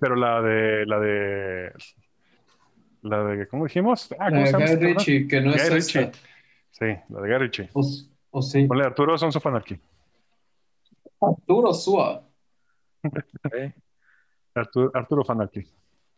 [0.00, 0.86] Pero la de.
[0.86, 1.72] La de.
[3.04, 3.46] La de.
[3.48, 4.10] ¿Cómo dijimos?
[4.18, 4.58] Ah, ¿cómo La no?
[4.80, 6.00] Ritchie, que no Guy es Ritchie.
[6.00, 6.18] esta.
[6.70, 7.70] Sí, la de Guy Ritchie.
[7.74, 7.82] O,
[8.30, 8.64] o sí.
[8.66, 9.78] Ponle Arturo Sons of Anarchy.
[11.20, 12.22] Arturo Sua.
[14.54, 15.66] Arturo, Arturo of Anarchy.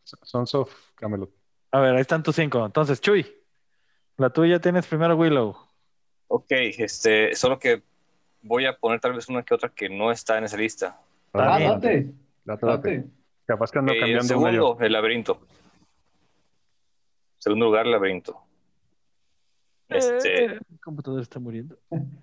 [0.05, 1.31] Sons of Camelot.
[1.73, 2.65] A ver, ahí están tus 5.
[2.67, 3.27] Entonces, Chuy,
[4.17, 5.57] la tuya tienes primero Willow.
[6.29, 7.83] Ok, este, solo que
[8.43, 11.01] voy a poner tal vez una que otra que no está en esa lista.
[11.33, 12.13] Ah, date,
[12.45, 12.67] Date, date.
[12.67, 13.05] date.
[13.45, 14.63] Capaz que ando Eh, cambiando una yo.
[14.63, 15.41] segundo, el laberinto.
[17.39, 18.41] Segundo lugar, laberinto.
[19.89, 21.77] Este, Eh, el computador está muriendo.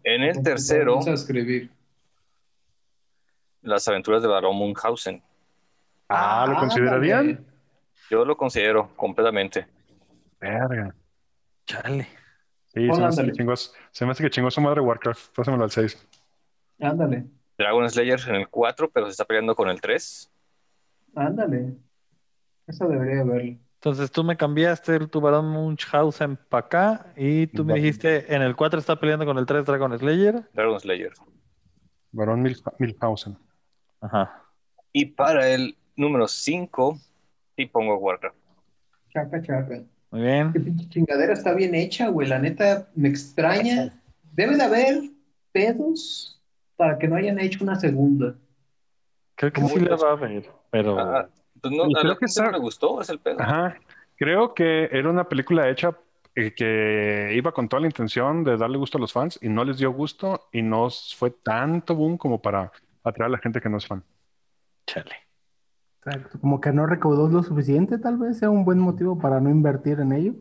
[0.03, 1.69] en el tercero, Vamos a escribir.
[3.61, 5.21] las aventuras de Barón Munchausen.
[6.09, 7.45] Ah, ¿lo Ah, considerarían?
[8.09, 9.65] Yo lo considero completamente.
[10.39, 10.93] Verga.
[11.65, 12.07] Chale.
[12.73, 15.33] Sí, se me, hace que chingó, se me hace que chingó su madre Warcraft.
[15.35, 16.05] Pásamelo al 6.
[16.81, 17.25] Ándale,
[17.57, 20.29] Dragon Slayer en el 4, pero se está peleando con el 3.
[21.15, 21.73] ándale.
[22.67, 23.57] Esa debería haberlo.
[23.83, 28.55] Entonces tú me cambiaste tu varón Munchhausen para acá y tú me dijiste en el
[28.55, 30.41] 4 está peleando con el 3 Dragon Slayer.
[30.53, 31.11] Dragon Slayer.
[32.13, 32.43] Varón
[32.79, 33.37] Milhausen.
[33.99, 34.41] Ajá.
[34.93, 36.97] Y para el número 5,
[37.57, 38.37] sí pongo Warcraft.
[39.09, 39.83] Chaca, chaca.
[40.11, 40.53] Muy bien.
[40.53, 42.29] Qué pinche chingadera está bien hecha, güey.
[42.29, 44.01] La neta me extraña.
[44.31, 45.01] Debe de haber
[45.51, 46.41] pedos
[46.77, 48.33] para que no hayan hecho una segunda.
[49.35, 50.97] Creo que sí le va a ver, pero...
[50.97, 51.27] Ah,
[51.63, 53.41] pues no, Y a creo la que gente no está- le gustó, es el pedo.
[53.41, 53.75] Ajá.
[54.15, 55.97] Creo que era una película hecha
[56.35, 59.63] eh, que iba con toda la intención de darle gusto a los fans y no
[59.63, 60.87] les dio gusto y no
[61.17, 62.71] fue tanto boom como para
[63.03, 64.03] atraer a la gente que no es fan.
[64.87, 65.15] Chale.
[66.05, 66.39] Exacto.
[66.39, 69.99] Como que no recaudó lo suficiente, tal vez sea un buen motivo para no invertir
[69.99, 70.33] en ello.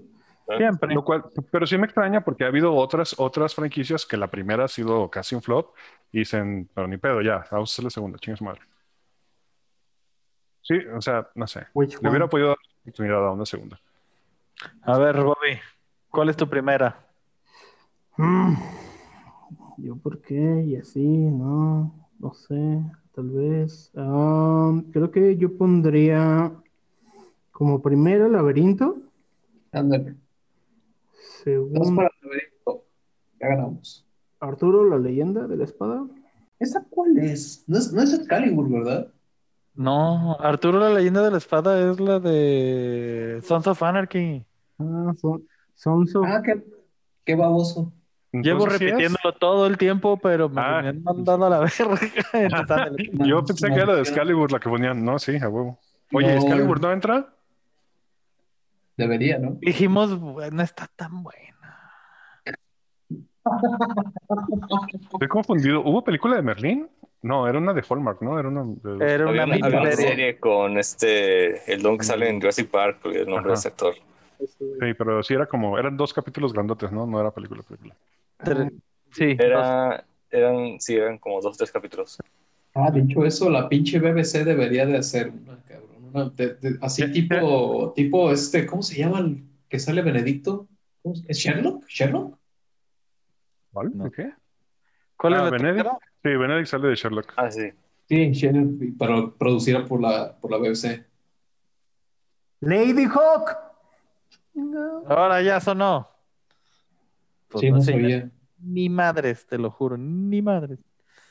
[0.56, 0.92] Siempre.
[0.94, 4.64] Lo cual, pero sí me extraña porque ha habido otras, otras franquicias que la primera
[4.64, 5.74] ha sido casi un flop
[6.10, 8.60] y dicen, pero ni pedo, ya, vamos a hacer la segunda, chinga su madre.
[10.62, 11.66] Sí, o sea, no sé.
[11.74, 12.10] Which Le one?
[12.10, 13.80] hubiera podido dar la oportunidad a una segunda.
[14.82, 15.58] A ver, Bobby,
[16.08, 17.04] ¿cuál es tu primera?
[18.16, 18.54] Mm,
[19.78, 22.80] Yo por qué y así, no, no sé,
[23.14, 23.90] tal vez.
[23.96, 26.52] Ah, creo que yo pondría
[27.50, 28.98] como primero laberinto,
[29.72, 30.14] Ándale.
[31.42, 32.84] Segundo para el laberinto.
[33.40, 34.06] Ya ganamos.
[34.38, 36.04] Arturo, la leyenda de la espada.
[36.58, 37.64] ¿Esa cuál es?
[37.66, 39.12] No es, no es Excalibur, ¿verdad?
[39.74, 44.44] No, Arturo la leyenda de la espada es la de Sons of Anarchy.
[44.78, 46.62] Ah, son, Sons of- Ah, qué,
[47.24, 47.92] qué baboso.
[48.32, 50.80] Llevo repitiéndolo todo el tiempo, pero me, Ah.
[50.82, 51.58] me han mandado a la
[52.32, 52.92] verga.
[53.26, 55.04] Yo pensé que era de Excalibur la que ponían.
[55.04, 55.78] No, sí, a huevo.
[56.12, 56.40] Oye, No.
[56.40, 57.34] ¿Excalibur no entra?
[58.96, 59.56] Debería, ¿no?
[59.60, 61.48] Dijimos, no está tan buena.
[65.12, 65.80] Estoy confundido.
[65.82, 66.88] ¿Hubo película de Merlín?
[67.22, 68.38] No, era una de Hallmark, ¿no?
[68.38, 69.14] Era una de...
[69.14, 72.98] Era una una, había una serie con este, el don que sale en Jurassic Park,
[73.06, 73.48] el nombre Ajá.
[73.50, 73.94] de ese actor.
[74.40, 75.78] Sí, pero sí era como...
[75.78, 77.06] Eran dos capítulos grandotes, ¿no?
[77.06, 77.94] No era película, película.
[78.38, 78.72] Tre-
[79.12, 82.18] Sí, Era, eran, sí, eran como dos o tres capítulos.
[82.74, 85.90] Ah, dicho eso, la pinche BBC debería de hacer una, cabrón.
[86.12, 90.66] una- de- de- así tipo, tipo este, ¿cómo se llama el que sale Benedicto?
[91.02, 91.86] ¿Cómo se- ¿Es Sherlock?
[91.86, 92.38] ¿Sherlock?
[93.72, 93.90] ¿Cuál?
[93.94, 94.10] No.
[94.10, 94.32] ¿Qué?
[95.16, 95.74] ¿Cuál es Ah, la Benedict.
[95.74, 95.98] primera?
[96.22, 97.32] Sí, Benedict sale de Sherlock.
[97.36, 97.70] Ah, sí.
[98.08, 101.04] Sí, Sherlock, pero producida por la, por la BBC.
[102.60, 103.56] Lady Hawk.
[105.08, 106.08] Ahora ya sonó.
[107.48, 108.30] Pues sí, no no sabía.
[108.58, 110.78] Ni madres, te lo juro, ni madres.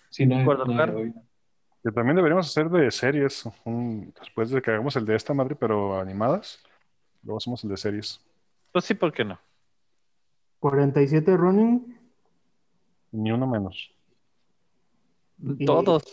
[0.09, 0.37] Sí, no,
[1.83, 3.43] Que también deberíamos hacer de series.
[3.63, 6.61] un- después de que hagamos el de esta madre, pero animadas.
[7.23, 8.19] Luego hacemos el de series.
[8.73, 9.39] Pues sí, ¿por qué no?
[10.59, 11.97] 47 running.
[13.11, 13.91] Ni uno menos.
[15.57, 16.03] Y- Todos.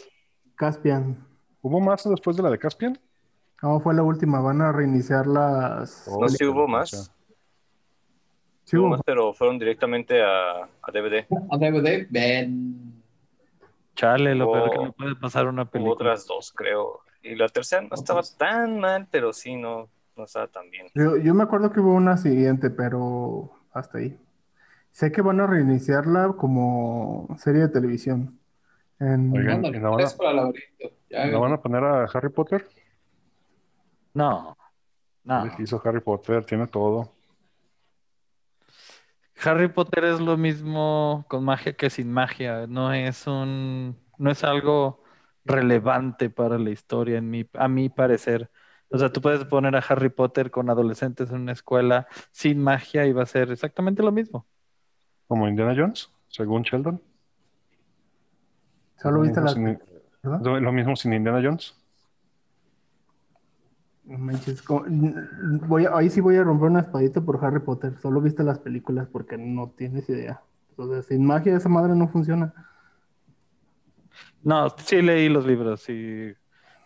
[0.54, 1.24] Caspian.
[1.62, 2.98] ¿Hubo más después de la de Caspian?
[3.62, 4.40] No, fue la última.
[4.40, 6.06] Van a reiniciar las.
[6.08, 7.12] Oh, No, sí hubo más.
[8.64, 8.90] Sí, Hubo hubo.
[8.90, 11.26] más, pero fueron directamente a, a DVD.
[11.50, 13.02] A DVD, ven.
[13.96, 15.94] Chale, lo Hubo- peor que me puede pasar a una Hubo película.
[15.94, 17.00] otras dos, creo.
[17.22, 20.86] Y la tercera no estaba tan mal, pero sí, no, no estaba tan bien.
[20.94, 24.16] Yo, yo me acuerdo que hubo una siguiente, pero hasta ahí.
[24.92, 28.37] Sé que van a reiniciarla como serie de televisión.
[29.00, 30.90] En- Oigan, Ándale, ¿y la van a- tres para el laberinto.
[31.10, 32.68] Ya, ¿No van a poner a Harry Potter?
[34.14, 34.56] No,
[35.24, 35.44] no.
[35.44, 37.12] Les hizo Harry Potter, tiene todo.
[39.44, 42.66] Harry Potter es lo mismo con magia que sin magia.
[42.66, 45.04] No es un, no es algo
[45.44, 48.50] relevante para la historia, en mi, a mi parecer.
[48.90, 53.06] O sea, tú puedes poner a Harry Potter con adolescentes en una escuela sin magia
[53.06, 54.46] y va a ser exactamente lo mismo.
[55.28, 57.00] Como Indiana Jones, según Sheldon.
[59.00, 59.70] Solo Lo viste mismo la.
[59.76, 59.82] sin-
[60.22, 60.60] ¿verdad?
[60.60, 61.74] Lo mismo sin Indiana Jones.
[64.04, 64.84] No manches, como-
[65.66, 67.94] voy a- ahí sí voy a romper una espadita por Harry Potter.
[68.00, 70.40] Solo viste las películas porque no tienes idea.
[70.70, 72.54] Entonces, sin magia esa madre no funciona.
[74.42, 76.32] No, sí leí los libros y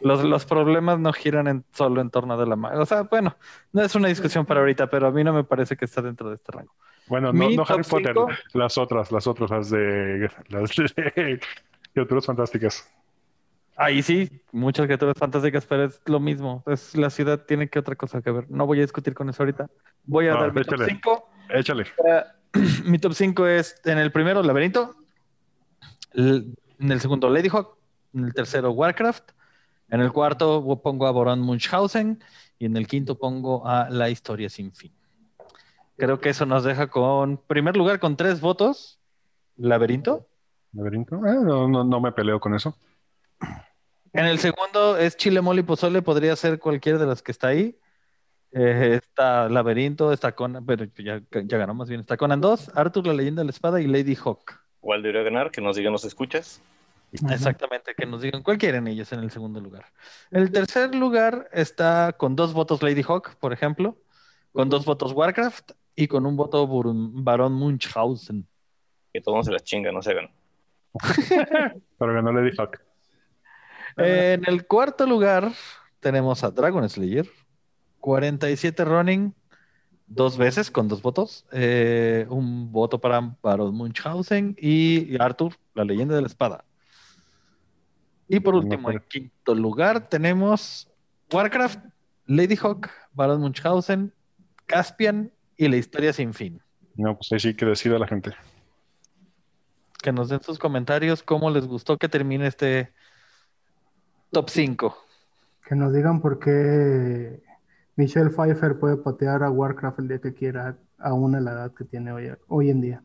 [0.01, 2.81] los, los problemas no giran en, solo en torno de la magia.
[2.81, 3.37] O sea, bueno,
[3.73, 6.29] no es una discusión para ahorita, pero a mí no me parece que está dentro
[6.29, 6.75] de este rango.
[7.07, 8.29] Bueno, no, no Harry Potter, cinco.
[8.55, 11.41] las otras, las otras, las de las de
[11.93, 12.89] criaturas fantásticas.
[13.77, 16.63] Ahí sí, muchas criaturas fantásticas, pero es lo mismo.
[16.67, 18.51] Es, la ciudad tiene que otra cosa que ver.
[18.51, 19.69] No voy a discutir con eso ahorita.
[20.05, 20.91] Voy a dar mi top échale.
[20.91, 21.31] 5.
[21.51, 21.87] Échale.
[22.85, 24.97] mi top 5 es en el primero, Laberinto.
[26.15, 27.77] En el segundo, Lady Hawk.
[28.15, 29.33] En el tercero, Warcraft.
[29.89, 32.23] En el cuarto pongo a Boron Munchausen.
[32.59, 34.93] Y en el quinto pongo a La Historia Sin Fin.
[35.97, 38.99] Creo que eso nos deja con, primer lugar, con tres votos,
[39.57, 40.27] Laberinto.
[40.73, 41.17] Laberinto.
[41.17, 42.77] Eh, no, no, no me peleo con eso.
[44.13, 47.49] En el segundo es Chile Mole y Pozole, podría ser cualquiera de las que está
[47.49, 47.79] ahí.
[48.53, 52.03] Eh, está Laberinto, está Conan, pero ya, ya ganó más bien.
[52.03, 54.61] Está Conan 2, Arthur, la leyenda de la espada y Lady Hawk.
[54.81, 55.51] ¿Cuál debería ganar?
[55.51, 56.61] Que nos digan los escuchas.
[57.13, 59.85] Exactamente, que nos digan cuál quieren ellos en el segundo lugar.
[60.31, 63.99] El tercer lugar está con dos votos Lady Hawk, por ejemplo,
[64.53, 68.47] con dos votos Warcraft y con un voto Barón Munchausen.
[69.13, 70.31] Que todos se las chingan, no se hagan.
[71.99, 72.81] Pero ganó Lady Hawk.
[73.97, 75.53] En el cuarto lugar
[76.01, 77.29] tenemos a Dragon Slayer,
[78.01, 79.35] 47 running,
[80.07, 86.15] dos veces con dos votos, eh, un voto para Baron Munchausen y Arthur, la leyenda
[86.15, 86.65] de la espada.
[88.29, 90.89] Y por último, en quinto lugar tenemos
[91.31, 91.81] Warcraft,
[92.27, 94.13] Lady Hawk, Baron Munchausen,
[94.67, 96.61] Caspian y la historia sin fin.
[96.97, 98.33] No, pues ahí sí que decida la gente.
[100.03, 102.93] Que nos den sus comentarios cómo les gustó que termine este
[104.33, 104.97] top 5.
[105.69, 107.41] Que nos digan por qué
[107.95, 111.85] Michelle Pfeiffer puede patear a Warcraft el día que quiera, aún a la edad que
[111.85, 113.03] tiene hoy, hoy en día.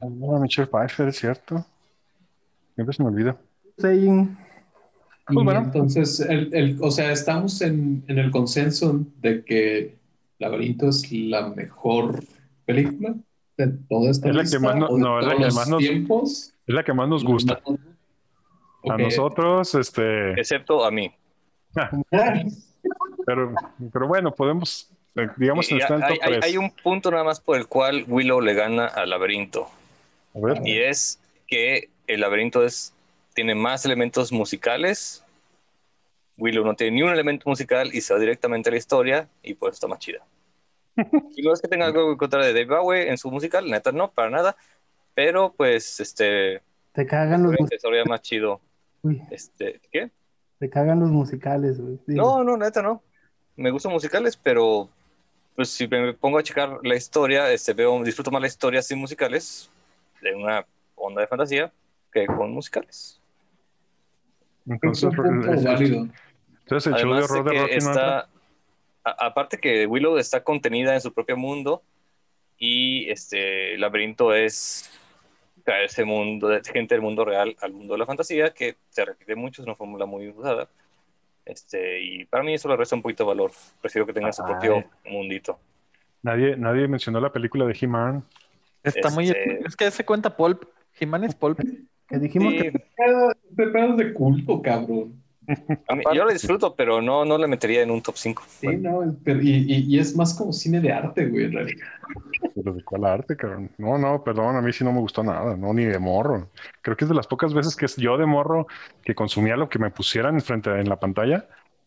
[0.00, 1.64] No, Michelle Pfeiffer, es cierto.
[2.74, 3.36] Siempre se me olvida.
[3.78, 4.36] Saying.
[5.26, 5.60] Pues bueno.
[5.60, 9.96] Entonces, el, el, o sea, estamos en, en, el consenso de que
[10.38, 12.22] Laberinto es la mejor
[12.66, 13.14] película
[13.66, 16.54] de toda esta es la que más no, es la que más nos, tiempos.
[16.66, 17.60] Es la que más nos gusta.
[18.88, 20.32] A nosotros, este.
[20.32, 21.12] Excepto a mí.
[21.76, 21.90] Ah.
[23.24, 23.54] Pero,
[23.92, 27.68] pero bueno, podemos, eh, digamos, en hay, hay, hay, un punto nada más por el
[27.68, 29.68] cual Willow le gana al laberinto.
[30.64, 32.92] Y es que el laberinto es,
[33.34, 35.24] tiene más elementos musicales.
[36.36, 39.54] Willow no tiene ni un elemento musical y se va directamente a la historia y
[39.54, 40.24] por eso está más chida.
[41.36, 43.92] Y no es que tenga algo en contra de Dave Bowie en su musical, neta
[43.92, 44.56] no, para nada.
[45.14, 46.62] Pero pues, este...
[46.92, 48.06] Te cagan los musicales.
[48.06, 48.60] más chido.
[49.30, 50.10] Este, ¿qué?
[50.58, 51.98] Te cagan los musicales, güey.
[52.06, 53.02] No, no, neta no
[53.56, 54.88] me gustan musicales, pero
[55.54, 58.98] pues si me pongo a checar la historia, este, veo, disfruto más la historia sin
[58.98, 59.70] musicales,
[60.22, 60.64] de una
[60.94, 61.72] onda de fantasía,
[62.12, 63.20] que con musicales.
[64.66, 68.28] Entonces, entonces el show de horror de Rocky está,
[69.04, 71.82] aparte que Willow está contenida en su propio mundo
[72.58, 74.90] y este laberinto es
[75.84, 79.36] ese mundo de gente del mundo real al mundo de la fantasía que se repite
[79.36, 80.68] mucho, es una fórmula muy usada
[81.44, 83.50] este, y para mí eso le resta un poquito de valor.
[83.80, 85.58] Prefiero que tenga su propio mundito.
[86.22, 88.24] Nadie, nadie mencionó la película de He-Man.
[88.82, 89.28] Está muy.
[89.28, 90.64] Este es que se cuenta Pulp.
[90.98, 91.58] He-Man es Pulp.
[92.08, 92.72] Que dijimos que.
[93.56, 95.21] pedos de culto, cabrón.
[96.14, 98.42] Yo lo disfruto, pero no, no le metería en un top 5.
[98.46, 101.86] Sí, no, y, y, es más como cine de arte, güey, en realidad.
[102.54, 103.70] ¿Pero de cuál arte, cabrón?
[103.78, 106.48] No, no, perdón, a mí sí no me gustó nada, no, ni de morro.
[106.80, 108.66] Creo que es de las pocas veces que yo de morro
[109.02, 111.46] que consumía lo que me pusieran enfrente en la pantalla.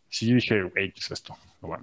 [0.09, 1.35] Sí dije, güey, ¿qué es esto?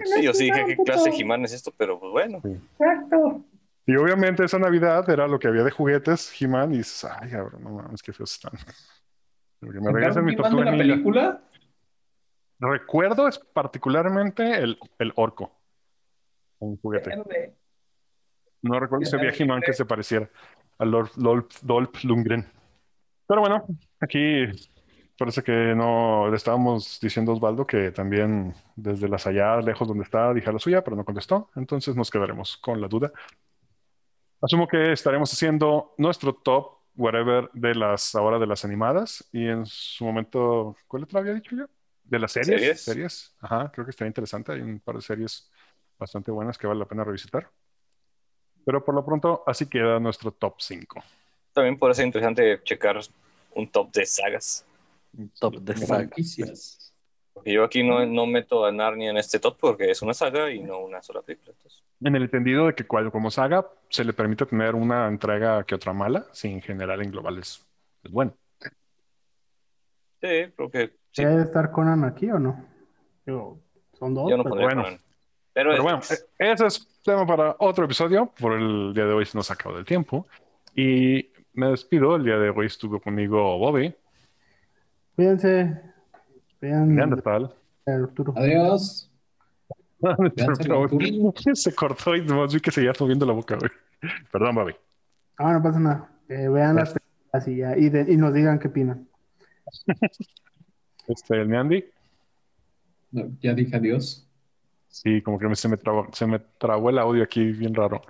[0.04, 1.72] sí, yo sí dije, ¿qué clase de Jimán es esto?
[1.76, 2.40] Pero pues bueno.
[2.44, 3.44] Exacto.
[3.86, 7.62] Y obviamente esa Navidad era lo que había de juguetes, He-Man, y dices, ay, cabrón,
[7.64, 8.52] no mames, qué feos están.
[9.58, 11.40] Porque me regresan mi tortuga la película?
[12.64, 15.50] Recuerdo es particularmente el, el orco.
[16.60, 17.10] Un juguete.
[18.62, 20.30] No recuerdo si había he que se pareciera
[20.78, 22.46] a Dolph Lundgren.
[23.26, 23.66] Pero bueno,
[23.98, 24.46] aquí
[25.18, 30.04] parece que no le estábamos diciendo a Osvaldo que también desde las allá, lejos donde
[30.04, 31.50] está, dije la suya, pero no contestó.
[31.56, 33.10] Entonces nos quedaremos con la duda.
[34.40, 39.28] Asumo que estaremos haciendo nuestro top, whatever, de las ahora de las animadas.
[39.32, 41.66] Y en su momento, ¿cuál otro había dicho yo?
[42.12, 42.60] De las series.
[42.60, 42.80] ¿Series?
[42.82, 43.34] series.
[43.40, 44.52] Ajá, creo que estaría interesante.
[44.52, 45.50] Hay un par de series
[45.98, 47.50] bastante buenas que vale la pena revisitar.
[48.66, 51.02] Pero por lo pronto, así queda nuestro top 5.
[51.54, 53.00] También puede ser interesante checar
[53.54, 54.66] un top de sagas.
[55.16, 56.92] Un top de sagas.
[57.32, 60.50] Porque yo aquí no, no, meto a Narnia en este top porque es una saga
[60.50, 61.56] y no una sola película.
[62.02, 65.74] En el entendido de que cual, como saga se le permite tener una entrega que
[65.74, 67.66] otra mala, si en general en global es,
[68.10, 68.36] bueno.
[70.20, 71.24] Sí, creo que sí.
[71.24, 72.64] ¿Debe estar Conan aquí o no?
[73.98, 74.30] son dos.
[74.30, 74.84] Yo no pero bueno.
[75.54, 76.00] Pero, bueno,
[76.38, 78.32] e-, ese es tema para otro episodio.
[78.38, 80.26] Por el día de hoy se nos acabó el tiempo.
[80.74, 82.16] Y me despido.
[82.16, 83.94] El día de hoy estuvo conmigo Bobby.
[85.14, 85.80] Cuídense.
[86.60, 87.22] Vean.
[87.22, 87.54] tal?
[88.36, 89.10] Adiós.
[91.54, 93.58] se cortó y vi que seguía moviendo la boca,
[94.32, 94.74] Perdón, Bobby.
[95.38, 96.08] Ah, no pasa nada.
[96.28, 99.06] Eh, vean las películas y, ya, y, y, nos digan qué opinan.
[101.08, 101.84] este, el Neandy.
[103.40, 104.26] ya dije adiós.
[104.88, 108.02] Sí, como que se me, trabó, se me trabó el audio aquí bien raro.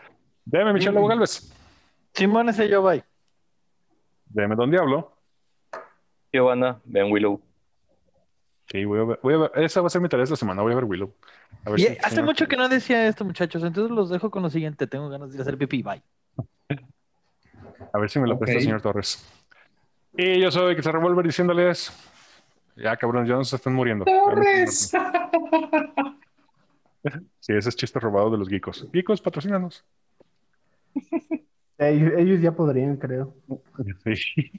[0.45, 1.53] Deme, Michelle Lobo Galvez.
[2.13, 3.05] Simón, ese yo, bye.
[4.27, 5.17] Deme Don Diablo.
[6.33, 6.81] Yo, banda.
[6.85, 7.41] Ben Willow.
[8.71, 9.51] Sí, voy a ver, voy a ver.
[9.57, 10.63] Esa va a ser mi tarea esta semana.
[10.63, 11.15] Voy a ver Willow.
[11.77, 13.63] y hace mucho que no decía esto, muchachos.
[13.63, 14.87] Entonces los dejo con lo siguiente.
[14.87, 15.83] Tengo ganas de hacer pipí.
[15.83, 16.03] Bye.
[17.93, 19.25] A ver si me lo presta el señor Torres.
[20.17, 21.93] Y yo soy que se revuelve diciéndoles.
[22.77, 24.05] Ya, cabrón, ya no se están muriendo.
[24.05, 24.93] ¡Torres!
[27.41, 28.89] Sí, ese es chiste robado de los geekos.
[28.93, 29.85] Geekos, patrocínanos.
[31.79, 33.35] Ellos, ya podrían, creo.
[34.05, 34.53] Sí.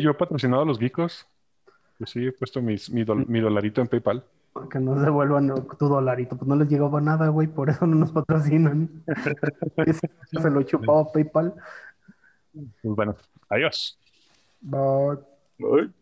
[0.00, 1.26] yo he patrocinado a los geekos.
[1.98, 4.24] Yo sí, he puesto mi, dolarito en PayPal.
[4.70, 6.36] Que no se devuelvan tu dolarito.
[6.36, 7.48] Pues no les llegaba nada, güey.
[7.48, 9.02] Por eso no nos patrocinan.
[10.30, 11.54] se lo chupaba PayPal.
[12.52, 13.16] Pues bueno,
[13.48, 13.98] adiós.
[14.60, 15.18] Bye.
[15.58, 16.01] Bye.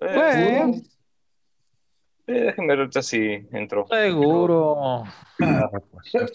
[0.00, 0.82] Pues,
[2.26, 3.86] eh, déjenme ver si entro.
[3.86, 4.76] Seguro.
[4.82, 5.12] Ah,
[5.92, 6.32] pues,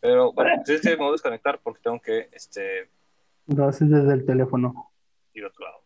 [0.00, 2.90] Pero bueno, sí, sí, me voy a desconectar porque tengo que, este...
[3.46, 4.90] Lo haces desde el teléfono.
[5.34, 5.81] A otro lado.